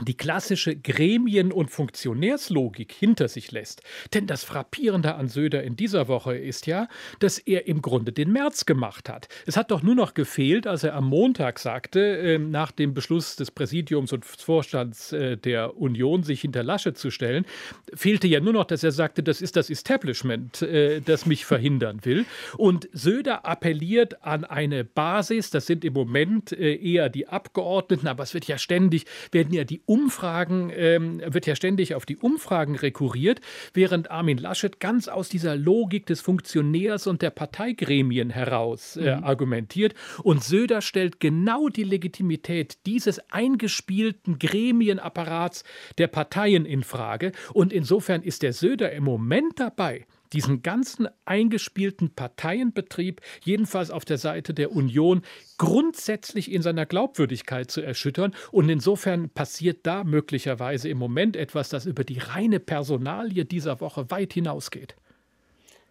die 0.00 0.16
klassische 0.16 0.74
Gremien- 0.74 1.52
und 1.52 1.70
Funktionärslogik 1.70 2.92
hinter 2.92 3.28
sich 3.28 3.52
lässt. 3.52 3.82
Denn 4.12 4.26
das 4.26 4.42
Frappierende 4.42 5.14
an 5.14 5.28
Söder 5.28 5.62
in 5.62 5.76
dieser 5.76 6.08
Woche 6.08 6.36
ist 6.36 6.66
ja, 6.66 6.88
dass 7.20 7.38
er 7.38 7.68
im 7.68 7.80
Grunde 7.80 8.12
den 8.12 8.32
März 8.32 8.66
gemacht 8.66 9.08
hat. 9.08 9.28
Es 9.46 9.56
hat 9.56 9.70
doch 9.70 9.82
nur 9.82 9.94
noch 9.94 10.14
gefehlt, 10.14 10.66
als 10.66 10.82
er 10.82 10.94
am 10.94 11.08
Montag 11.08 11.60
sagte, 11.60 12.00
äh, 12.00 12.38
nach 12.38 12.72
dem 12.72 12.92
Beschluss 12.92 13.36
des 13.36 13.52
Präsidiums 13.52 14.12
und 14.12 14.24
Vorstands 14.24 15.12
äh, 15.12 15.36
der 15.36 15.76
Union, 15.76 16.24
sich 16.24 16.40
hinter 16.40 16.64
Lasche 16.64 16.94
zu 16.94 17.10
stellen, 17.10 17.46
fehlte 17.94 18.26
ja 18.26 18.40
nur 18.40 18.52
noch, 18.52 18.64
dass 18.64 18.82
er 18.82 18.92
sagte, 18.92 19.22
das 19.22 19.40
ist 19.40 19.54
das 19.54 19.70
Establishment, 19.70 20.62
äh, 20.62 21.02
das 21.02 21.24
mich 21.24 21.44
verhindern 21.44 22.00
will. 22.02 22.26
Und 22.56 22.88
Söder 22.92 23.46
appelliert 23.46 24.24
an 24.24 24.44
eine 24.44 24.84
Basis, 24.84 25.50
das 25.50 25.66
sind 25.66 25.84
im 25.84 25.92
Moment 25.92 26.50
äh, 26.50 26.74
eher 26.74 27.08
die 27.08 27.28
Abgeordneten, 27.28 28.08
aber 28.08 28.24
es 28.24 28.34
wird 28.34 28.46
ja 28.46 28.58
ständig, 28.58 29.04
werden 29.30 29.54
ja 29.54 29.62
die 29.62 29.83
Umfragen, 29.86 30.70
ähm, 30.74 31.20
wird 31.24 31.46
ja 31.46 31.56
ständig 31.56 31.94
auf 31.94 32.06
die 32.06 32.16
Umfragen 32.16 32.76
rekurriert, 32.76 33.40
während 33.72 34.10
Armin 34.10 34.38
Laschet 34.38 34.80
ganz 34.80 35.08
aus 35.08 35.28
dieser 35.28 35.56
Logik 35.56 36.06
des 36.06 36.20
Funktionärs 36.20 37.06
und 37.06 37.22
der 37.22 37.30
Parteigremien 37.30 38.30
heraus 38.30 38.96
äh, 38.96 39.16
mhm. 39.16 39.24
argumentiert. 39.24 39.94
Und 40.22 40.42
Söder 40.42 40.80
stellt 40.80 41.20
genau 41.20 41.68
die 41.68 41.84
Legitimität 41.84 42.78
dieses 42.86 43.20
eingespielten 43.30 44.38
Gremienapparats 44.38 45.64
der 45.98 46.08
Parteien 46.08 46.66
in 46.66 46.82
Frage. 46.82 47.32
Und 47.52 47.72
insofern 47.72 48.22
ist 48.22 48.42
der 48.42 48.52
Söder 48.52 48.92
im 48.92 49.04
Moment 49.04 49.60
dabei, 49.60 50.06
diesen 50.34 50.62
ganzen 50.62 51.08
eingespielten 51.24 52.10
Parteienbetrieb, 52.10 53.20
jedenfalls 53.42 53.90
auf 53.90 54.04
der 54.04 54.18
Seite 54.18 54.52
der 54.52 54.72
Union, 54.72 55.22
grundsätzlich 55.56 56.52
in 56.52 56.60
seiner 56.60 56.86
Glaubwürdigkeit 56.86 57.70
zu 57.70 57.80
erschüttern. 57.80 58.34
Und 58.50 58.68
insofern 58.68 59.30
passiert 59.30 59.86
da 59.86 60.04
möglicherweise 60.04 60.88
im 60.88 60.98
Moment 60.98 61.36
etwas, 61.36 61.68
das 61.68 61.86
über 61.86 62.04
die 62.04 62.18
reine 62.18 62.60
Personalie 62.60 63.44
dieser 63.44 63.80
Woche 63.80 64.10
weit 64.10 64.32
hinausgeht. 64.32 64.96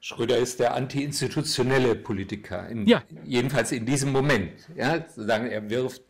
Schröder 0.01 0.37
ist 0.37 0.59
der 0.59 0.75
antiinstitutionelle 0.75 1.95
Politiker, 1.95 2.67
in, 2.67 2.85
ja. 2.85 3.01
jedenfalls 3.23 3.71
in 3.71 3.85
diesem 3.85 4.11
Moment. 4.11 4.51
Ja, 4.75 5.05
sagen, 5.15 5.47
er 5.47 5.69
wirft 5.69 6.01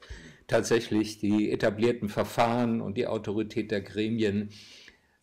tatsächlich 0.48 1.20
die 1.20 1.52
etablierten 1.52 2.10
Verfahren 2.10 2.82
und 2.82 2.98
die 2.98 3.06
Autorität 3.06 3.70
der 3.70 3.82
Gremien 3.82 4.50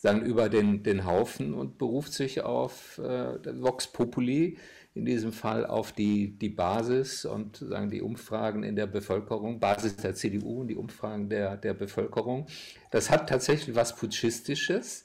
sagen, 0.01 0.23
über 0.23 0.49
den, 0.49 0.83
den 0.83 1.05
Haufen 1.05 1.53
und 1.53 1.77
beruft 1.77 2.15
sich 2.15 2.41
auf 2.43 2.99
äh, 2.99 3.63
Vox 3.63 3.87
Populi, 3.87 4.57
in 4.95 5.05
diesem 5.05 5.33
Fall 5.33 5.67
auf 5.67 5.93
die, 5.93 6.39
die 6.39 6.49
Basis 6.49 7.25
und 7.25 7.59
sagen 7.59 7.91
die 7.91 8.01
Umfragen 8.01 8.65
in 8.65 8.77
der 8.77 8.87
Bevölkerung, 8.87 9.61
Basis 9.61 9.97
der 9.97 10.15
CDU 10.15 10.63
und 10.63 10.69
die 10.69 10.75
Umfragen 10.75 11.29
der, 11.29 11.57
der 11.57 11.75
Bevölkerung. 11.75 12.47
Das 12.91 13.11
hat 13.11 13.29
tatsächlich 13.29 13.77
was 13.77 13.95
Putschistisches, 13.95 15.05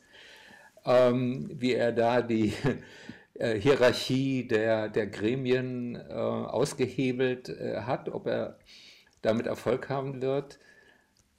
ähm, 0.85 1.51
wie 1.53 1.73
er 1.73 1.91
da 1.91 2.21
die 2.21 2.53
äh, 3.33 3.59
Hierarchie 3.59 4.47
der, 4.47 4.87
der 4.87 5.07
Gremien 5.07 5.95
äh, 5.95 6.13
ausgehebelt 6.13 7.49
äh, 7.49 7.81
hat, 7.81 8.07
ob 8.09 8.27
er 8.27 8.57
damit 9.21 9.45
Erfolg 9.45 9.89
haben 9.89 10.21
wird 10.21 10.57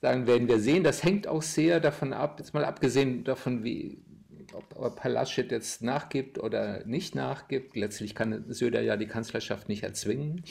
sagen, 0.01 0.27
werden 0.27 0.49
wir 0.49 0.61
sehen. 0.61 0.85
Das 0.85 1.03
hängt 1.03 1.27
auch 1.27 1.43
sehr 1.43 1.81
davon 1.81 2.13
ab, 2.13 2.37
jetzt 2.39 2.55
mal 2.55 2.65
abgesehen 2.65 3.25
davon, 3.25 3.65
wie, 3.65 3.99
ob, 4.53 4.77
ob 4.77 5.05
Laschet 5.05 5.51
jetzt 5.51 5.83
nachgibt 5.83 6.39
oder 6.39 6.85
nicht 6.87 7.15
nachgibt. 7.15 7.77
Letztlich 7.77 8.15
kann 8.15 8.45
Söder 8.49 8.83
ja 8.83 8.97
die 8.97 9.07
Kanzlerschaft 9.07 9.69
nicht 9.69 9.83
erzwingen, 9.83 10.45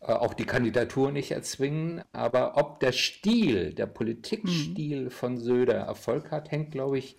äh, 0.00 0.12
auch 0.12 0.34
die 0.34 0.46
Kandidatur 0.46 1.12
nicht 1.12 1.30
erzwingen. 1.30 2.02
Aber 2.12 2.56
ob 2.56 2.80
der 2.80 2.92
Stil, 2.92 3.74
der 3.74 3.86
Politikstil 3.86 5.04
mhm. 5.04 5.10
von 5.10 5.38
Söder 5.38 5.74
Erfolg 5.74 6.30
hat, 6.30 6.50
hängt, 6.50 6.72
glaube 6.72 6.98
ich, 6.98 7.16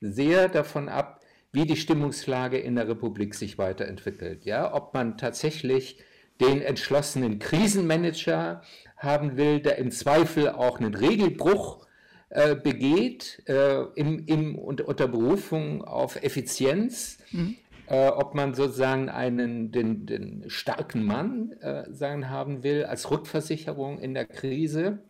sehr 0.00 0.48
davon 0.48 0.88
ab, 0.88 1.20
wie 1.52 1.66
die 1.66 1.76
Stimmungslage 1.76 2.58
in 2.58 2.76
der 2.76 2.88
Republik 2.88 3.34
sich 3.34 3.58
weiterentwickelt. 3.58 4.44
Ja, 4.44 4.74
ob 4.74 4.94
man 4.94 5.18
tatsächlich 5.18 5.98
den 6.40 6.62
entschlossenen 6.62 7.38
Krisenmanager 7.38 8.62
haben 9.02 9.36
will, 9.36 9.60
der 9.60 9.78
im 9.78 9.90
Zweifel 9.90 10.50
auch 10.50 10.78
einen 10.78 10.94
Regelbruch 10.94 11.86
äh, 12.28 12.54
begeht, 12.54 13.42
äh, 13.46 13.82
im, 13.94 14.24
im, 14.26 14.58
unter, 14.58 14.88
unter 14.88 15.08
Berufung 15.08 15.84
auf 15.84 16.22
Effizienz, 16.22 17.18
mhm. 17.30 17.56
äh, 17.88 18.08
ob 18.08 18.34
man 18.34 18.54
sozusagen 18.54 19.08
einen, 19.08 19.72
den, 19.72 20.06
den 20.06 20.44
starken 20.46 21.04
Mann 21.04 21.52
äh, 21.60 21.84
sagen 21.92 22.30
haben 22.30 22.62
will 22.62 22.84
als 22.84 23.10
Rückversicherung 23.10 23.98
in 23.98 24.14
der 24.14 24.24
Krise 24.24 25.00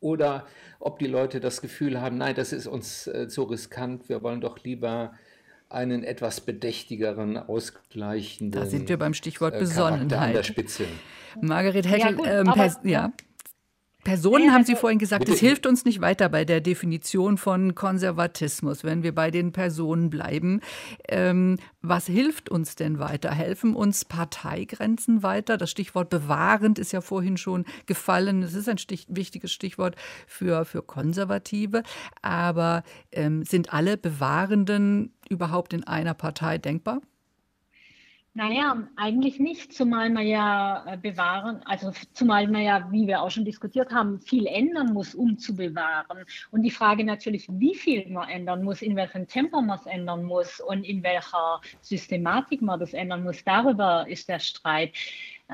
oder 0.00 0.46
ob 0.80 0.98
die 0.98 1.06
Leute 1.06 1.40
das 1.40 1.62
Gefühl 1.62 2.00
haben, 2.00 2.18
nein, 2.18 2.34
das 2.34 2.52
ist 2.52 2.66
uns 2.66 3.06
äh, 3.06 3.28
zu 3.28 3.44
riskant, 3.44 4.08
wir 4.08 4.22
wollen 4.22 4.40
doch 4.40 4.58
lieber 4.64 5.14
einen 5.72 6.04
etwas 6.04 6.40
bedächtigeren, 6.40 7.36
ausgleichenden. 7.36 8.60
Da 8.60 8.66
sind 8.66 8.88
wir 8.88 8.98
beim 8.98 9.14
Stichwort 9.14 9.54
äh, 9.54 9.60
Besonnenheit. 9.60 10.12
An 10.12 10.32
der 10.32 10.42
Spitze. 10.42 10.84
Margaret 11.40 11.88
Heckel, 11.88 12.00
ja, 12.00 12.12
gut, 12.12 12.26
ähm, 12.28 12.48
aber, 12.48 12.70
ja. 12.84 13.12
Personen 14.04 14.46
ja, 14.46 14.52
haben 14.52 14.64
Sie 14.64 14.74
vorhin 14.74 14.98
gesagt, 14.98 15.28
es 15.28 15.38
hilft 15.38 15.64
uns 15.64 15.84
nicht 15.84 16.00
weiter 16.00 16.28
bei 16.28 16.44
der 16.44 16.60
Definition 16.60 17.38
von 17.38 17.76
Konservatismus, 17.76 18.82
wenn 18.82 19.04
wir 19.04 19.14
bei 19.14 19.30
den 19.30 19.52
Personen 19.52 20.10
bleiben. 20.10 20.60
Ähm, 21.08 21.58
was 21.82 22.06
hilft 22.06 22.48
uns 22.48 22.74
denn 22.74 22.98
weiter? 22.98 23.30
Helfen 23.30 23.76
uns 23.76 24.04
Parteigrenzen 24.04 25.22
weiter? 25.22 25.56
Das 25.56 25.70
Stichwort 25.70 26.10
bewahrend 26.10 26.80
ist 26.80 26.90
ja 26.92 27.00
vorhin 27.00 27.36
schon 27.36 27.64
gefallen. 27.86 28.42
Es 28.42 28.54
ist 28.54 28.68
ein 28.68 28.78
Stich, 28.78 29.06
wichtiges 29.08 29.52
Stichwort 29.52 29.94
für, 30.26 30.64
für 30.64 30.82
Konservative. 30.82 31.84
Aber 32.22 32.82
ähm, 33.12 33.44
sind 33.44 33.72
alle 33.72 33.96
Bewahrenden 33.96 35.12
überhaupt 35.28 35.72
in 35.72 35.84
einer 35.84 36.14
Partei 36.14 36.58
denkbar? 36.58 37.00
Naja, 38.34 38.88
eigentlich 38.96 39.38
nicht, 39.38 39.74
zumal 39.74 40.08
man 40.08 40.26
ja 40.26 40.86
äh, 40.86 40.96
bewahren, 40.96 41.60
also 41.66 41.92
zumal 42.14 42.48
man 42.48 42.62
ja, 42.62 42.90
wie 42.90 43.06
wir 43.06 43.20
auch 43.20 43.30
schon 43.30 43.44
diskutiert 43.44 43.92
haben, 43.92 44.20
viel 44.20 44.46
ändern 44.46 44.94
muss, 44.94 45.14
um 45.14 45.36
zu 45.36 45.54
bewahren. 45.54 46.24
Und 46.50 46.62
die 46.62 46.70
Frage 46.70 47.04
natürlich, 47.04 47.46
wie 47.50 47.74
viel 47.74 48.08
man 48.08 48.30
ändern 48.30 48.62
muss, 48.62 48.80
in 48.80 48.96
welchem 48.96 49.28
Tempo 49.28 49.60
man 49.60 49.78
es 49.78 49.84
ändern 49.84 50.24
muss 50.24 50.60
und 50.60 50.84
in 50.84 51.02
welcher 51.02 51.60
Systematik 51.82 52.62
man 52.62 52.80
das 52.80 52.94
ändern 52.94 53.22
muss, 53.22 53.44
darüber 53.44 54.08
ist 54.08 54.30
der 54.30 54.38
Streit. 54.38 54.94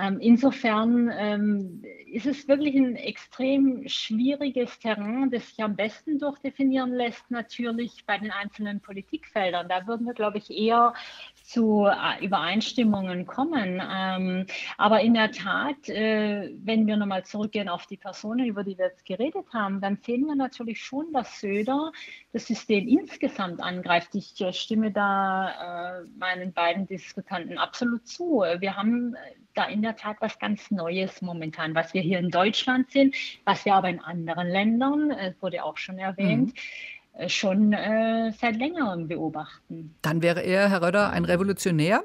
Ähm, 0.00 0.18
insofern 0.20 1.10
ähm, 1.16 1.82
ist 2.06 2.26
es 2.26 2.48
wirklich 2.48 2.74
ein 2.74 2.96
extrem 2.96 3.86
schwieriges 3.88 4.78
Terrain, 4.78 5.30
das 5.30 5.48
sich 5.48 5.62
am 5.62 5.76
besten 5.76 6.18
durchdefinieren 6.18 6.92
lässt, 6.92 7.30
natürlich 7.30 8.04
bei 8.06 8.18
den 8.18 8.30
einzelnen 8.30 8.80
Politikfeldern. 8.80 9.68
Da 9.68 9.86
würden 9.86 10.06
wir, 10.06 10.14
glaube 10.14 10.38
ich, 10.38 10.50
eher 10.50 10.94
zu 11.42 11.86
äh, 11.86 12.24
Übereinstimmungen 12.24 13.26
kommen. 13.26 13.80
Ähm, 13.90 14.46
aber 14.76 15.00
in 15.00 15.14
der 15.14 15.32
Tat, 15.32 15.88
äh, 15.88 16.52
wenn 16.62 16.86
wir 16.86 16.96
nochmal 16.96 17.24
zurückgehen 17.24 17.68
auf 17.68 17.86
die 17.86 17.96
Personen, 17.96 18.46
über 18.46 18.64
die 18.64 18.76
wir 18.76 18.86
jetzt 18.86 19.06
geredet 19.06 19.46
haben, 19.52 19.80
dann 19.80 19.96
sehen 19.96 20.26
wir 20.26 20.34
natürlich 20.34 20.84
schon, 20.84 21.12
dass 21.12 21.40
Söder 21.40 21.92
das 22.32 22.46
System 22.46 22.86
insgesamt 22.86 23.62
angreift. 23.62 24.14
Ich 24.14 24.38
äh, 24.40 24.52
stimme 24.52 24.92
da 24.92 26.02
meinen 26.18 26.52
beiden 26.52 26.86
Diskutanten 26.86 27.58
absolut 27.58 28.06
zu. 28.06 28.42
Wir 28.58 28.76
haben 28.76 29.16
da 29.58 29.64
in 29.64 29.82
der 29.82 29.96
Tat 29.96 30.16
was 30.20 30.38
ganz 30.38 30.70
Neues 30.70 31.20
momentan, 31.20 31.74
was 31.74 31.92
wir 31.92 32.00
hier 32.00 32.18
in 32.18 32.30
Deutschland 32.30 32.90
sind, 32.90 33.16
was 33.44 33.64
wir 33.64 33.74
aber 33.74 33.88
in 33.88 34.00
anderen 34.00 34.48
Ländern, 34.48 35.10
es 35.10 35.34
wurde 35.40 35.64
auch 35.64 35.76
schon 35.76 35.98
erwähnt, 35.98 36.54
mhm 36.54 36.60
äh, 37.18 37.28
schon 37.28 37.72
äh, 37.72 38.32
seit 38.38 38.56
längerem 38.56 39.08
beobachten. 39.08 39.94
Dann 40.02 40.22
wäre 40.22 40.40
er, 40.40 40.70
Herr 40.70 40.82
Röder, 40.82 41.10
ein 41.10 41.24
Revolutionär? 41.24 42.04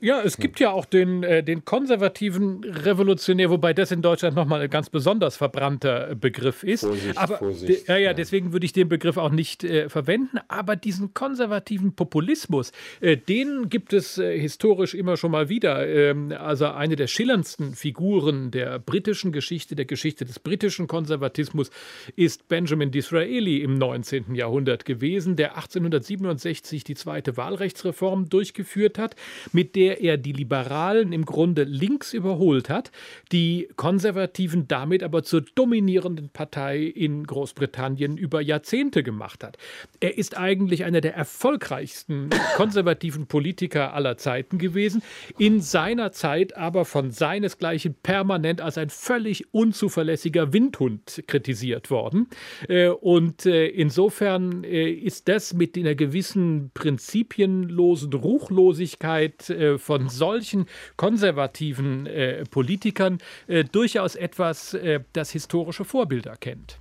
Ja, 0.00 0.22
es 0.22 0.36
gibt 0.36 0.60
ja 0.60 0.70
auch 0.70 0.84
den, 0.84 1.24
äh, 1.24 1.42
den 1.42 1.64
konservativen 1.64 2.62
Revolutionär, 2.62 3.50
wobei 3.50 3.74
das 3.74 3.90
in 3.90 4.00
Deutschland 4.00 4.36
nochmal 4.36 4.60
ein 4.60 4.70
ganz 4.70 4.90
besonders 4.90 5.36
verbrannter 5.36 6.14
Begriff 6.14 6.62
ist. 6.62 6.82
Vorsicht, 6.82 7.18
aber 7.18 7.38
Vorsicht, 7.38 7.88
ja, 7.88 7.96
ja, 7.96 8.14
deswegen 8.14 8.52
würde 8.52 8.64
ich 8.64 8.72
den 8.72 8.88
Begriff 8.88 9.16
auch 9.16 9.32
nicht 9.32 9.64
äh, 9.64 9.88
verwenden. 9.88 10.38
Aber 10.46 10.76
diesen 10.76 11.14
konservativen 11.14 11.94
Populismus, 11.94 12.70
äh, 13.00 13.16
den 13.16 13.70
gibt 13.70 13.92
es 13.92 14.18
äh, 14.18 14.38
historisch 14.38 14.94
immer 14.94 15.16
schon 15.16 15.32
mal 15.32 15.48
wieder. 15.48 15.84
Ähm, 15.88 16.32
also 16.38 16.66
eine 16.66 16.94
der 16.94 17.08
schillerndsten 17.08 17.74
Figuren 17.74 18.52
der 18.52 18.78
britischen 18.78 19.32
Geschichte, 19.32 19.74
der 19.74 19.86
Geschichte 19.86 20.24
des 20.24 20.38
britischen 20.38 20.86
Konservatismus, 20.86 21.70
ist 22.14 22.46
Benjamin 22.46 22.92
Disraeli 22.92 23.62
im 23.62 23.74
19. 23.74 24.36
Jahrhundert 24.36 24.84
gewesen, 24.84 25.34
der 25.34 25.56
1867 25.56 26.84
die 26.84 26.94
zweite 26.94 27.36
Wahlrechtsreform 27.36 28.28
durchgeführt 28.28 28.96
hat, 28.96 29.16
mit 29.52 29.74
der 29.74 29.87
der 29.88 30.02
er 30.02 30.18
die 30.18 30.32
Liberalen 30.32 31.14
im 31.14 31.24
Grunde 31.24 31.64
links 31.64 32.12
überholt 32.12 32.68
hat, 32.68 32.90
die 33.32 33.70
Konservativen 33.76 34.68
damit 34.68 35.02
aber 35.02 35.22
zur 35.22 35.40
dominierenden 35.54 36.28
Partei 36.28 36.82
in 36.82 37.26
Großbritannien 37.26 38.18
über 38.18 38.42
Jahrzehnte 38.42 39.02
gemacht 39.02 39.42
hat. 39.42 39.56
Er 40.00 40.18
ist 40.18 40.36
eigentlich 40.36 40.84
einer 40.84 41.00
der 41.00 41.14
erfolgreichsten 41.14 42.28
konservativen 42.56 43.28
Politiker 43.28 43.94
aller 43.94 44.18
Zeiten 44.18 44.58
gewesen, 44.58 45.02
in 45.38 45.62
seiner 45.62 46.12
Zeit 46.12 46.54
aber 46.54 46.84
von 46.84 47.10
seinesgleichen 47.10 47.94
permanent 47.94 48.60
als 48.60 48.76
ein 48.76 48.90
völlig 48.90 49.54
unzuverlässiger 49.54 50.52
Windhund 50.52 51.24
kritisiert 51.26 51.90
worden. 51.90 52.26
Äh, 52.68 52.88
und 52.88 53.46
äh, 53.46 53.68
insofern 53.68 54.64
äh, 54.64 54.90
ist 54.90 55.28
das 55.28 55.54
mit 55.54 55.78
einer 55.78 55.94
gewissen 55.94 56.72
prinzipienlosen 56.74 58.12
Ruchlosigkeit 58.12 59.48
von 59.78 60.08
solchen 60.08 60.66
konservativen 60.96 62.06
äh, 62.06 62.44
Politikern 62.44 63.18
äh, 63.46 63.64
durchaus 63.64 64.14
etwas, 64.14 64.74
äh, 64.74 65.00
das 65.12 65.30
historische 65.30 65.84
Vorbilder 65.84 66.36
kennt. 66.36 66.78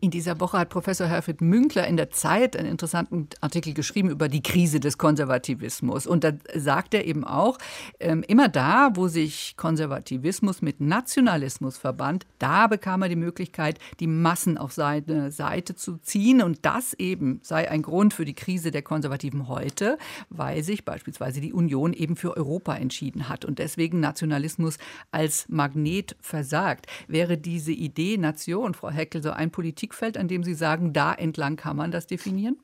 In 0.00 0.12
dieser 0.12 0.38
Woche 0.38 0.58
hat 0.58 0.68
Professor 0.68 1.08
Herfried 1.08 1.40
Münkler 1.40 1.88
in 1.88 1.96
der 1.96 2.10
Zeit 2.10 2.56
einen 2.56 2.68
interessanten 2.68 3.28
Artikel 3.40 3.74
geschrieben 3.74 4.10
über 4.10 4.28
die 4.28 4.44
Krise 4.44 4.78
des 4.78 4.96
Konservativismus. 4.96 6.06
Und 6.06 6.22
da 6.22 6.34
sagt 6.54 6.94
er 6.94 7.04
eben 7.04 7.24
auch, 7.24 7.58
ähm, 7.98 8.22
immer 8.28 8.48
da, 8.48 8.90
wo 8.94 9.08
sich 9.08 9.56
Konservativismus 9.56 10.62
mit 10.62 10.80
Nationalismus 10.80 11.78
verband, 11.78 12.26
da 12.38 12.68
bekam 12.68 13.02
er 13.02 13.08
die 13.08 13.16
Möglichkeit, 13.16 13.80
die 13.98 14.06
Massen 14.06 14.56
auf 14.56 14.70
seine 14.72 15.32
Seite 15.32 15.74
zu 15.74 15.96
ziehen. 15.96 16.42
Und 16.42 16.60
das 16.62 16.94
eben 16.94 17.40
sei 17.42 17.68
ein 17.68 17.82
Grund 17.82 18.14
für 18.14 18.24
die 18.24 18.34
Krise 18.34 18.70
der 18.70 18.82
Konservativen 18.82 19.48
heute, 19.48 19.98
weil 20.30 20.62
sich 20.62 20.84
beispielsweise 20.84 21.40
die 21.40 21.52
Union 21.52 21.92
eben 21.92 22.14
für 22.14 22.36
Europa 22.36 22.76
entschieden 22.76 23.28
hat 23.28 23.44
und 23.44 23.58
deswegen 23.58 23.98
Nationalismus 23.98 24.78
als 25.10 25.48
Magnet 25.48 26.14
versagt. 26.20 26.86
Wäre 27.08 27.36
diese 27.36 27.72
Idee 27.72 28.16
Nation, 28.16 28.74
Frau 28.74 28.90
Heckel, 28.90 29.24
so 29.24 29.32
ein 29.32 29.50
Politik 29.50 29.87
Politikfeld, 29.88 30.16
an 30.16 30.28
dem 30.28 30.44
Sie 30.44 30.54
sagen, 30.54 30.92
da 30.92 31.12
entlang 31.14 31.56
kann 31.56 31.76
man 31.76 31.90
das 31.90 32.06
definieren? 32.06 32.56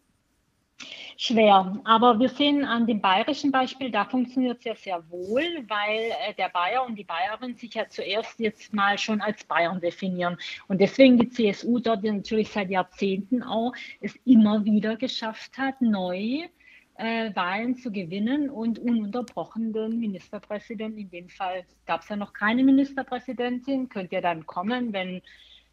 Schwer, 1.16 1.80
aber 1.84 2.18
wir 2.18 2.28
sehen 2.28 2.64
an 2.64 2.86
dem 2.86 3.00
bayerischen 3.00 3.52
Beispiel, 3.52 3.90
da 3.92 4.04
funktioniert 4.04 4.58
es 4.58 4.64
ja 4.64 4.74
sehr 4.74 5.10
wohl, 5.10 5.44
weil 5.68 6.10
äh, 6.28 6.34
der 6.36 6.48
Bayer 6.48 6.84
und 6.84 6.96
die 6.96 7.04
Bayerin 7.04 7.54
sich 7.54 7.74
ja 7.74 7.88
zuerst 7.88 8.40
jetzt 8.40 8.74
mal 8.74 8.98
schon 8.98 9.20
als 9.20 9.44
Bayern 9.44 9.80
definieren. 9.80 10.36
Und 10.66 10.80
deswegen 10.80 11.16
die 11.16 11.30
CSU 11.30 11.78
dort 11.78 12.02
natürlich 12.02 12.50
seit 12.50 12.70
Jahrzehnten 12.70 13.44
auch 13.44 13.72
es 14.00 14.16
immer 14.24 14.64
wieder 14.64 14.96
geschafft 14.96 15.56
hat, 15.56 15.80
neu 15.80 16.48
äh, 16.96 17.30
Wahlen 17.34 17.76
zu 17.76 17.92
gewinnen 17.92 18.50
und 18.50 18.80
ununterbrochen 18.80 19.72
den 19.72 20.00
Ministerpräsidenten, 20.00 20.98
in 20.98 21.10
dem 21.10 21.28
Fall 21.28 21.64
gab 21.86 22.02
es 22.02 22.08
ja 22.08 22.16
noch 22.16 22.32
keine 22.32 22.64
Ministerpräsidentin, 22.64 23.88
könnte 23.88 24.16
ja 24.16 24.20
dann 24.20 24.44
kommen, 24.46 24.92
wenn 24.92 25.22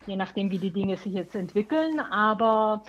je 0.07 0.15
nachdem, 0.15 0.51
wie 0.51 0.59
die 0.59 0.71
Dinge 0.71 0.97
sich 0.97 1.13
jetzt 1.13 1.35
entwickeln. 1.35 1.99
Aber 1.99 2.83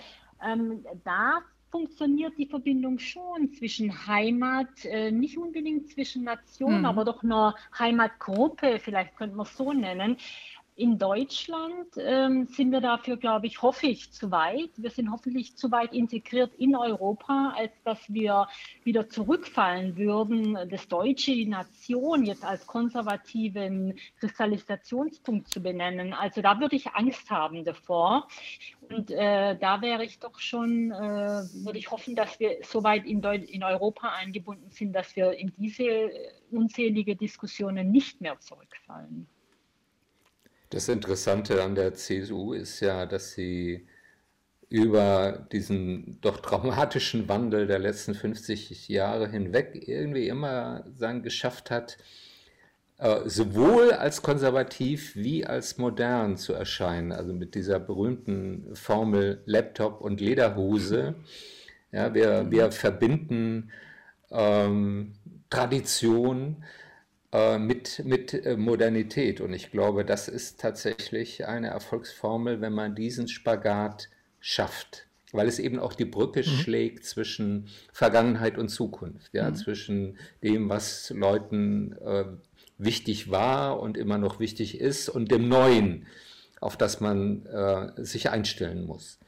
ähm, 0.44 0.84
da 1.04 1.40
funktioniert 1.72 2.36
die 2.36 2.46
Verbindung 2.46 2.98
schon 2.98 3.50
zwischen 3.54 4.06
Heimat, 4.06 4.84
äh, 4.84 5.10
nicht 5.10 5.38
unbedingt 5.38 5.88
zwischen 5.88 6.22
Nationen, 6.22 6.80
mhm. 6.80 6.84
aber 6.84 7.04
doch 7.04 7.22
einer 7.22 7.54
Heimatgruppe, 7.78 8.78
vielleicht 8.78 9.16
könnte 9.16 9.36
man 9.36 9.46
es 9.46 9.56
so 9.56 9.72
nennen, 9.72 10.18
in 10.74 10.98
Deutschland 10.98 11.88
ähm, 11.98 12.46
sind 12.46 12.72
wir 12.72 12.80
dafür, 12.80 13.18
glaube 13.18 13.46
ich, 13.46 13.60
hoffe 13.60 13.86
ich, 13.88 14.10
zu 14.12 14.30
weit. 14.30 14.70
Wir 14.76 14.90
sind 14.90 15.10
hoffentlich 15.10 15.56
zu 15.56 15.70
weit 15.70 15.92
integriert 15.92 16.54
in 16.54 16.74
Europa, 16.74 17.54
als 17.56 17.72
dass 17.84 17.98
wir 18.12 18.48
wieder 18.82 19.08
zurückfallen 19.08 19.96
würden, 19.96 20.56
das 20.70 20.88
Deutsche, 20.88 21.46
Nation 21.46 22.24
jetzt 22.24 22.44
als 22.44 22.66
konservativen 22.66 23.98
Kristallisationspunkt 24.18 25.48
zu 25.48 25.62
benennen. 25.62 26.14
Also 26.14 26.40
da 26.40 26.58
würde 26.58 26.76
ich 26.76 26.94
Angst 26.94 27.30
haben 27.30 27.64
davor. 27.64 28.28
Und 28.88 29.10
äh, 29.10 29.58
da 29.58 29.82
wäre 29.82 30.04
ich 30.04 30.20
doch 30.20 30.38
schon, 30.38 30.90
äh, 30.90 30.94
würde 30.96 31.78
ich 31.78 31.90
hoffen, 31.90 32.16
dass 32.16 32.40
wir 32.40 32.58
so 32.62 32.82
weit 32.82 33.04
in, 33.04 33.22
in 33.22 33.62
Europa 33.62 34.08
eingebunden 34.08 34.70
sind, 34.70 34.94
dass 34.94 35.14
wir 35.16 35.32
in 35.32 35.52
diese 35.58 36.10
unzählige 36.50 37.14
Diskussionen 37.14 37.90
nicht 37.90 38.20
mehr 38.20 38.38
zurückfallen. 38.40 39.28
Das 40.72 40.88
Interessante 40.88 41.62
an 41.62 41.74
der 41.74 41.92
CSU 41.92 42.54
ist 42.54 42.80
ja, 42.80 43.04
dass 43.04 43.32
sie 43.32 43.86
über 44.70 45.46
diesen 45.52 46.18
doch 46.22 46.40
traumatischen 46.40 47.28
Wandel 47.28 47.66
der 47.66 47.78
letzten 47.78 48.14
50 48.14 48.88
Jahre 48.88 49.28
hinweg 49.28 49.86
irgendwie 49.86 50.28
immer 50.28 50.86
sagen, 50.96 51.22
geschafft 51.22 51.70
hat, 51.70 51.98
äh, 52.96 53.28
sowohl 53.28 53.92
als 53.92 54.22
konservativ 54.22 55.14
wie 55.14 55.44
als 55.44 55.76
modern 55.76 56.38
zu 56.38 56.54
erscheinen. 56.54 57.12
Also 57.12 57.34
mit 57.34 57.54
dieser 57.54 57.78
berühmten 57.78 58.74
Formel 58.74 59.42
Laptop 59.44 60.00
und 60.00 60.22
Lederhose. 60.22 61.16
Ja, 61.90 62.14
wir, 62.14 62.50
wir 62.50 62.72
verbinden 62.72 63.70
ähm, 64.30 65.16
Tradition 65.50 66.64
äh, 67.32 67.58
mit, 67.58 68.02
mit 68.04 68.34
äh, 68.34 68.56
Modernität. 68.56 69.40
Und 69.40 69.52
ich 69.52 69.70
glaube, 69.70 70.04
das 70.04 70.28
ist 70.28 70.60
tatsächlich 70.60 71.46
eine 71.46 71.68
Erfolgsformel, 71.68 72.60
wenn 72.60 72.74
man 72.74 72.94
diesen 72.94 73.26
Spagat 73.26 74.10
schafft. 74.38 75.06
Weil 75.32 75.48
es 75.48 75.58
eben 75.58 75.78
auch 75.78 75.94
die 75.94 76.04
Brücke 76.04 76.40
mhm. 76.40 76.44
schlägt 76.44 77.06
zwischen 77.06 77.68
Vergangenheit 77.90 78.58
und 78.58 78.68
Zukunft, 78.68 79.32
ja, 79.32 79.48
mhm. 79.48 79.54
zwischen 79.54 80.18
dem, 80.42 80.68
was 80.68 81.08
Leuten 81.08 81.92
äh, 82.04 82.24
wichtig 82.76 83.30
war 83.30 83.80
und 83.80 83.96
immer 83.96 84.18
noch 84.18 84.38
wichtig 84.38 84.78
ist, 84.78 85.08
und 85.08 85.30
dem 85.30 85.48
Neuen, 85.48 86.06
auf 86.60 86.76
das 86.76 87.00
man 87.00 87.46
äh, 87.46 88.04
sich 88.04 88.28
einstellen 88.28 88.84
muss. 88.84 89.18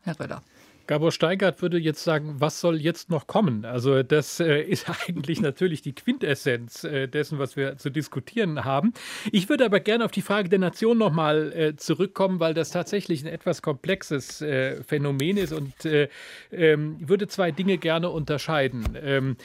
Herr 0.00 0.18
Röder. 0.18 0.42
Gabor 0.86 1.12
Steigert 1.12 1.62
würde 1.62 1.78
jetzt 1.78 2.04
sagen, 2.04 2.36
was 2.38 2.60
soll 2.60 2.80
jetzt 2.80 3.10
noch 3.10 3.26
kommen? 3.26 3.64
Also 3.64 4.02
das 4.02 4.40
äh, 4.40 4.60
ist 4.62 4.86
eigentlich 4.88 5.40
natürlich 5.40 5.82
die 5.82 5.94
Quintessenz 5.94 6.84
äh, 6.84 7.08
dessen, 7.08 7.38
was 7.38 7.56
wir 7.56 7.78
zu 7.78 7.90
diskutieren 7.90 8.64
haben. 8.64 8.92
Ich 9.32 9.48
würde 9.48 9.64
aber 9.64 9.80
gerne 9.80 10.04
auf 10.04 10.12
die 10.12 10.22
Frage 10.22 10.48
der 10.48 10.58
Nation 10.58 10.98
nochmal 10.98 11.52
äh, 11.52 11.76
zurückkommen, 11.76 12.40
weil 12.40 12.54
das 12.54 12.70
tatsächlich 12.70 13.24
ein 13.24 13.28
etwas 13.28 13.62
komplexes 13.62 14.40
äh, 14.42 14.82
Phänomen 14.82 15.36
ist 15.36 15.52
und 15.52 15.84
äh, 15.84 16.08
ähm, 16.52 16.96
würde 17.00 17.28
zwei 17.28 17.50
Dinge 17.50 17.78
gerne 17.78 18.10
unterscheiden. 18.10 18.84
Ähm, 19.02 19.36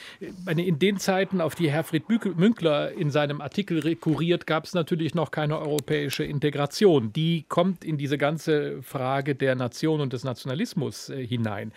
in 0.46 0.78
den 0.78 0.98
Zeiten, 0.98 1.40
auf 1.40 1.54
die 1.54 1.70
Herfried 1.70 2.04
Münkler 2.08 2.92
in 2.92 3.10
seinem 3.10 3.40
Artikel 3.40 3.80
rekurriert, 3.80 4.46
gab 4.46 4.64
es 4.64 4.74
natürlich 4.74 5.14
noch 5.14 5.30
keine 5.30 5.58
europäische 5.58 6.24
Integration. 6.24 7.12
Die 7.12 7.44
kommt 7.48 7.84
in 7.84 7.98
diese 7.98 8.18
ganze 8.18 8.82
Frage 8.82 9.34
der 9.34 9.54
Nation 9.54 10.00
und 10.00 10.12
des 10.12 10.24
Nationalismus 10.24 11.08
äh, 11.08 11.31
hinein. 11.32 11.72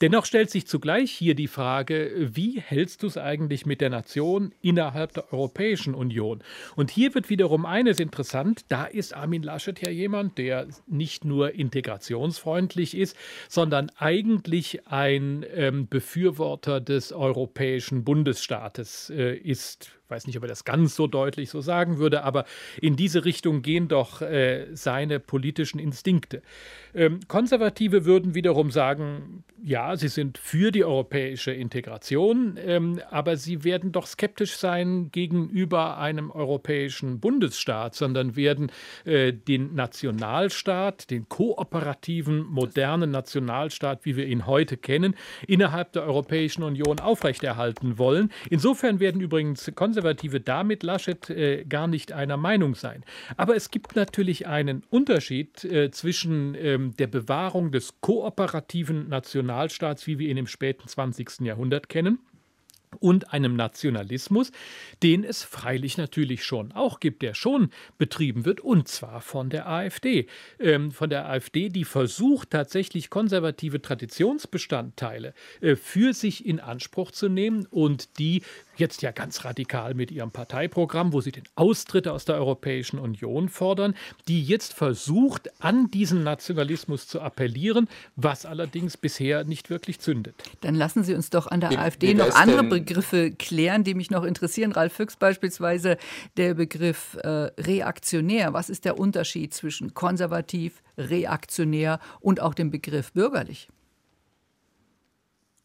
Dennoch 0.00 0.24
stellt 0.24 0.50
sich 0.50 0.66
zugleich 0.66 1.10
hier 1.10 1.34
die 1.34 1.46
Frage, 1.46 2.10
wie 2.16 2.60
hältst 2.60 3.02
du 3.02 3.06
es 3.06 3.16
eigentlich 3.16 3.66
mit 3.66 3.80
der 3.80 3.90
Nation 3.90 4.52
innerhalb 4.60 5.12
der 5.12 5.32
Europäischen 5.32 5.94
Union? 5.94 6.42
Und 6.76 6.90
hier 6.90 7.14
wird 7.14 7.30
wiederum 7.30 7.66
eines 7.66 8.00
interessant, 8.00 8.64
da 8.68 8.84
ist 8.84 9.14
Armin 9.14 9.42
Laschet 9.42 9.80
ja 9.80 9.90
jemand, 9.90 10.38
der 10.38 10.66
nicht 10.86 11.24
nur 11.24 11.54
integrationsfreundlich 11.54 12.96
ist, 12.96 13.16
sondern 13.48 13.90
eigentlich 13.96 14.86
ein 14.86 15.44
ähm, 15.54 15.86
Befürworter 15.88 16.80
des 16.80 17.12
europäischen 17.12 18.04
Bundesstaates 18.04 19.10
äh, 19.10 19.36
ist 19.36 19.92
weiß 20.08 20.26
nicht, 20.26 20.36
ob 20.36 20.44
er 20.44 20.48
das 20.48 20.64
ganz 20.64 20.94
so 20.94 21.06
deutlich 21.06 21.50
so 21.50 21.60
sagen 21.60 21.98
würde, 21.98 22.24
aber 22.24 22.44
in 22.80 22.96
diese 22.96 23.24
Richtung 23.24 23.62
gehen 23.62 23.88
doch 23.88 24.20
äh, 24.20 24.66
seine 24.72 25.18
politischen 25.18 25.78
Instinkte. 25.78 26.42
Ähm, 26.94 27.20
Konservative 27.26 28.04
würden 28.04 28.34
wiederum 28.34 28.70
sagen, 28.70 29.44
ja, 29.62 29.96
sie 29.96 30.08
sind 30.08 30.36
für 30.38 30.70
die 30.70 30.84
europäische 30.84 31.50
Integration, 31.50 32.58
ähm, 32.62 33.00
aber 33.10 33.36
sie 33.36 33.64
werden 33.64 33.92
doch 33.92 34.06
skeptisch 34.06 34.56
sein 34.56 35.10
gegenüber 35.10 35.96
einem 35.98 36.30
europäischen 36.30 37.18
Bundesstaat, 37.18 37.94
sondern 37.94 38.36
werden 38.36 38.70
äh, 39.04 39.32
den 39.32 39.74
Nationalstaat, 39.74 41.10
den 41.10 41.28
kooperativen, 41.28 42.44
modernen 42.44 43.10
Nationalstaat, 43.10 44.04
wie 44.04 44.16
wir 44.16 44.26
ihn 44.26 44.46
heute 44.46 44.76
kennen, 44.76 45.14
innerhalb 45.46 45.92
der 45.92 46.04
Europäischen 46.04 46.62
Union 46.62 47.00
aufrechterhalten 47.00 47.98
wollen. 47.98 48.30
Insofern 48.50 49.00
werden 49.00 49.20
übrigens 49.20 49.72
Konservative 49.74 49.93
damit 50.40 50.82
Laschet 50.82 51.30
äh, 51.30 51.64
gar 51.64 51.86
nicht 51.86 52.12
einer 52.12 52.36
Meinung 52.36 52.74
sein. 52.74 53.04
Aber 53.36 53.56
es 53.56 53.70
gibt 53.70 53.96
natürlich 53.96 54.46
einen 54.46 54.82
Unterschied 54.90 55.64
äh, 55.64 55.90
zwischen 55.90 56.54
ähm, 56.54 56.96
der 56.96 57.06
Bewahrung 57.06 57.70
des 57.70 58.00
kooperativen 58.00 59.08
Nationalstaats 59.08 59.44
Nationalstaats, 59.44 60.06
wie 60.06 60.18
wir 60.18 60.28
ihn 60.28 60.36
im 60.36 60.46
späten 60.46 60.88
20. 60.88 61.40
Jahrhundert 61.40 61.88
kennen 61.88 62.18
und 63.00 63.32
einem 63.32 63.56
Nationalismus, 63.56 64.52
den 65.02 65.24
es 65.24 65.42
freilich 65.42 65.98
natürlich 65.98 66.44
schon 66.44 66.70
auch 66.70 67.00
gibt, 67.00 67.22
der 67.22 67.34
schon 67.34 67.70
betrieben 67.98 68.44
wird, 68.44 68.60
und 68.60 68.86
zwar 68.86 69.20
von 69.20 69.50
der 69.50 69.68
AfD. 69.68 70.28
Ähm, 70.60 70.92
von 70.92 71.10
der 71.10 71.28
AfD, 71.28 71.70
die 71.70 71.84
versucht 71.84 72.50
tatsächlich 72.50 73.10
konservative 73.10 73.82
Traditionsbestandteile 73.82 75.34
äh, 75.60 75.74
für 75.74 76.12
sich 76.12 76.46
in 76.46 76.60
Anspruch 76.60 77.10
zu 77.10 77.28
nehmen 77.28 77.66
und 77.66 78.18
die 78.20 78.42
jetzt 78.76 79.02
ja 79.02 79.12
ganz 79.12 79.44
radikal 79.44 79.94
mit 79.94 80.10
ihrem 80.10 80.30
Parteiprogramm, 80.30 81.12
wo 81.12 81.20
sie 81.20 81.32
den 81.32 81.44
Austritt 81.54 82.08
aus 82.08 82.24
der 82.24 82.36
Europäischen 82.36 82.98
Union 82.98 83.48
fordern, 83.48 83.94
die 84.28 84.42
jetzt 84.42 84.72
versucht, 84.72 85.50
an 85.62 85.90
diesen 85.90 86.22
Nationalismus 86.22 87.06
zu 87.06 87.20
appellieren, 87.20 87.88
was 88.16 88.46
allerdings 88.46 88.96
bisher 88.96 89.44
nicht 89.44 89.70
wirklich 89.70 90.00
zündet. 90.00 90.34
Dann 90.60 90.74
lassen 90.74 91.04
Sie 91.04 91.14
uns 91.14 91.30
doch 91.30 91.46
an 91.46 91.60
der 91.60 91.70
wie, 91.70 91.76
AfD 91.76 92.08
wie 92.08 92.14
noch 92.14 92.34
andere 92.34 92.64
Begriffe 92.64 93.30
klären, 93.30 93.84
die 93.84 93.94
mich 93.94 94.10
noch 94.10 94.24
interessieren. 94.24 94.72
Ralf 94.72 94.94
Füchs 94.94 95.16
beispielsweise 95.16 95.96
der 96.36 96.54
Begriff 96.54 97.16
äh, 97.22 97.28
reaktionär. 97.28 98.52
Was 98.52 98.70
ist 98.70 98.84
der 98.84 98.98
Unterschied 98.98 99.54
zwischen 99.54 99.94
konservativ, 99.94 100.82
reaktionär 100.96 102.00
und 102.20 102.40
auch 102.40 102.54
dem 102.54 102.70
Begriff 102.70 103.12
bürgerlich? 103.12 103.68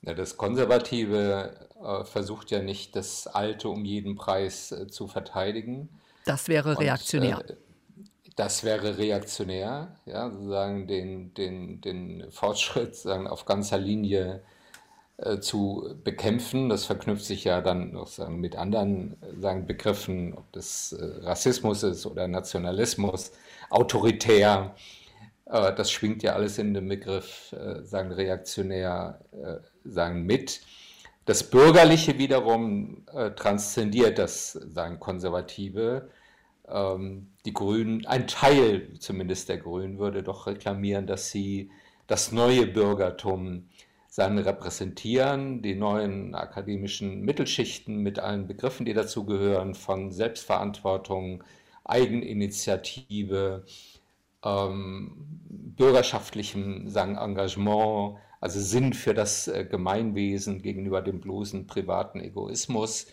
Ja, 0.01 0.13
das 0.13 0.37
Konservative 0.37 1.67
äh, 1.83 2.03
versucht 2.05 2.51
ja 2.51 2.61
nicht, 2.61 2.95
das 2.95 3.27
Alte 3.27 3.69
um 3.69 3.85
jeden 3.85 4.15
Preis 4.15 4.71
äh, 4.71 4.87
zu 4.87 5.07
verteidigen. 5.07 5.89
Das 6.25 6.47
wäre 6.47 6.79
reaktionär. 6.79 7.39
Und, 7.39 7.49
äh, 7.49 7.55
das 8.35 8.63
wäre 8.63 8.97
reaktionär, 8.97 9.95
ja, 10.05 10.29
sozusagen 10.29 10.87
den, 10.87 11.33
den, 11.33 11.81
den 11.81 12.31
Fortschritt 12.31 12.95
sagen, 12.95 13.27
auf 13.27 13.43
ganzer 13.43 13.77
Linie 13.77 14.41
äh, 15.17 15.39
zu 15.41 15.95
bekämpfen. 16.05 16.69
Das 16.69 16.85
verknüpft 16.85 17.25
sich 17.25 17.43
ja 17.43 17.59
dann 17.59 17.91
noch 17.91 18.07
sagen, 18.07 18.39
mit 18.39 18.55
anderen 18.55 19.17
sagen, 19.37 19.65
Begriffen, 19.65 20.33
ob 20.33 20.49
das 20.53 20.93
äh, 20.93 21.25
Rassismus 21.25 21.83
ist 21.83 22.05
oder 22.05 22.29
Nationalismus, 22.29 23.33
autoritär. 23.69 24.73
Äh, 25.45 25.75
das 25.75 25.91
schwingt 25.91 26.23
ja 26.23 26.33
alles 26.33 26.57
in 26.57 26.73
dem 26.73 26.87
Begriff 26.87 27.53
sagen, 27.83 28.13
reaktionär 28.13 29.19
sagen, 29.91 30.25
mit. 30.25 30.61
Das 31.25 31.49
Bürgerliche 31.49 32.17
wiederum 32.17 33.05
äh, 33.13 33.31
transzendiert 33.31 34.17
das, 34.17 34.53
sagen 34.53 34.99
Konservative. 34.99 36.09
Ähm, 36.67 37.27
die 37.45 37.53
Grünen, 37.53 38.05
ein 38.05 38.27
Teil 38.27 38.93
zumindest 38.99 39.49
der 39.49 39.57
Grünen 39.57 39.99
würde 39.99 40.23
doch 40.23 40.47
reklamieren, 40.47 41.07
dass 41.07 41.29
sie 41.31 41.71
das 42.07 42.31
neue 42.31 42.65
Bürgertum 42.65 43.69
sagen, 44.07 44.39
repräsentieren, 44.39 45.61
die 45.61 45.75
neuen 45.75 46.33
akademischen 46.33 47.21
Mittelschichten 47.21 47.97
mit 48.01 48.19
allen 48.19 48.47
Begriffen, 48.47 48.85
die 48.85 48.93
dazugehören, 48.93 49.75
von 49.75 50.11
Selbstverantwortung, 50.11 51.43
Eigeninitiative, 51.83 53.65
ähm, 54.43 55.11
bürgerschaftlichem 55.77 56.87
sagen, 56.89 57.15
Engagement, 57.17 58.17
also 58.41 58.59
Sinn 58.59 58.93
für 58.93 59.13
das 59.13 59.47
äh, 59.47 59.65
Gemeinwesen 59.65 60.61
gegenüber 60.61 61.01
dem 61.01 61.19
bloßen 61.19 61.67
privaten 61.67 62.19
Egoismus. 62.21 63.07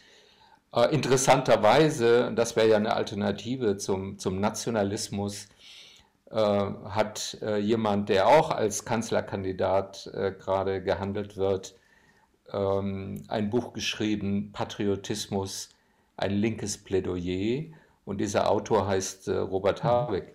Äh, 0.73 0.95
interessanterweise, 0.95 2.33
das 2.35 2.57
wäre 2.57 2.69
ja 2.69 2.77
eine 2.77 2.95
Alternative 2.95 3.77
zum, 3.77 4.19
zum 4.19 4.41
Nationalismus, 4.41 5.49
äh, 6.31 6.37
hat 6.37 7.39
jemand, 7.61 8.09
der 8.09 8.27
auch 8.27 8.51
als 8.51 8.85
Kanzlerkandidat 8.85 10.11
gerade 10.39 10.83
gehandelt 10.83 11.37
wird, 11.37 11.77
ähm, 12.53 13.23
ein 13.29 13.51
Buch 13.51 13.73
geschrieben, 13.73 14.51
Patriotismus, 14.53 15.71
ein 16.17 16.33
linkes 16.33 16.79
Plädoyer. 16.79 17.65
Und 18.05 18.21
dieser 18.21 18.51
Autor 18.51 18.87
heißt 18.87 19.29
Robert 19.29 19.83
Habeck. 19.83 20.35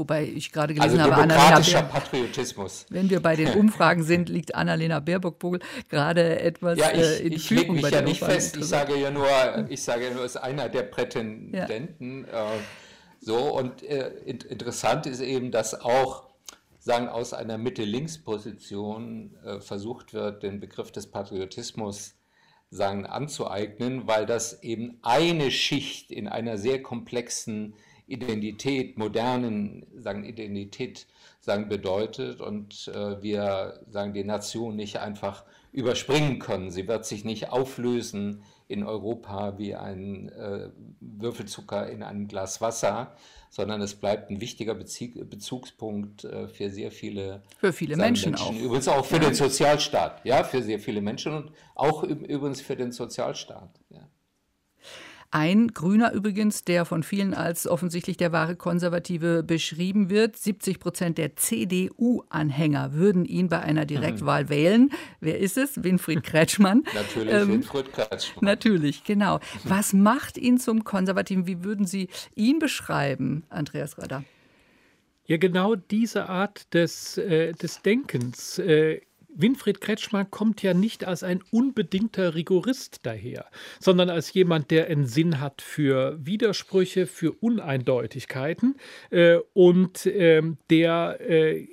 Wobei 0.00 0.24
ich 0.24 0.50
gerade 0.50 0.72
gelesen 0.72 0.98
also 0.98 1.12
habe, 1.12 1.22
Annalena 1.22 1.82
Patriotismus. 1.82 2.86
Wenn 2.88 3.10
wir 3.10 3.20
bei 3.20 3.36
den 3.36 3.48
Umfragen 3.58 4.02
sind, 4.02 4.30
liegt 4.30 4.54
Annalena 4.54 4.98
Baerbock-Vogel 4.98 5.60
gerade 5.90 6.40
etwas 6.40 6.78
ja, 6.78 6.90
ich, 6.90 6.98
äh, 6.98 7.26
in 7.26 7.32
ich 7.34 7.48
Führung 7.48 7.74
mich 7.74 7.82
bei 7.82 7.90
ja 7.90 8.00
nicht 8.00 8.18
fest. 8.18 8.56
Ich 8.56 8.64
sage 8.64 8.96
ja 8.96 9.10
nur, 9.10 9.28
ich 9.68 9.82
sage 9.82 10.06
ja 10.06 10.14
nur, 10.14 10.24
ist 10.24 10.38
einer 10.38 10.70
der 10.70 10.84
Prätendenten. 10.84 12.26
Ja. 12.32 12.54
Äh, 12.54 12.58
so 13.20 13.36
und 13.54 13.82
äh, 13.82 14.08
interessant 14.24 15.04
ist 15.04 15.20
eben, 15.20 15.50
dass 15.50 15.78
auch 15.78 16.30
sagen 16.78 17.08
aus 17.08 17.34
einer 17.34 17.58
Mitte-Links-Position 17.58 19.36
äh, 19.44 19.60
versucht 19.60 20.14
wird, 20.14 20.42
den 20.42 20.60
Begriff 20.60 20.92
des 20.92 21.08
Patriotismus 21.08 22.14
sagen 22.70 23.04
anzueignen, 23.04 24.06
weil 24.06 24.24
das 24.24 24.62
eben 24.62 24.98
eine 25.02 25.50
Schicht 25.50 26.10
in 26.10 26.26
einer 26.26 26.56
sehr 26.56 26.82
komplexen 26.82 27.74
Identität, 28.10 28.98
modernen 28.98 29.86
sagen, 29.96 30.24
Identität 30.24 31.06
sagen, 31.40 31.68
bedeutet 31.68 32.40
und 32.40 32.88
äh, 32.94 33.22
wir 33.22 33.80
sagen, 33.88 34.12
die 34.12 34.24
Nation 34.24 34.76
nicht 34.76 34.98
einfach 34.98 35.44
überspringen 35.72 36.38
können. 36.38 36.70
Sie 36.70 36.88
wird 36.88 37.06
sich 37.06 37.24
nicht 37.24 37.50
auflösen 37.50 38.42
in 38.66 38.84
Europa 38.84 39.58
wie 39.58 39.74
ein 39.74 40.28
äh, 40.30 40.68
Würfelzucker 41.00 41.88
in 41.88 42.02
einem 42.02 42.28
Glas 42.28 42.60
Wasser, 42.60 43.16
sondern 43.50 43.80
es 43.80 43.94
bleibt 43.94 44.30
ein 44.30 44.40
wichtiger 44.40 44.74
Bezieh 44.74 45.08
Bezugspunkt 45.08 46.24
äh, 46.24 46.48
für 46.48 46.70
sehr 46.70 46.90
viele, 46.90 47.42
für 47.58 47.72
viele 47.72 47.96
Menschen, 47.96 48.32
Menschen, 48.32 48.56
auch. 48.56 48.60
Übrigens 48.60 48.88
auch 48.88 49.04
für 49.04 49.16
ja. 49.16 49.22
den 49.22 49.34
Sozialstaat, 49.34 50.24
ja, 50.24 50.44
für 50.44 50.62
sehr 50.62 50.78
viele 50.78 51.00
Menschen 51.00 51.34
und 51.34 51.52
auch 51.74 52.02
übrigens 52.04 52.60
für 52.60 52.76
den 52.76 52.92
Sozialstaat. 52.92 53.80
Ja. 53.90 54.08
Ein 55.32 55.68
Grüner 55.68 56.12
übrigens, 56.12 56.64
der 56.64 56.84
von 56.84 57.04
vielen 57.04 57.34
als 57.34 57.68
offensichtlich 57.68 58.16
der 58.16 58.32
wahre 58.32 58.56
Konservative 58.56 59.44
beschrieben 59.44 60.10
wird. 60.10 60.36
70 60.36 60.80
Prozent 60.80 61.18
der 61.18 61.36
CDU-Anhänger 61.36 62.94
würden 62.94 63.24
ihn 63.24 63.48
bei 63.48 63.60
einer 63.60 63.86
Direktwahl 63.86 64.44
mhm. 64.44 64.48
wählen. 64.48 64.90
Wer 65.20 65.38
ist 65.38 65.56
es? 65.56 65.84
Winfried 65.84 66.22
Kretschmann. 66.24 66.82
Natürlich 66.94 67.32
ähm, 67.32 67.48
Winfried 67.48 67.92
Kretschmann. 67.92 68.44
Natürlich, 68.44 69.04
genau. 69.04 69.38
Was 69.64 69.92
macht 69.92 70.36
ihn 70.36 70.58
zum 70.58 70.82
Konservativen? 70.82 71.46
Wie 71.46 71.62
würden 71.62 71.86
Sie 71.86 72.08
ihn 72.34 72.58
beschreiben, 72.58 73.44
Andreas 73.50 73.98
Röder? 73.98 74.24
Ja, 75.26 75.36
genau 75.36 75.76
diese 75.76 76.28
Art 76.28 76.74
des, 76.74 77.16
äh, 77.18 77.52
des 77.52 77.82
Denkens 77.82 78.58
äh, 78.58 79.00
Winfried 79.34 79.80
Kretschmann 79.80 80.30
kommt 80.30 80.62
ja 80.62 80.74
nicht 80.74 81.04
als 81.04 81.22
ein 81.22 81.42
unbedingter 81.50 82.34
Rigorist 82.34 83.00
daher, 83.02 83.46
sondern 83.78 84.10
als 84.10 84.32
jemand, 84.32 84.70
der 84.70 84.88
einen 84.88 85.06
Sinn 85.06 85.40
hat 85.40 85.62
für 85.62 86.18
Widersprüche, 86.24 87.06
für 87.06 87.32
Uneindeutigkeiten 87.32 88.76
äh, 89.10 89.38
und 89.54 90.06
äh, 90.06 90.42
der 90.68 91.18
äh, 91.20 91.66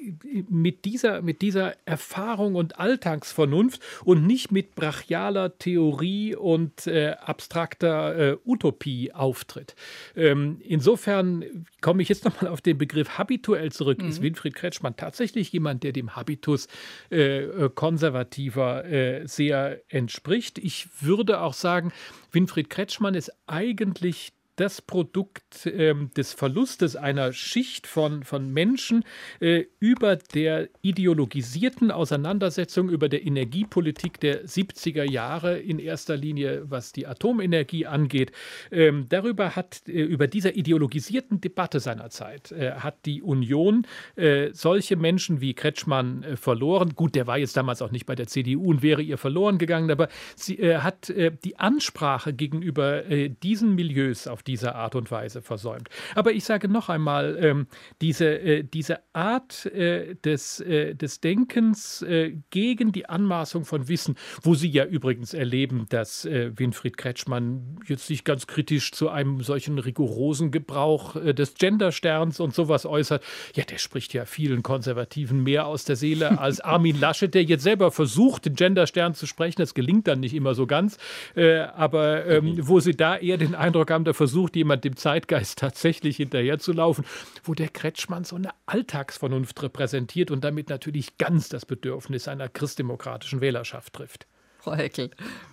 mit, 0.49 0.85
dieser, 0.85 1.21
mit 1.21 1.41
dieser 1.41 1.75
Erfahrung 1.85 2.55
und 2.55 2.79
Alltagsvernunft 2.79 3.81
und 4.03 4.25
nicht 4.25 4.51
mit 4.51 4.75
brachialer 4.75 5.57
Theorie 5.57 6.35
und 6.35 6.87
äh, 6.87 7.15
abstrakter 7.19 8.17
äh, 8.17 8.37
Utopie 8.45 9.11
auftritt. 9.13 9.75
Ähm, 10.15 10.61
insofern 10.63 11.65
komme 11.81 12.01
ich 12.01 12.09
jetzt 12.09 12.25
nochmal 12.25 12.51
auf 12.51 12.61
den 12.61 12.77
Begriff 12.77 13.17
habituell 13.17 13.71
zurück. 13.71 14.01
Mhm. 14.01 14.09
Ist 14.09 14.21
Winfried 14.21 14.55
Kretschmann 14.55 14.95
tatsächlich 14.95 15.51
jemand, 15.51 15.83
der 15.83 15.91
dem 15.91 16.15
Habitus 16.15 16.67
äh, 17.09 17.46
äh, 17.47 17.69
konservativer 17.69 18.85
äh, 18.85 19.27
sehr 19.27 19.81
entspricht. 19.89 20.57
Ich 20.57 20.87
würde 21.01 21.41
auch 21.41 21.53
sagen, 21.53 21.91
Winfried 22.31 22.69
Kretschmann 22.69 23.15
ist 23.15 23.31
eigentlich 23.47 24.33
das 24.57 24.81
Produkt 24.81 25.65
ähm, 25.65 26.09
des 26.17 26.33
Verlustes 26.33 26.95
einer 26.95 27.31
Schicht 27.31 27.87
von, 27.87 28.23
von 28.23 28.51
Menschen 28.51 29.05
äh, 29.39 29.65
über 29.79 30.15
der 30.15 30.67
ideologisierten 30.81 31.91
Auseinandersetzung 31.91 32.89
über 32.89 33.07
der 33.07 33.25
Energiepolitik 33.25 34.19
der 34.19 34.45
70er 34.45 35.03
Jahre, 35.03 35.59
in 35.59 35.79
erster 35.79 36.17
Linie 36.17 36.63
was 36.69 36.91
die 36.91 37.05
Atomenergie 37.05 37.85
angeht. 37.85 38.31
Ähm, 38.71 39.05
darüber 39.09 39.55
hat, 39.55 39.83
äh, 39.87 39.91
über 39.91 40.27
dieser 40.27 40.55
ideologisierten 40.55 41.39
Debatte 41.39 41.79
seiner 41.79 42.09
Zeit, 42.09 42.51
äh, 42.51 42.71
hat 42.71 43.05
die 43.05 43.21
Union 43.21 43.85
äh, 44.15 44.49
solche 44.53 44.95
Menschen 44.95 45.39
wie 45.39 45.53
Kretschmann 45.53 46.23
äh, 46.23 46.35
verloren. 46.35 46.95
Gut, 46.95 47.13
der 47.13 47.27
war 47.27 47.37
jetzt 47.37 47.55
damals 47.55 47.83
auch 47.83 47.91
nicht 47.91 48.07
bei 48.07 48.15
der 48.15 48.25
CDU 48.25 48.71
und 48.71 48.81
wäre 48.81 49.03
ihr 49.03 49.19
verloren 49.19 49.59
gegangen, 49.59 49.91
aber 49.91 50.09
sie 50.35 50.57
äh, 50.57 50.77
hat 50.79 51.13
die 51.43 51.59
Ansprache 51.59 52.33
gegenüber 52.33 53.03
diesen 53.41 53.75
Milieus, 53.75 54.27
auf 54.27 54.43
dieser 54.47 54.75
Art 54.75 54.95
und 54.95 55.11
Weise 55.11 55.41
versäumt. 55.41 55.89
Aber 56.15 56.31
ich 56.31 56.45
sage 56.45 56.67
noch 56.67 56.89
einmal, 56.89 57.37
ähm, 57.39 57.67
diese, 58.01 58.39
äh, 58.39 58.63
diese 58.63 58.99
Art 59.13 59.65
äh, 59.67 60.15
des, 60.15 60.59
äh, 60.61 60.95
des 60.95 61.19
Denkens 61.19 62.01
äh, 62.01 62.37
gegen 62.49 62.91
die 62.91 63.07
Anmaßung 63.07 63.65
von 63.65 63.87
Wissen, 63.87 64.15
wo 64.41 64.55
Sie 64.55 64.69
ja 64.69 64.85
übrigens 64.85 65.33
erleben, 65.33 65.85
dass 65.89 66.25
äh, 66.25 66.51
Winfried 66.57 66.97
Kretschmann 66.97 67.79
jetzt 67.85 68.07
sich 68.07 68.23
ganz 68.23 68.47
kritisch 68.47 68.91
zu 68.91 69.09
einem 69.09 69.41
solchen 69.41 69.77
rigorosen 69.79 70.51
Gebrauch 70.51 71.15
äh, 71.15 71.33
des 71.33 71.55
Gendersterns 71.55 72.39
und 72.39 72.53
sowas 72.53 72.85
äußert, 72.85 73.23
ja, 73.55 73.63
der 73.65 73.77
spricht 73.77 74.13
ja 74.13 74.25
vielen 74.25 74.63
Konservativen 74.63 75.43
mehr 75.43 75.67
aus 75.67 75.83
der 75.83 75.95
Seele 75.95 76.39
als 76.39 76.61
Armin 76.61 76.99
Laschet, 76.99 77.33
der 77.33 77.43
jetzt 77.43 77.63
selber 77.63 77.91
versucht, 77.91 78.45
den 78.45 78.55
Genderstern 78.55 79.13
zu 79.13 79.25
sprechen. 79.25 79.61
Das 79.61 79.73
gelingt 79.73 80.07
dann 80.07 80.19
nicht 80.19 80.33
immer 80.33 80.55
so 80.55 80.67
ganz. 80.67 80.97
aber 81.35 82.25
ähm, 82.25 82.57
wo 82.61 82.79
Sie 82.79 82.95
da 82.95 83.17
eher 83.17 83.37
den 83.37 83.55
Eindruck 83.55 83.91
haben, 83.91 84.05
der 84.05 84.13
versucht, 84.13 84.36
versucht 84.37 84.55
jemand 84.55 84.83
dem 84.83 84.95
Zeitgeist 84.95 85.57
tatsächlich 85.59 86.17
hinterherzulaufen, 86.17 87.05
wo 87.43 87.55
der 87.55 87.69
Kretschmann 87.69 88.23
so 88.23 88.35
eine 88.35 88.51
Alltagsvernunft 88.67 89.63
repräsentiert 89.63 90.29
und 90.29 90.43
damit 90.43 90.69
natürlich 90.69 91.17
ganz 91.17 91.49
das 91.49 91.65
Bedürfnis 91.65 92.27
einer 92.27 92.47
christdemokratischen 92.47 93.41
Wählerschaft 93.41 93.93
trifft. 93.93 94.27
Frau 94.59 94.75
Heckel. 94.75 95.09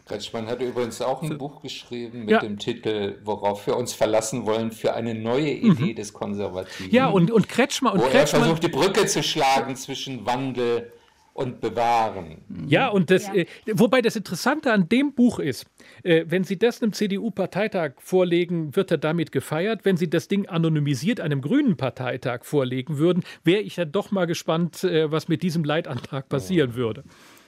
Kretschmann 0.07 0.49
hat 0.49 0.61
übrigens 0.61 1.01
auch 1.01 1.23
ein 1.23 1.39
Buch 1.39 1.63
geschrieben 1.63 2.21
mit 2.21 2.31
ja. 2.31 2.41
dem 2.41 2.59
Titel 2.59 3.19
Worauf 3.25 3.67
wir 3.67 3.77
uns 3.77 3.95
verlassen 3.95 4.45
wollen 4.45 4.71
für 4.71 4.93
eine 4.95 5.15
neue 5.15 5.51
Idee 5.51 5.93
mhm. 5.93 5.97
des 5.97 6.13
Konservativen. 6.13 6.91
Ja, 6.91 7.09
und, 7.09 7.31
und 7.31 7.49
Kretschmann 7.49 7.95
und 7.95 8.01
wo 8.01 8.05
Kretschmann, 8.09 8.43
er 8.43 8.47
versucht, 8.47 8.65
die 8.65 8.69
Brücke 8.69 9.07
zu 9.07 9.23
schlagen 9.23 9.77
zwischen 9.77 10.27
Wandel 10.27 10.79
und 10.79 11.04
bewahren. 11.35 12.39
Ja, 12.67 12.89
und 12.89 13.11
das, 13.11 13.27
ja. 13.27 13.35
Äh, 13.35 13.47
wobei 13.73 14.01
das 14.01 14.17
Interessante 14.17 14.73
an 14.73 14.89
dem 14.89 15.15
Buch 15.15 15.39
ist, 15.41 15.67
äh, 16.03 16.25
wenn 16.29 16.45
Sie 16.45 16.59
das 16.59 16.83
einem 16.83 16.93
CDU-Parteitag 16.93 17.95
vorlegen, 17.99 18.77
wird 18.77 18.91
er 18.91 18.99
damit 18.99 19.33
gefeiert. 19.33 19.85
Wenn 19.85 19.97
Sie 19.97 20.09
das 20.09 20.29
Ding 20.29 20.47
anonymisiert 20.47 21.21
einem 21.21 21.41
grünen 21.41 21.77
Parteitag 21.77 22.45
vorlegen 22.45 22.99
würden, 22.99 23.25
wäre 23.43 23.63
ich 23.63 23.77
ja 23.77 23.85
doch 23.85 24.11
mal 24.11 24.27
gespannt, 24.27 24.85
äh, 24.85 25.11
was 25.11 25.29
mit 25.29 25.43
diesem 25.43 25.65
Leitantrag 25.65 26.29
passieren 26.29 26.73
oh. 26.75 26.77
würde. 26.77 27.05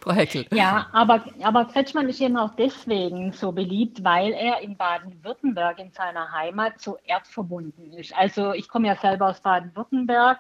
Frau 0.07 0.12
Heckel. 0.12 0.47
Ja, 0.53 0.87
aber, 0.93 1.24
aber 1.43 1.64
Kretschmann 1.64 2.09
ist 2.09 2.20
eben 2.20 2.37
auch 2.37 2.55
deswegen 2.55 3.32
so 3.32 3.51
beliebt, 3.51 4.05
weil 4.05 4.32
er 4.32 4.61
in 4.61 4.76
Baden-Württemberg 4.76 5.80
in 5.80 5.91
seiner 5.91 6.30
Heimat 6.30 6.80
so 6.80 6.97
erdverbunden 7.05 7.93
ist. 7.93 8.14
Also 8.16 8.53
ich 8.53 8.68
komme 8.68 8.87
ja 8.87 8.95
selber 8.95 9.30
aus 9.30 9.41
Baden-Württemberg 9.41 10.39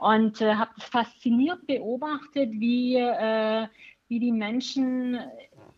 und 0.00 0.40
äh, 0.40 0.54
habe 0.54 0.72
fasziniert 0.78 1.66
beobachtet, 1.66 2.50
wie, 2.52 2.96
äh, 2.96 3.66
wie 4.08 4.18
die 4.18 4.32
Menschen 4.32 5.18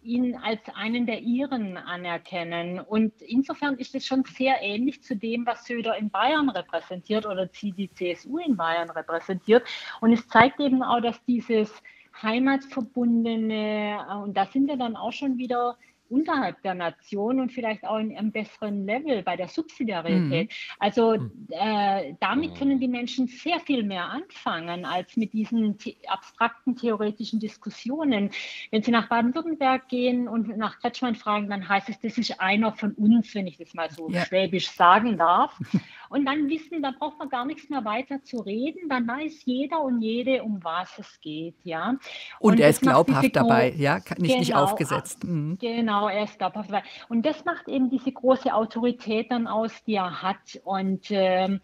ihn 0.05 0.37
als 0.37 0.61
einen 0.75 1.07
der 1.07 1.21
ihren 1.21 1.77
anerkennen. 1.77 2.79
Und 2.79 3.21
insofern 3.21 3.77
ist 3.79 3.95
es 3.97 4.07
schon 4.07 4.25
sehr 4.25 4.63
ähnlich 4.63 5.03
zu 5.03 5.17
dem, 5.17 5.45
was 5.45 5.65
Söder 5.65 5.97
in 5.97 6.09
Bayern 6.11 6.49
repräsentiert 6.51 7.27
oder 7.27 7.47
die 7.47 7.91
CSU 7.93 8.39
in 8.39 8.57
Bayern 8.57 8.91
repräsentiert. 8.91 9.65
Und 10.01 10.13
es 10.13 10.27
zeigt 10.29 10.61
eben 10.61 10.83
auch, 10.85 11.01
dass 11.01 11.23
dieses 11.25 11.83
heimatverbundene, 12.23 13.99
äh, 14.09 14.15
und 14.15 14.37
da 14.37 14.47
sind 14.47 14.69
wir 14.69 14.77
dann 14.77 14.95
auch 14.95 15.13
schon 15.13 15.37
wieder 15.37 15.77
unterhalb 16.13 16.61
der 16.63 16.75
Nation 16.75 17.41
und 17.41 17.51
vielleicht 17.53 17.85
auch 17.85 17.99
in 17.99 18.17
einem 18.17 18.33
besseren 18.33 18.85
Level 18.85 19.23
bei 19.23 19.37
der 19.37 19.49
Subsidiarität. 19.49 20.51
Mhm. 20.51 20.55
Also 20.79 21.17
mhm. 21.17 21.49
äh, 21.51 22.15
damit 22.21 22.55
können 22.57 22.79
die 22.79 22.89
Menschen 22.89 23.27
sehr 23.27 23.59
viel 23.61 23.83
mehr 23.83 24.07
anfangen 24.11 24.85
als 24.85 25.17
mit 25.17 25.33
diesen 25.33 25.79
the 25.79 25.97
abstrakten 26.07 26.77
theoretischen 26.77 27.41
Diskussionen. 27.41 28.31
Wenn 28.71 28.83
sie 28.83 28.91
nach 28.91 29.09
Baden-Württemberg 29.09 29.89
gehen 29.89 30.29
und 30.29 30.57
nach 30.57 30.79
Kretschmann 30.81 31.15
fragen, 31.15 31.49
dann 31.49 31.69
heißt 31.69 31.89
es, 31.89 31.99
das 32.01 32.19
ist 32.19 32.41
einer 32.41 32.73
von 32.73 32.93
uns, 32.93 33.35
wenn 33.35 33.47
ich 33.47 33.57
das 33.57 33.75
mal 33.75 33.91
so 33.91 34.11
ja. 34.11 34.25
schwäbisch 34.25 34.71
sagen 34.71 35.17
darf. 35.17 35.59
Und 36.13 36.27
dann 36.27 36.49
wissen, 36.51 36.83
da 36.83 36.91
braucht 36.91 37.19
man 37.19 37.31
gar 37.31 37.47
nichts 37.47 37.71
mehr 37.71 37.85
weiter 37.87 38.23
zu 38.23 38.39
reden. 38.39 38.89
Dann 38.91 39.09
weiß 39.09 39.45
jeder 39.47 39.83
und 39.83 40.03
jede, 40.03 40.43
um 40.43 40.63
was 40.63 40.99
es 40.99 41.21
geht, 41.21 41.57
ja. 41.65 41.97
Und, 42.39 42.53
und 42.53 42.61
er 42.61 42.69
ist 42.69 42.83
glaubhaft 42.83 43.35
dabei, 43.35 43.73
ja, 43.77 43.95
nicht, 43.95 44.19
genau, 44.19 44.39
nicht 44.39 44.55
aufgesetzt. 44.55 45.25
Mhm. 45.25 45.57
Genau, 45.59 46.09
er 46.09 46.25
ist 46.25 46.39
glaubhaft. 46.39 46.71
Und 47.09 47.25
das 47.25 47.45
macht 47.47 47.67
eben 47.67 47.89
diese 47.89 48.13
große 48.13 48.53
Autorität 48.53 49.31
dann 49.31 49.47
aus, 49.47 49.73
die 49.85 49.95
er 49.95 50.23
hat. 50.23 50.61
Und 50.65 51.07
ähm, 51.11 51.61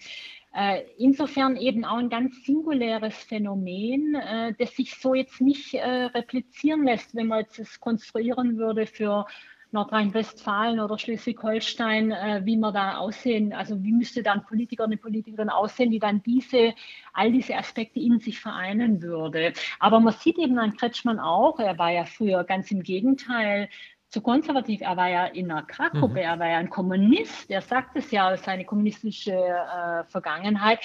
äh, 0.55 0.83
insofern 0.97 1.57
eben 1.57 1.85
auch 1.85 1.99
ein 1.99 2.09
ganz 2.09 2.43
singuläres 2.45 3.15
Phänomen, 3.15 4.15
äh, 4.15 4.55
das 4.59 4.75
sich 4.75 4.95
so 4.95 5.15
jetzt 5.15 5.43
nicht 5.43 5.75
äh, 5.75 6.05
replizieren 6.05 6.85
lässt, 6.85 7.15
wenn 7.15 7.27
man 7.27 7.41
jetzt 7.41 7.59
es 7.59 7.79
konstruieren 7.79 8.57
würde 8.57 8.87
für 8.87 9.27
Nordrhein-Westfalen 9.73 10.81
oder 10.81 10.99
Schleswig-Holstein, 10.99 12.11
äh, 12.13 12.41
wie 12.45 12.57
man 12.57 12.75
da 12.75 12.99
aussehen, 12.99 13.53
also 13.53 13.83
wie 13.83 13.93
müsste 13.93 14.23
dann 14.23 14.45
Politiker, 14.45 14.85
eine 14.85 14.97
Politikerin 14.97 15.51
aussehen, 15.51 15.91
die 15.91 15.99
dann 15.99 16.23
diese, 16.23 16.75
all 17.13 17.33
diese 17.33 17.57
Aspekte 17.57 18.01
in 18.01 18.19
sich 18.21 18.41
vereinen 18.41 19.03
würde. 19.03 19.53
Aber 19.79 20.01
man 20.01 20.15
sieht 20.15 20.39
eben 20.39 20.59
an 20.59 20.77
Kretschmann 20.77 21.21
auch, 21.21 21.59
er 21.59 21.79
war 21.79 21.91
ja 21.91 22.05
früher 22.05 22.45
ganz 22.45 22.71
im 22.71 22.83
Gegenteil 22.83 23.69
zu 24.09 24.23
konservativ. 24.23 24.81
Er 24.81 24.97
war 24.97 25.09
ja 25.09 25.27
in 25.27 25.51
einer 25.51 25.63
Kraftgruppe, 25.63 26.15
mhm. 26.15 26.17
er 26.17 26.39
war 26.39 26.49
ja 26.49 26.59
ein 26.59 26.71
Kommunist, 26.71 27.51
er 27.51 27.61
sagt 27.61 27.97
es 27.97 28.11
ja 28.11 28.33
aus 28.33 28.43
seiner 28.43 28.65
kommunistischen 28.65 29.35
äh, 29.35 30.05
Vergangenheit. 30.05 30.81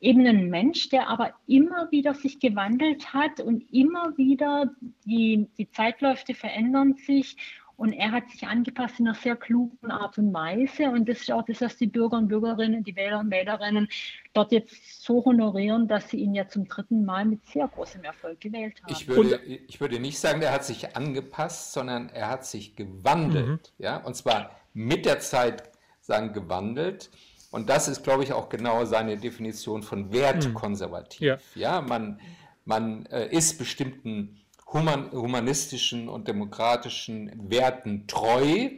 Eben 0.00 0.26
ein 0.26 0.48
Mensch, 0.48 0.88
der 0.88 1.08
aber 1.08 1.34
immer 1.46 1.90
wieder 1.90 2.14
sich 2.14 2.38
gewandelt 2.38 3.12
hat 3.12 3.40
und 3.40 3.62
immer 3.72 4.16
wieder 4.16 4.70
die, 5.04 5.48
die 5.58 5.70
Zeitläufe 5.70 6.34
verändern 6.34 6.94
sich 6.94 7.36
und 7.78 7.92
er 7.92 8.10
hat 8.10 8.28
sich 8.28 8.44
angepasst 8.44 8.98
in 8.98 9.06
einer 9.06 9.14
sehr 9.14 9.36
klugen 9.36 9.92
Art 9.92 10.18
und 10.18 10.34
Weise. 10.34 10.90
Und 10.90 11.08
das 11.08 11.20
ist 11.20 11.30
auch 11.30 11.44
das, 11.44 11.60
was 11.60 11.76
die 11.76 11.86
Bürger 11.86 12.18
und 12.18 12.26
Bürgerinnen, 12.26 12.82
die 12.82 12.96
Wähler 12.96 13.20
und 13.20 13.30
Wählerinnen 13.30 13.88
dort 14.32 14.50
jetzt 14.50 15.04
so 15.04 15.24
honorieren, 15.24 15.86
dass 15.86 16.10
sie 16.10 16.16
ihn 16.16 16.34
ja 16.34 16.48
zum 16.48 16.66
dritten 16.66 17.04
Mal 17.04 17.24
mit 17.24 17.46
sehr 17.46 17.68
großem 17.68 18.02
Erfolg 18.02 18.40
gewählt 18.40 18.82
haben. 18.82 18.92
Ich 18.92 19.06
würde, 19.06 19.40
ich 19.44 19.80
würde 19.80 20.00
nicht 20.00 20.18
sagen, 20.18 20.42
er 20.42 20.52
hat 20.52 20.64
sich 20.64 20.96
angepasst, 20.96 21.72
sondern 21.72 22.08
er 22.08 22.28
hat 22.28 22.44
sich 22.44 22.74
gewandelt. 22.74 23.46
Mhm. 23.46 23.84
Ja? 23.84 23.98
Und 23.98 24.16
zwar 24.16 24.50
mit 24.74 25.06
der 25.06 25.20
Zeit 25.20 25.70
sagen 26.00 26.32
gewandelt. 26.32 27.10
Und 27.52 27.70
das 27.70 27.86
ist, 27.86 28.02
glaube 28.02 28.24
ich, 28.24 28.32
auch 28.32 28.48
genau 28.48 28.86
seine 28.86 29.16
Definition 29.16 29.84
von 29.84 30.12
wertkonservativ. 30.12 31.20
Mhm. 31.20 31.26
Ja. 31.60 31.76
ja, 31.76 31.80
man, 31.80 32.20
man 32.64 33.06
äh, 33.06 33.28
ist 33.28 33.56
bestimmten 33.56 34.40
human, 34.72 35.10
humanistischen 35.12 36.08
und 36.08 36.28
demokratischen 36.28 37.50
Werten 37.50 38.06
treu, 38.06 38.70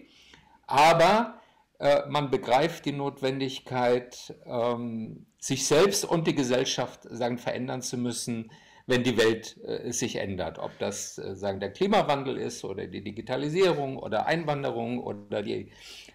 aber 0.66 1.41
äh, 1.78 2.03
man 2.09 2.30
begreift 2.30 2.84
die 2.84 2.93
Notwendigkeit, 2.93 4.34
ähm, 4.47 5.26
sich 5.38 5.66
selbst 5.66 6.05
und 6.05 6.26
die 6.26 6.34
Gesellschaft 6.34 7.01
sagen, 7.11 7.38
verändern 7.38 7.82
zu 7.82 7.97
müssen, 7.97 8.51
wenn 8.86 9.03
die 9.03 9.16
Welt 9.16 9.57
äh, 9.64 9.91
sich 9.93 10.16
ändert. 10.16 10.59
Ob 10.59 10.78
das 10.78 11.16
äh, 11.18 11.34
sagen, 11.34 11.61
der 11.61 11.72
Klimawandel 11.72 12.36
ist 12.36 12.64
oder 12.64 12.86
die 12.86 13.03
Digitalisierung 13.03 13.97
oder 13.97 14.26
Einwanderung 14.26 15.03
oder 15.03 15.43
die 15.43 15.70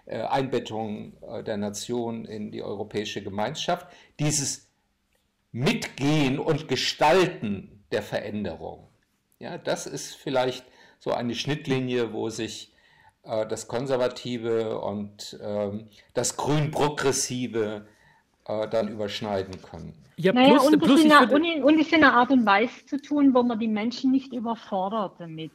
äh, 0.06 0.22
Einbettung 0.22 1.14
äh, 1.22 1.44
der 1.44 1.58
Nation 1.58 2.26
in 2.26 2.52
die 2.52 2.62
europäische 2.62 3.24
Gemeinschaft. 3.24 3.88
Dieses 4.20 4.70
Mitgehen 5.52 6.38
und 6.38 6.68
Gestalten 6.68 7.86
der 7.92 8.04
Veränderung, 8.04 8.90
ja, 9.40 9.58
das 9.58 9.88
ist 9.88 10.16
vielleicht 10.16 10.66
so 11.00 11.12
eine 11.12 11.36
Schnittlinie, 11.36 12.14
wo 12.14 12.30
sich 12.30 12.74
äh, 13.24 13.46
das 13.48 13.68
Konservative 13.68 14.80
und 14.80 15.38
ähm, 15.42 15.90
das 16.14 16.38
Grün-Progressive 16.38 17.86
äh, 18.48 18.68
dann 18.68 18.88
überschneiden 18.88 19.62
können. 19.62 19.94
Ja, 20.18 20.34
naja, 20.34 20.52
plus, 20.52 20.68
und, 20.68 20.80
plus 20.80 21.04
das 21.04 21.30
eine, 21.30 21.34
und, 21.34 21.64
und 21.64 21.80
ist 21.80 21.92
in 21.92 22.04
einer 22.04 22.14
Art 22.14 22.32
und 22.32 22.46
Weise 22.46 22.86
zu 22.86 23.02
tun, 23.02 23.34
wo 23.34 23.44
man 23.44 23.60
die 23.60 23.68
Menschen 23.68 24.12
nicht 24.12 24.34
überfordert 24.34 25.16
damit. 25.20 25.52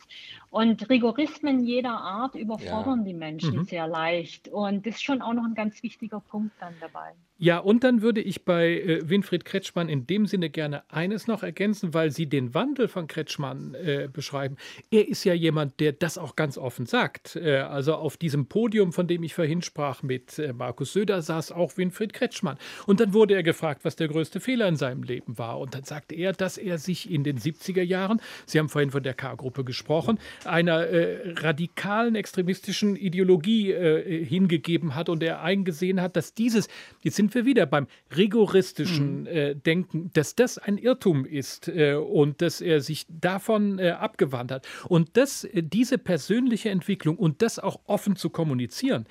Und 0.50 0.90
Rigorismen 0.90 1.64
jeder 1.64 1.92
Art 1.92 2.34
überfordern 2.34 3.00
ja. 3.00 3.04
die 3.04 3.14
Menschen 3.14 3.58
mhm. 3.58 3.64
sehr 3.64 3.86
leicht. 3.86 4.48
Und 4.48 4.84
das 4.84 4.96
ist 4.96 5.02
schon 5.02 5.22
auch 5.22 5.32
noch 5.32 5.44
ein 5.44 5.54
ganz 5.54 5.82
wichtiger 5.82 6.20
Punkt 6.20 6.52
dann 6.60 6.74
dabei. 6.80 7.12
Ja, 7.42 7.56
und 7.56 7.84
dann 7.84 8.02
würde 8.02 8.20
ich 8.20 8.44
bei 8.44 8.80
äh, 8.80 9.08
Winfried 9.08 9.46
Kretschmann 9.46 9.88
in 9.88 10.06
dem 10.06 10.26
Sinne 10.26 10.50
gerne 10.50 10.82
eines 10.90 11.26
noch 11.26 11.42
ergänzen, 11.42 11.94
weil 11.94 12.10
Sie 12.10 12.26
den 12.26 12.52
Wandel 12.52 12.86
von 12.86 13.06
Kretschmann 13.06 13.74
äh, 13.74 14.10
beschreiben. 14.12 14.56
Er 14.90 15.08
ist 15.08 15.24
ja 15.24 15.32
jemand, 15.32 15.80
der 15.80 15.92
das 15.92 16.18
auch 16.18 16.36
ganz 16.36 16.58
offen 16.58 16.84
sagt. 16.84 17.36
Äh, 17.36 17.60
also 17.60 17.94
auf 17.94 18.18
diesem 18.18 18.46
Podium, 18.46 18.92
von 18.92 19.06
dem 19.06 19.22
ich 19.22 19.34
vorhin 19.34 19.62
sprach 19.62 20.02
mit 20.02 20.38
äh, 20.38 20.52
Markus 20.52 20.92
Söder, 20.92 21.22
saß 21.22 21.52
auch 21.52 21.78
Winfried 21.78 22.12
Kretschmann. 22.12 22.58
Und 22.86 23.00
dann 23.00 23.14
wurde 23.14 23.34
er 23.34 23.42
gefragt, 23.42 23.86
was 23.86 23.96
der 23.96 24.08
größte 24.08 24.38
Fehler 24.38 24.49
in 24.68 24.76
seinem 24.76 25.02
Leben 25.02 25.38
war. 25.38 25.58
Und 25.58 25.74
dann 25.74 25.84
sagte 25.84 26.14
er, 26.14 26.32
dass 26.32 26.58
er 26.58 26.78
sich 26.78 27.10
in 27.10 27.24
den 27.24 27.38
70er 27.38 27.82
Jahren, 27.82 28.20
Sie 28.46 28.58
haben 28.58 28.68
vorhin 28.68 28.90
von 28.90 29.02
der 29.02 29.14
K-Gruppe 29.14 29.64
gesprochen, 29.64 30.18
einer 30.44 30.86
äh, 30.86 31.34
radikalen 31.36 32.14
extremistischen 32.14 32.96
Ideologie 32.96 33.72
äh, 33.72 34.24
hingegeben 34.24 34.94
hat 34.94 35.08
und 35.08 35.22
er 35.22 35.42
eingesehen 35.42 36.00
hat, 36.00 36.16
dass 36.16 36.34
dieses, 36.34 36.68
jetzt 37.02 37.16
sind 37.16 37.34
wir 37.34 37.44
wieder 37.44 37.66
beim 37.66 37.86
rigoristischen 38.16 39.22
mhm. 39.22 39.26
äh, 39.26 39.54
Denken, 39.54 40.10
dass 40.12 40.34
das 40.34 40.58
ein 40.58 40.78
Irrtum 40.78 41.24
ist 41.24 41.68
äh, 41.68 41.94
und 41.94 42.42
dass 42.42 42.60
er 42.60 42.80
sich 42.80 43.06
davon 43.08 43.78
äh, 43.78 43.90
abgewandt 43.90 44.52
hat. 44.52 44.66
Und 44.88 45.16
dass 45.16 45.44
äh, 45.44 45.62
diese 45.62 45.98
persönliche 45.98 46.70
Entwicklung 46.70 47.16
und 47.16 47.42
das 47.42 47.58
auch 47.58 47.80
offen 47.86 48.16
zu 48.16 48.30
kommunizieren, 48.30 49.06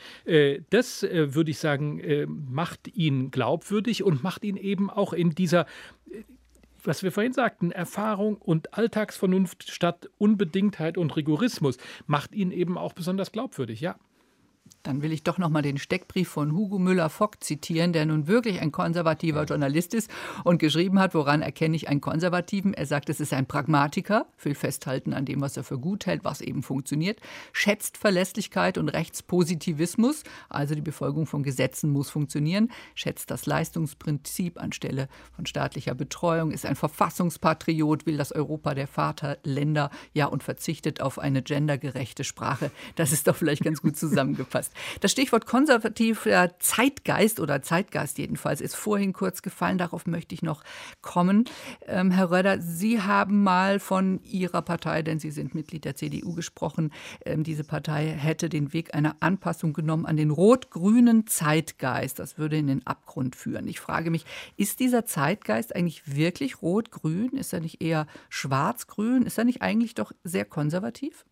das 0.69 1.03
würde 1.03 1.51
ich 1.51 1.59
sagen, 1.59 2.01
macht 2.49 2.87
ihn 2.95 3.31
glaubwürdig 3.31 4.03
und 4.03 4.23
macht 4.23 4.43
ihn 4.43 4.57
eben 4.57 4.89
auch 4.89 5.13
in 5.13 5.28
dieser 5.35 5.65
was 6.83 7.03
wir 7.03 7.11
vorhin 7.11 7.33
sagten, 7.33 7.71
Erfahrung 7.71 8.37
und 8.37 8.73
Alltagsvernunft 8.77 9.69
statt 9.69 10.09
Unbedingtheit 10.17 10.97
und 10.97 11.15
Rigorismus 11.15 11.77
macht 12.07 12.33
ihn 12.33 12.51
eben 12.51 12.77
auch 12.77 12.93
besonders 12.93 13.31
glaubwürdig, 13.31 13.81
ja. 13.81 13.97
Dann 14.83 15.01
will 15.01 15.11
ich 15.11 15.23
doch 15.23 15.37
noch 15.37 15.49
mal 15.49 15.61
den 15.61 15.77
Steckbrief 15.77 16.29
von 16.29 16.53
Hugo 16.53 16.79
Müller-Fock 16.79 17.43
zitieren, 17.43 17.91
der 17.91 18.05
nun 18.05 18.27
wirklich 18.27 18.61
ein 18.61 18.71
konservativer 18.71 19.43
Journalist 19.43 19.93
ist 19.93 20.09
und 20.43 20.59
geschrieben 20.59 20.99
hat, 20.99 21.13
woran 21.13 21.41
erkenne 21.41 21.75
ich 21.75 21.89
einen 21.89 21.99
Konservativen? 21.99 22.73
Er 22.73 22.85
sagt, 22.85 23.09
es 23.09 23.19
ist 23.19 23.33
ein 23.33 23.45
Pragmatiker, 23.45 24.27
will 24.41 24.55
festhalten 24.55 25.13
an 25.13 25.25
dem, 25.25 25.41
was 25.41 25.57
er 25.57 25.63
für 25.63 25.79
gut 25.79 26.05
hält, 26.05 26.23
was 26.23 26.41
eben 26.41 26.63
funktioniert, 26.63 27.19
schätzt 27.51 27.97
Verlässlichkeit 27.97 28.77
und 28.77 28.89
Rechtspositivismus, 28.89 30.23
also 30.49 30.75
die 30.75 30.81
Befolgung 30.81 31.25
von 31.25 31.43
Gesetzen 31.43 31.89
muss 31.89 32.09
funktionieren, 32.09 32.71
schätzt 32.95 33.31
das 33.31 33.45
Leistungsprinzip 33.45 34.59
anstelle 34.61 35.09
von 35.35 35.45
staatlicher 35.45 35.95
Betreuung, 35.95 36.51
ist 36.51 36.65
ein 36.65 36.75
Verfassungspatriot, 36.75 38.05
will 38.05 38.17
das 38.17 38.31
Europa 38.31 38.75
der 38.75 38.87
Vaterländer, 38.87 39.89
ja, 40.13 40.27
und 40.27 40.43
verzichtet 40.43 41.01
auf 41.01 41.19
eine 41.19 41.41
gendergerechte 41.41 42.23
Sprache. 42.23 42.71
Das 42.95 43.11
ist 43.11 43.27
doch 43.27 43.35
vielleicht 43.35 43.63
ganz 43.63 43.81
gut 43.81 43.97
zusammengefasst 43.97 44.58
hast. 44.59 44.71
Das 44.99 45.11
Stichwort 45.11 45.45
konservativer 45.45 46.51
Zeitgeist 46.59 47.39
oder 47.39 47.61
Zeitgeist 47.61 48.17
jedenfalls 48.17 48.61
ist 48.61 48.75
vorhin 48.75 49.13
kurz 49.13 49.41
gefallen. 49.41 49.77
Darauf 49.77 50.05
möchte 50.05 50.35
ich 50.35 50.43
noch 50.43 50.63
kommen. 51.01 51.45
Ähm, 51.87 52.11
Herr 52.11 52.31
Röder, 52.31 52.61
Sie 52.61 53.01
haben 53.01 53.43
mal 53.43 53.79
von 53.79 54.21
Ihrer 54.23 54.61
Partei, 54.61 55.01
denn 55.01 55.19
Sie 55.19 55.31
sind 55.31 55.55
Mitglied 55.55 55.85
der 55.85 55.95
CDU, 55.95 56.33
gesprochen. 56.33 56.91
Ähm, 57.25 57.43
diese 57.43 57.63
Partei 57.63 58.07
hätte 58.07 58.49
den 58.49 58.73
Weg 58.73 58.93
einer 58.93 59.15
Anpassung 59.21 59.73
genommen 59.73 60.05
an 60.05 60.17
den 60.17 60.29
rot-grünen 60.29 61.25
Zeitgeist. 61.25 62.19
Das 62.19 62.37
würde 62.37 62.57
in 62.57 62.67
den 62.67 62.85
Abgrund 62.85 63.35
führen. 63.35 63.67
Ich 63.67 63.79
frage 63.79 64.11
mich, 64.11 64.25
ist 64.57 64.79
dieser 64.79 65.05
Zeitgeist 65.05 65.75
eigentlich 65.75 66.15
wirklich 66.15 66.61
rot-grün? 66.61 67.31
Ist 67.31 67.53
er 67.53 67.61
nicht 67.61 67.81
eher 67.81 68.07
schwarz-grün? 68.29 69.23
Ist 69.23 69.37
er 69.37 69.45
nicht 69.45 69.61
eigentlich 69.61 69.95
doch 69.95 70.11
sehr 70.23 70.45
konservativ? 70.45 71.25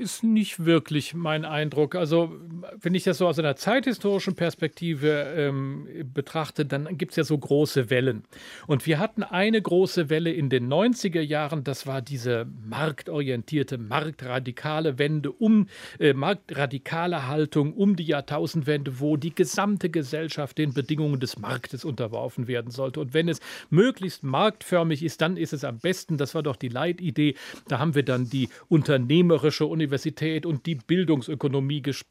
Ist 0.00 0.24
nicht 0.24 0.64
wirklich 0.64 1.14
mein 1.14 1.44
Eindruck. 1.44 1.94
Also, 1.94 2.32
wenn 2.80 2.94
ich 2.94 3.04
das 3.04 3.18
so 3.18 3.26
aus 3.26 3.38
einer 3.38 3.56
zeithistorischen 3.56 4.34
Perspektive 4.34 5.34
ähm, 5.36 5.88
betrachte, 6.12 6.66
dann 6.66 6.96
gibt 6.98 7.12
es 7.12 7.16
ja 7.16 7.24
so 7.24 7.36
große 7.36 7.90
Wellen. 7.90 8.24
Und 8.66 8.86
wir 8.86 8.98
hatten 8.98 9.22
eine 9.22 9.60
große 9.60 10.10
Welle 10.10 10.32
in 10.32 10.50
den 10.50 10.68
90er 10.68 11.20
Jahren, 11.20 11.64
das 11.64 11.86
war 11.86 12.02
diese 12.02 12.46
marktorientierte, 12.68 13.78
marktradikale 13.78 14.98
Wende, 14.98 15.32
um 15.32 15.68
äh, 15.98 16.12
marktradikale 16.12 17.26
Haltung 17.26 17.72
um 17.74 17.96
die 17.96 18.04
Jahrtausendwende, 18.04 19.00
wo 19.00 19.16
die 19.16 19.34
gesamte 19.34 19.90
Gesellschaft 19.90 20.58
den 20.58 20.74
Bedingungen 20.74 21.20
des 21.20 21.38
Marktes 21.38 21.84
unterworfen 21.84 22.48
werden 22.48 22.70
sollte. 22.70 23.00
Und 23.00 23.14
wenn 23.14 23.28
es 23.28 23.40
möglichst 23.70 24.22
marktförmig 24.22 25.02
ist, 25.02 25.20
dann 25.20 25.36
ist 25.36 25.52
es 25.52 25.64
am 25.64 25.78
besten. 25.78 26.18
Das 26.18 26.34
war 26.34 26.42
doch 26.42 26.56
die 26.56 26.68
Leitidee. 26.68 27.34
Da 27.68 27.78
haben 27.78 27.94
wir 27.94 28.02
dann 28.02 28.28
die 28.28 28.48
Unternehmer 28.68 29.30
unternehmerische 29.30 29.66
Universität 29.66 30.46
und 30.46 30.66
die 30.66 30.74
Bildungsökonomie 30.74 31.82
gesch 31.82 32.04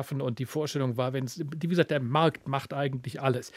geschaffen. 0.00 0.20
Und 0.20 0.38
die 0.38 0.46
Vorstellung 0.46 0.96
war, 0.96 1.12
wenn 1.12 1.26
wie 1.26 1.68
gesagt, 1.68 1.90
der 1.90 2.00
Markt 2.00 2.48
macht 2.48 2.72
eigentlich 2.72 3.20
alles. 3.20 3.52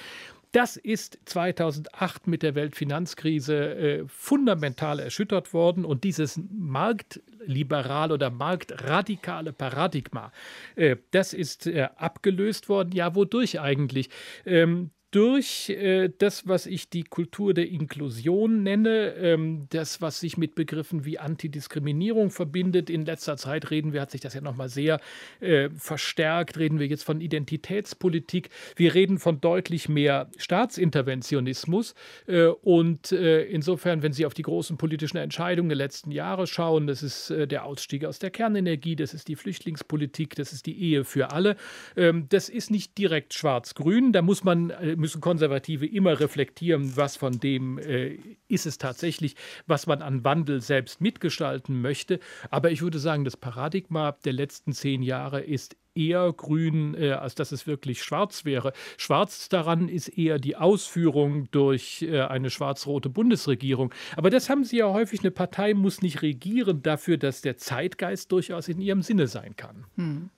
Das 0.51 0.77
ist 0.77 1.17
2008 1.25 2.27
mit 2.27 2.43
der 2.43 2.53
Weltfinanzkrise 2.53 3.55
äh, 3.55 4.03
fundamental 4.07 4.99
erschüttert 4.99 5.51
worden 5.51 5.83
und 5.83 6.03
dieses 6.03 6.39
marktliberale 6.51 8.13
oder 8.13 8.29
marktradikale 8.29 9.51
Paradigma, 9.51 10.31
äh, 10.75 10.97
das 11.09 11.33
ist 11.33 11.65
äh, 11.65 11.89
abgelöst 11.95 12.69
worden. 12.69 12.91
Ja, 12.93 13.15
wodurch 13.15 13.59
eigentlich? 13.59 14.09
Ähm, 14.45 14.91
durch 15.13 15.69
äh, 15.69 16.09
das, 16.17 16.47
was 16.47 16.65
ich 16.65 16.89
die 16.89 17.03
Kultur 17.03 17.53
der 17.53 17.69
Inklusion 17.69 18.63
nenne, 18.63 19.13
ähm, 19.13 19.67
das, 19.69 20.01
was 20.01 20.19
sich 20.19 20.37
mit 20.37 20.55
Begriffen 20.55 21.05
wie 21.05 21.19
Antidiskriminierung 21.19 22.31
verbindet. 22.31 22.89
In 22.89 23.05
letzter 23.05 23.37
Zeit 23.37 23.69
reden 23.69 23.93
wir, 23.93 24.01
hat 24.01 24.09
sich 24.09 24.21
das 24.21 24.33
ja 24.33 24.41
nochmal 24.41 24.69
sehr 24.69 24.99
äh, 25.39 25.69
verstärkt, 25.69 26.57
reden 26.57 26.79
wir 26.79 26.87
jetzt 26.87 27.03
von 27.03 27.21
Identitätspolitik. 27.21 28.49
Wir 28.75 28.95
reden 28.95 29.19
von 29.19 29.39
deutlich 29.39 29.87
mehr 29.87 30.31
Staatsinterventionismus. 30.37 31.93
Äh, 32.25 32.47
und 32.47 33.11
äh, 33.11 33.43
insofern, 33.43 34.01
wenn 34.01 34.13
Sie 34.13 34.25
auf 34.25 34.33
die 34.33 34.41
großen 34.41 34.77
politischen 34.77 35.17
Entscheidungen 35.17 35.69
der 35.69 35.77
letzten 35.77 36.11
Jahre 36.11 36.47
schauen, 36.47 36.87
das 36.87 37.03
ist 37.03 37.29
äh, 37.29 37.47
der 37.47 37.65
Ausstieg 37.65 38.05
aus 38.05 38.17
der 38.17 38.31
Kernenergie, 38.31 38.95
das 38.95 39.13
ist 39.13 39.27
die 39.27 39.35
Flüchtlingspolitik, 39.35 40.33
das 40.35 40.53
ist 40.53 40.65
die 40.65 40.81
Ehe 40.81 41.03
für 41.03 41.29
alle. 41.31 41.55
Ähm, 41.95 42.25
das 42.29 42.49
ist 42.49 42.71
nicht 42.71 42.97
direkt 42.97 43.35
schwarz-grün. 43.35 44.11
Da 44.11 44.23
muss 44.23 44.43
man 44.43 44.71
äh, 44.71 44.95
müssen 45.03 45.19
Konservative 45.19 45.85
immer 45.85 46.21
reflektieren, 46.21 46.95
was 46.95 47.17
von 47.17 47.37
dem 47.37 47.77
äh, 47.77 48.17
ist 48.47 48.65
es 48.65 48.77
tatsächlich, 48.77 49.35
was 49.67 49.85
man 49.85 50.01
an 50.01 50.23
Wandel 50.23 50.61
selbst 50.61 51.01
mitgestalten 51.01 51.81
möchte. 51.81 52.21
Aber 52.49 52.71
ich 52.71 52.81
würde 52.81 52.99
sagen, 52.99 53.25
das 53.25 53.35
Paradigma 53.35 54.13
der 54.23 54.31
letzten 54.31 54.71
zehn 54.71 55.03
Jahre 55.03 55.41
ist 55.41 55.75
eher 55.93 56.31
grün, 56.31 56.95
äh, 56.95 57.11
als 57.11 57.35
dass 57.35 57.51
es 57.51 57.67
wirklich 57.67 58.01
schwarz 58.01 58.45
wäre. 58.45 58.71
Schwarz 58.97 59.49
daran 59.49 59.89
ist 59.89 60.07
eher 60.07 60.39
die 60.39 60.55
Ausführung 60.55 61.51
durch 61.51 62.01
äh, 62.03 62.21
eine 62.21 62.49
schwarz-rote 62.49 63.09
Bundesregierung. 63.09 63.93
Aber 64.15 64.29
das 64.29 64.49
haben 64.49 64.63
Sie 64.63 64.77
ja 64.77 64.87
häufig. 64.87 65.19
Eine 65.19 65.31
Partei 65.31 65.73
muss 65.73 66.01
nicht 66.01 66.21
regieren 66.21 66.81
dafür, 66.81 67.17
dass 67.17 67.41
der 67.41 67.57
Zeitgeist 67.57 68.31
durchaus 68.31 68.69
in 68.69 68.79
ihrem 68.79 69.01
Sinne 69.01 69.27
sein 69.27 69.57
kann. 69.57 69.85
Hm. 69.97 70.29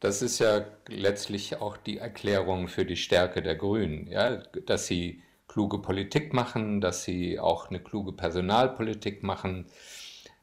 Das 0.00 0.22
ist 0.22 0.38
ja 0.38 0.64
letztlich 0.88 1.60
auch 1.60 1.76
die 1.76 1.98
Erklärung 1.98 2.68
für 2.68 2.84
die 2.84 2.96
Stärke 2.96 3.42
der 3.42 3.56
Grünen, 3.56 4.06
ja, 4.08 4.36
dass 4.66 4.86
sie 4.86 5.22
kluge 5.48 5.78
Politik 5.80 6.34
machen, 6.34 6.80
dass 6.80 7.04
sie 7.04 7.38
auch 7.40 7.70
eine 7.70 7.80
kluge 7.80 8.12
Personalpolitik 8.12 9.22
machen, 9.22 9.66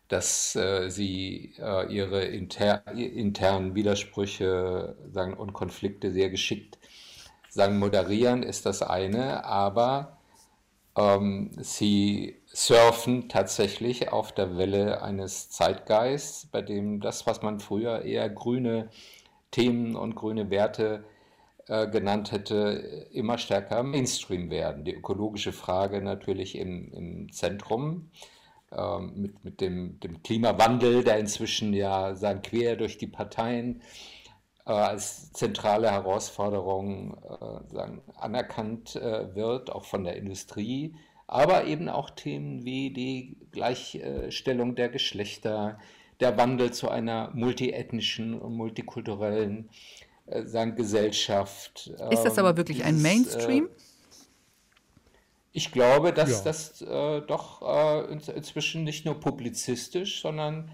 dass 0.07 0.55
äh, 0.55 0.89
sie 0.89 1.53
äh, 1.59 1.91
ihre 1.93 2.23
inter 2.25 2.87
internen 2.95 3.75
Widersprüche 3.75 4.95
sagen, 5.11 5.33
und 5.33 5.53
Konflikte 5.53 6.11
sehr 6.11 6.29
geschickt 6.29 6.77
sagen, 7.49 7.77
moderieren, 7.79 8.43
ist 8.43 8.65
das 8.65 8.81
eine, 8.81 9.45
aber 9.45 10.17
ähm, 10.95 11.51
sie 11.59 12.41
surfen 12.47 13.29
tatsächlich 13.29 14.11
auf 14.11 14.31
der 14.33 14.57
Welle 14.57 15.01
eines 15.03 15.49
Zeitgeists, 15.49 16.47
bei 16.47 16.61
dem 16.61 17.01
das, 17.01 17.27
was 17.27 17.41
man 17.41 17.59
früher 17.59 18.03
eher 18.03 18.29
grüne 18.29 18.89
Themen 19.53 19.95
und 19.95 20.15
grüne 20.15 20.49
Werte 20.49 21.05
äh, 21.67 21.87
genannt 21.87 22.33
hätte, 22.33 23.07
immer 23.11 23.37
stärker 23.37 23.83
Mainstream 23.83 24.49
werden. 24.49 24.83
Die 24.83 24.93
ökologische 24.93 25.53
Frage 25.53 26.01
natürlich 26.01 26.57
im, 26.57 26.91
im 26.91 27.31
Zentrum. 27.31 28.09
Ähm, 28.75 29.13
mit, 29.15 29.45
mit 29.45 29.61
dem, 29.61 29.99
dem, 29.99 30.23
Klimawandel, 30.23 31.03
der 31.03 31.19
inzwischen 31.19 31.73
ja 31.73 32.15
sagen, 32.15 32.41
quer 32.41 32.75
durch 32.75 32.97
die 32.97 33.07
Parteien 33.07 33.81
äh, 34.65 34.71
als 34.71 35.31
zentrale 35.31 35.91
Herausforderung 35.91 37.17
äh, 37.17 37.73
sagen, 37.73 38.01
anerkannt 38.15 38.95
äh, 38.95 39.35
wird, 39.35 39.71
auch 39.71 39.85
von 39.85 40.03
der 40.03 40.15
Industrie, 40.15 40.95
aber 41.27 41.65
eben 41.65 41.87
auch 41.87 42.09
Themen 42.09 42.65
wie 42.65 42.91
die 42.91 43.37
Gleichstellung 43.51 44.75
der 44.75 44.89
Geschlechter, 44.89 45.77
der 46.19 46.37
Wandel 46.37 46.71
zu 46.71 46.89
einer 46.89 47.31
multiethnischen 47.33 48.39
und 48.39 48.53
multikulturellen 48.53 49.69
äh, 50.25 50.43
sagen, 50.43 50.75
Gesellschaft. 50.75 51.91
Ist 52.11 52.23
das 52.23 52.37
aber 52.37 52.51
ähm, 52.51 52.57
wirklich 52.57 52.83
ein 52.83 53.01
Mainstream? 53.01 53.65
Äh, 53.65 53.69
ich 55.55 55.71
glaube, 55.71 56.13
dass 56.13 56.31
ja. 56.31 56.41
das 56.43 56.81
äh, 56.81 57.21
doch 57.21 57.61
äh, 57.61 58.11
inzwischen 58.11 58.83
nicht 58.83 59.05
nur 59.05 59.19
publizistisch, 59.19 60.21
sondern 60.21 60.71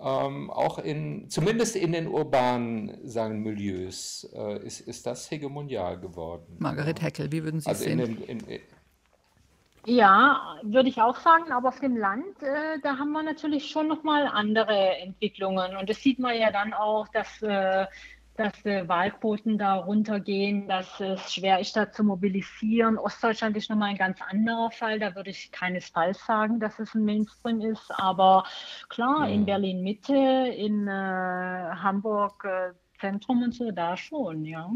ähm, 0.00 0.50
auch 0.50 0.78
in, 0.78 1.28
zumindest 1.28 1.76
in 1.76 1.92
den 1.92 2.06
urbanen 2.06 3.06
sagen, 3.06 3.42
Milieus, 3.42 4.28
äh, 4.32 4.64
ist, 4.64 4.80
ist 4.80 5.06
das 5.06 5.30
hegemonial 5.30 5.98
geworden. 5.98 6.56
Margaret 6.58 7.02
Heckel, 7.02 7.32
wie 7.32 7.42
würden 7.42 7.60
Sie 7.60 7.68
also 7.68 7.84
sehen? 7.84 7.98
In 7.98 8.16
den, 8.16 8.40
in, 8.46 8.60
ja, 9.88 10.58
würde 10.62 10.88
ich 10.88 11.00
auch 11.00 11.16
sagen, 11.16 11.50
aber 11.50 11.68
auf 11.68 11.80
dem 11.80 11.96
Land, 11.96 12.42
äh, 12.42 12.78
da 12.82 12.98
haben 12.98 13.12
wir 13.12 13.22
natürlich 13.22 13.70
schon 13.70 13.88
nochmal 13.88 14.26
andere 14.26 14.98
Entwicklungen. 14.98 15.76
Und 15.76 15.88
das 15.88 15.98
sieht 16.02 16.18
man 16.18 16.36
ja 16.36 16.50
dann 16.50 16.74
auch, 16.74 17.08
dass 17.08 17.42
äh, 17.42 17.86
dass 18.38 18.64
äh, 18.64 18.86
Wahlquoten 18.86 19.58
da 19.58 19.74
runtergehen, 19.74 20.68
dass 20.68 21.00
es 21.00 21.34
schwer 21.34 21.58
ist, 21.58 21.76
da 21.76 21.90
zu 21.90 22.04
mobilisieren. 22.04 22.96
Ostdeutschland 22.96 23.56
ist 23.56 23.68
nochmal 23.68 23.90
ein 23.90 23.98
ganz 23.98 24.20
anderer 24.22 24.70
Fall. 24.70 25.00
Da 25.00 25.14
würde 25.16 25.30
ich 25.30 25.50
keinesfalls 25.50 26.24
sagen, 26.24 26.60
dass 26.60 26.78
es 26.78 26.94
ein 26.94 27.04
Mainstream 27.04 27.60
ist. 27.60 27.90
Aber 27.98 28.44
klar, 28.88 29.26
ja. 29.26 29.34
in 29.34 29.44
Berlin 29.44 29.82
Mitte, 29.82 30.14
in 30.14 30.86
äh, 30.86 30.90
Hamburg 30.92 32.44
äh, 32.44 32.74
Zentrum 33.00 33.42
und 33.42 33.54
so, 33.54 33.70
da 33.72 33.96
schon, 33.96 34.44
ja. 34.44 34.70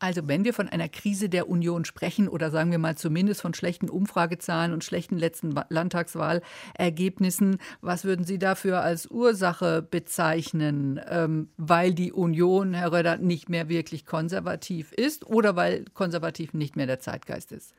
Also 0.00 0.28
wenn 0.28 0.44
wir 0.44 0.54
von 0.54 0.68
einer 0.68 0.88
Krise 0.88 1.28
der 1.28 1.48
Union 1.48 1.84
sprechen 1.84 2.28
oder 2.28 2.50
sagen 2.50 2.70
wir 2.70 2.78
mal 2.78 2.96
zumindest 2.96 3.40
von 3.40 3.52
schlechten 3.52 3.90
Umfragezahlen 3.90 4.72
und 4.72 4.84
schlechten 4.84 5.18
letzten 5.18 5.52
Landtagswahlergebnissen, 5.70 7.58
was 7.80 8.04
würden 8.04 8.24
Sie 8.24 8.38
dafür 8.38 8.80
als 8.82 9.10
Ursache 9.10 9.82
bezeichnen? 9.82 11.00
Ähm, 11.08 11.48
weil 11.56 11.94
die 11.94 12.12
Union, 12.12 12.74
Herr 12.74 12.92
Röder, 12.92 13.16
nicht 13.16 13.48
mehr 13.48 13.68
wirklich 13.68 14.06
konservativ 14.06 14.92
ist 14.92 15.26
oder 15.26 15.56
weil 15.56 15.84
konservativ 15.94 16.54
nicht 16.54 16.76
mehr 16.76 16.86
der 16.86 17.00
Zeitgeist 17.00 17.50
ist? 17.50 17.74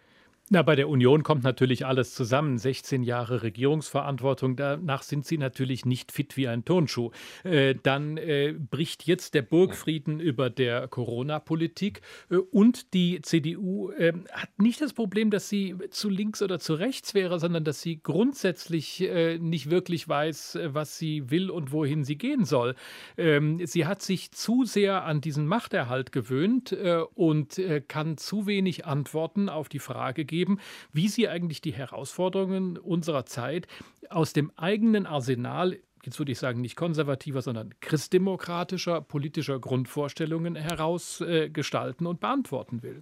Na, 0.52 0.64
bei 0.64 0.76
der 0.76 0.90
Union 0.90 1.22
kommt 1.22 1.44
natürlich 1.44 1.86
alles 1.86 2.16
zusammen. 2.16 2.58
16 2.58 3.04
Jahre 3.04 3.44
Regierungsverantwortung, 3.44 4.56
danach 4.56 5.04
sind 5.04 5.24
sie 5.28 5.38
natürlich 5.38 5.86
nicht 5.86 6.12
fit 6.12 6.38
wie 6.38 6.48
ein 6.48 6.66
Turnschuh. 6.66 7.12
Äh, 7.44 7.76
dann 7.84 8.18
äh, 8.18 8.56
bricht 8.58 9.04
jetzt 9.04 9.36
der 9.36 9.44
Burgfrieden 9.44 10.20
über 10.20 10.50
der 10.50 10.88
Corona-Politik 10.88 12.02
äh, 12.32 12.38
und 12.38 12.96
die 12.96 13.22
CDU 13.22 13.92
äh, 13.92 14.14
hat 14.32 14.50
nicht 14.58 14.82
das 14.82 14.94
Problem, 14.94 15.30
dass 15.30 15.50
sie 15.50 15.76
zu 15.92 16.10
links 16.10 16.42
oder 16.42 16.58
zu 16.58 16.74
rechts 16.74 17.14
wäre, 17.14 17.40
sondern 17.40 17.64
dass 17.64 17.84
sie 17.84 18.02
grundsätzlich 18.02 19.02
äh, 19.02 19.38
nicht 19.38 19.70
wirklich 19.70 20.10
weiß, 20.10 20.56
äh, 20.56 20.74
was 20.74 20.98
sie 20.98 21.30
will 21.30 21.52
und 21.52 21.72
wohin 21.72 22.04
sie 22.04 22.18
gehen 22.18 22.44
soll. 22.44 22.74
Ähm, 23.18 23.64
sie 23.68 23.86
hat 23.86 24.02
sich 24.02 24.32
zu 24.32 24.66
sehr 24.66 25.04
an 25.06 25.22
diesen 25.22 25.46
Machterhalt 25.46 26.12
gewöhnt 26.12 26.76
und 27.14 27.62
kann 27.88 28.18
zu 28.18 28.48
wenig 28.48 28.86
Antworten 28.86 29.50
auf 29.50 29.70
die 29.70 29.80
Frage 29.80 30.26
geben, 30.26 30.39
geben, 30.40 30.60
wie 30.94 31.10
sie 31.10 31.28
eigentlich 31.28 31.60
die 31.62 31.74
Herausforderungen 31.74 32.78
unserer 32.78 33.26
Zeit 33.26 33.68
aus 34.10 34.34
dem 34.34 34.52
eigenen 34.56 35.06
Arsenal 35.06 35.78
jetzt 36.04 36.18
würde 36.18 36.32
ich 36.32 36.40
sagen, 36.40 36.62
nicht 36.62 36.78
konservativer, 36.78 37.42
sondern 37.42 37.74
christdemokratischer 37.82 39.02
politischer 39.02 39.60
Grundvorstellungen 39.60 40.56
herausgestalten 40.56 42.06
äh, 42.06 42.10
und 42.10 42.22
beantworten 42.22 42.82
will. 42.84 43.02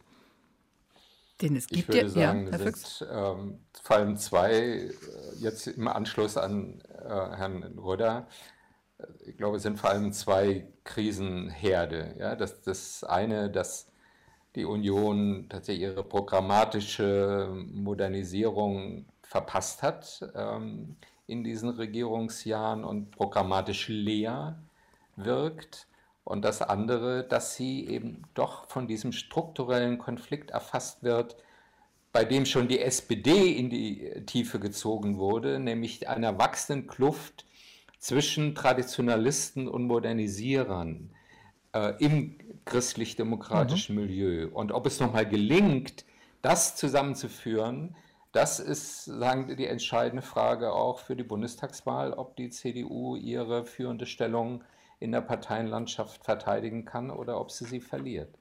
Denn 1.41 1.55
es 1.55 1.67
gibt 1.67 1.81
ich 1.81 1.87
würde 1.87 1.99
ja, 1.99 2.09
sagen, 2.09 2.49
ja, 2.51 2.57
sind 2.57 3.07
ähm, 3.11 3.59
vor 3.83 3.95
allem 3.95 4.17
zwei, 4.17 4.51
äh, 4.51 4.91
jetzt 5.39 5.67
im 5.67 5.87
Anschluss 5.87 6.35
an 6.37 6.81
äh, 6.89 7.07
Herrn 7.07 7.63
Röder, 7.77 8.27
äh, 8.97 9.05
ich 9.29 9.37
glaube, 9.37 9.57
es 9.57 9.63
sind 9.63 9.79
vor 9.79 9.91
allem 9.91 10.11
zwei 10.13 10.67
Krisenherde. 10.83 12.15
Ja? 12.17 12.35
Das, 12.35 12.61
das 12.61 13.03
eine, 13.03 13.51
das 13.51 13.91
die 14.57 14.65
Union 14.65 15.45
tatsächlich 15.49 15.83
ihre 15.83 16.03
programmatische 16.03 17.49
Modernisierung 17.71 19.05
verpasst 19.21 19.83
hat 19.83 20.27
ähm, 20.35 20.97
in 21.27 21.43
diesen 21.43 21.69
Regierungsjahren 21.69 22.83
und 22.83 23.11
programmatisch 23.11 23.87
leer 23.87 24.59
wirkt. 25.15 25.87
Und 26.23 26.43
das 26.43 26.61
andere, 26.61 27.23
dass 27.23 27.55
sie 27.55 27.87
eben 27.87 28.23
doch 28.33 28.67
von 28.69 28.87
diesem 28.87 29.11
strukturellen 29.11 29.97
Konflikt 29.97 30.51
erfasst 30.51 31.03
wird, 31.03 31.37
bei 32.11 32.25
dem 32.25 32.45
schon 32.45 32.67
die 32.67 32.79
SPD 32.79 33.51
in 33.51 33.69
die 33.69 34.25
Tiefe 34.25 34.59
gezogen 34.59 35.17
wurde, 35.17 35.59
nämlich 35.59 36.09
einer 36.09 36.37
wachsenden 36.39 36.87
Kluft 36.87 37.45
zwischen 37.99 38.55
Traditionalisten 38.55 39.67
und 39.67 39.83
Modernisierern 39.83 41.11
äh, 41.73 41.93
im 42.03 42.37
christlich-demokratischen 42.65 43.95
mhm. 43.95 44.01
Milieu. 44.01 44.49
Und 44.53 44.71
ob 44.71 44.85
es 44.85 44.99
nochmal 44.99 45.27
gelingt, 45.27 46.05
das 46.41 46.75
zusammenzuführen, 46.75 47.95
das 48.31 48.59
ist 48.59 49.05
sagen, 49.05 49.55
die 49.55 49.65
entscheidende 49.65 50.21
Frage 50.21 50.73
auch 50.73 50.99
für 50.99 51.15
die 51.15 51.23
Bundestagswahl, 51.23 52.13
ob 52.13 52.35
die 52.35 52.49
CDU 52.49 53.15
ihre 53.15 53.65
führende 53.65 54.05
Stellung 54.05 54.63
in 54.99 55.11
der 55.11 55.21
Parteienlandschaft 55.21 56.23
verteidigen 56.23 56.85
kann 56.85 57.09
oder 57.09 57.39
ob 57.39 57.51
sie 57.51 57.65
sie 57.65 57.81
verliert. 57.81 58.37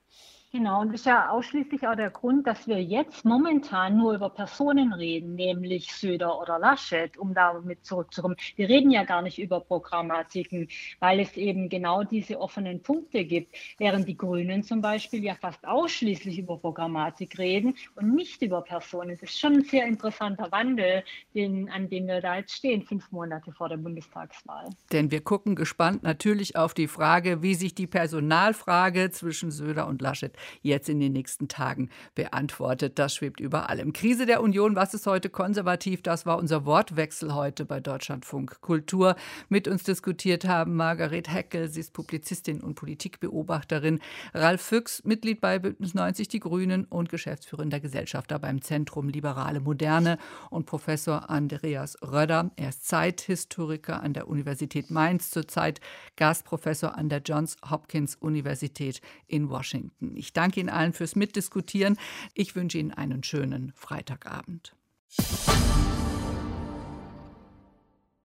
Genau, 0.56 0.80
und 0.80 0.88
das 0.88 1.00
ist 1.00 1.06
ja 1.06 1.28
ausschließlich 1.28 1.86
auch 1.86 1.96
der 1.96 2.08
Grund, 2.08 2.46
dass 2.46 2.66
wir 2.66 2.82
jetzt 2.82 3.26
momentan 3.26 3.98
nur 3.98 4.14
über 4.14 4.30
Personen 4.30 4.94
reden, 4.94 5.34
nämlich 5.34 5.92
Söder 5.92 6.40
oder 6.40 6.58
Laschet, 6.58 7.14
um 7.18 7.34
damit 7.34 7.84
zurückzukommen. 7.84 8.36
Wir 8.56 8.66
reden 8.66 8.90
ja 8.90 9.04
gar 9.04 9.20
nicht 9.20 9.38
über 9.38 9.60
Programmatiken, 9.60 10.68
weil 10.98 11.20
es 11.20 11.36
eben 11.36 11.68
genau 11.68 12.04
diese 12.04 12.40
offenen 12.40 12.82
Punkte 12.82 13.26
gibt, 13.26 13.54
während 13.76 14.08
die 14.08 14.16
Grünen 14.16 14.62
zum 14.62 14.80
Beispiel 14.80 15.22
ja 15.22 15.34
fast 15.34 15.62
ausschließlich 15.66 16.38
über 16.38 16.56
Programmatik 16.56 17.38
reden 17.38 17.76
und 17.94 18.14
nicht 18.14 18.40
über 18.40 18.62
Personen. 18.62 19.10
Es 19.10 19.22
ist 19.22 19.38
schon 19.38 19.56
ein 19.56 19.64
sehr 19.64 19.84
interessanter 19.84 20.50
Wandel, 20.52 21.04
den, 21.34 21.68
an 21.68 21.90
dem 21.90 22.06
wir 22.06 22.22
da 22.22 22.36
jetzt 22.36 22.54
stehen, 22.54 22.80
fünf 22.80 23.12
Monate 23.12 23.52
vor 23.52 23.68
der 23.68 23.76
Bundestagswahl. 23.76 24.70
Denn 24.90 25.10
wir 25.10 25.20
gucken 25.20 25.54
gespannt 25.54 26.02
natürlich 26.02 26.56
auf 26.56 26.72
die 26.72 26.88
Frage, 26.88 27.42
wie 27.42 27.54
sich 27.54 27.74
die 27.74 27.86
Personalfrage 27.86 29.10
zwischen 29.10 29.50
Söder 29.50 29.86
und 29.86 30.00
Laschet 30.00 30.32
jetzt 30.62 30.88
in 30.88 31.00
den 31.00 31.12
nächsten 31.12 31.48
Tagen 31.48 31.90
beantwortet. 32.14 32.98
Das 32.98 33.14
schwebt 33.14 33.40
über 33.40 33.70
allem. 33.70 33.92
Krise 33.92 34.26
der 34.26 34.42
Union, 34.42 34.76
was 34.76 34.94
ist 34.94 35.06
heute 35.06 35.30
konservativ? 35.30 36.02
Das 36.02 36.26
war 36.26 36.38
unser 36.38 36.64
Wortwechsel 36.64 37.34
heute 37.34 37.64
bei 37.64 37.80
Deutschlandfunk 37.80 38.60
Kultur. 38.60 39.16
Mit 39.48 39.68
uns 39.68 39.82
diskutiert 39.82 40.46
haben 40.46 40.76
Margaret 40.76 41.32
Heckel, 41.32 41.68
sie 41.68 41.80
ist 41.80 41.92
Publizistin 41.92 42.60
und 42.60 42.74
Politikbeobachterin, 42.74 44.00
Ralf 44.34 44.62
Füchs, 44.62 45.04
Mitglied 45.04 45.40
bei 45.40 45.58
Bündnis 45.58 45.94
90 45.94 46.28
Die 46.28 46.40
Grünen 46.40 46.84
und 46.84 47.08
geschäftsführender 47.08 47.80
Gesellschafter 47.80 48.38
beim 48.38 48.62
Zentrum 48.62 49.08
Liberale 49.08 49.60
Moderne 49.60 50.18
und 50.50 50.66
Professor 50.66 51.30
Andreas 51.30 51.96
Röder. 52.02 52.50
Er 52.56 52.70
ist 52.70 52.86
Zeithistoriker 52.86 54.02
an 54.02 54.12
der 54.12 54.28
Universität 54.28 54.90
Mainz, 54.90 55.30
zurzeit 55.30 55.80
Gastprofessor 56.16 56.96
an 56.96 57.08
der 57.08 57.22
Johns 57.24 57.56
Hopkins 57.70 58.16
Universität 58.16 59.00
in 59.26 59.48
Washington. 59.48 60.16
Ich 60.16 60.32
danke 60.36 60.60
Ihnen 60.60 60.68
allen 60.68 60.92
fürs 60.92 61.16
Mitdiskutieren. 61.16 61.96
Ich 62.34 62.54
wünsche 62.56 62.78
Ihnen 62.78 62.92
einen 62.92 63.22
schönen 63.22 63.72
Freitagabend. 63.74 64.74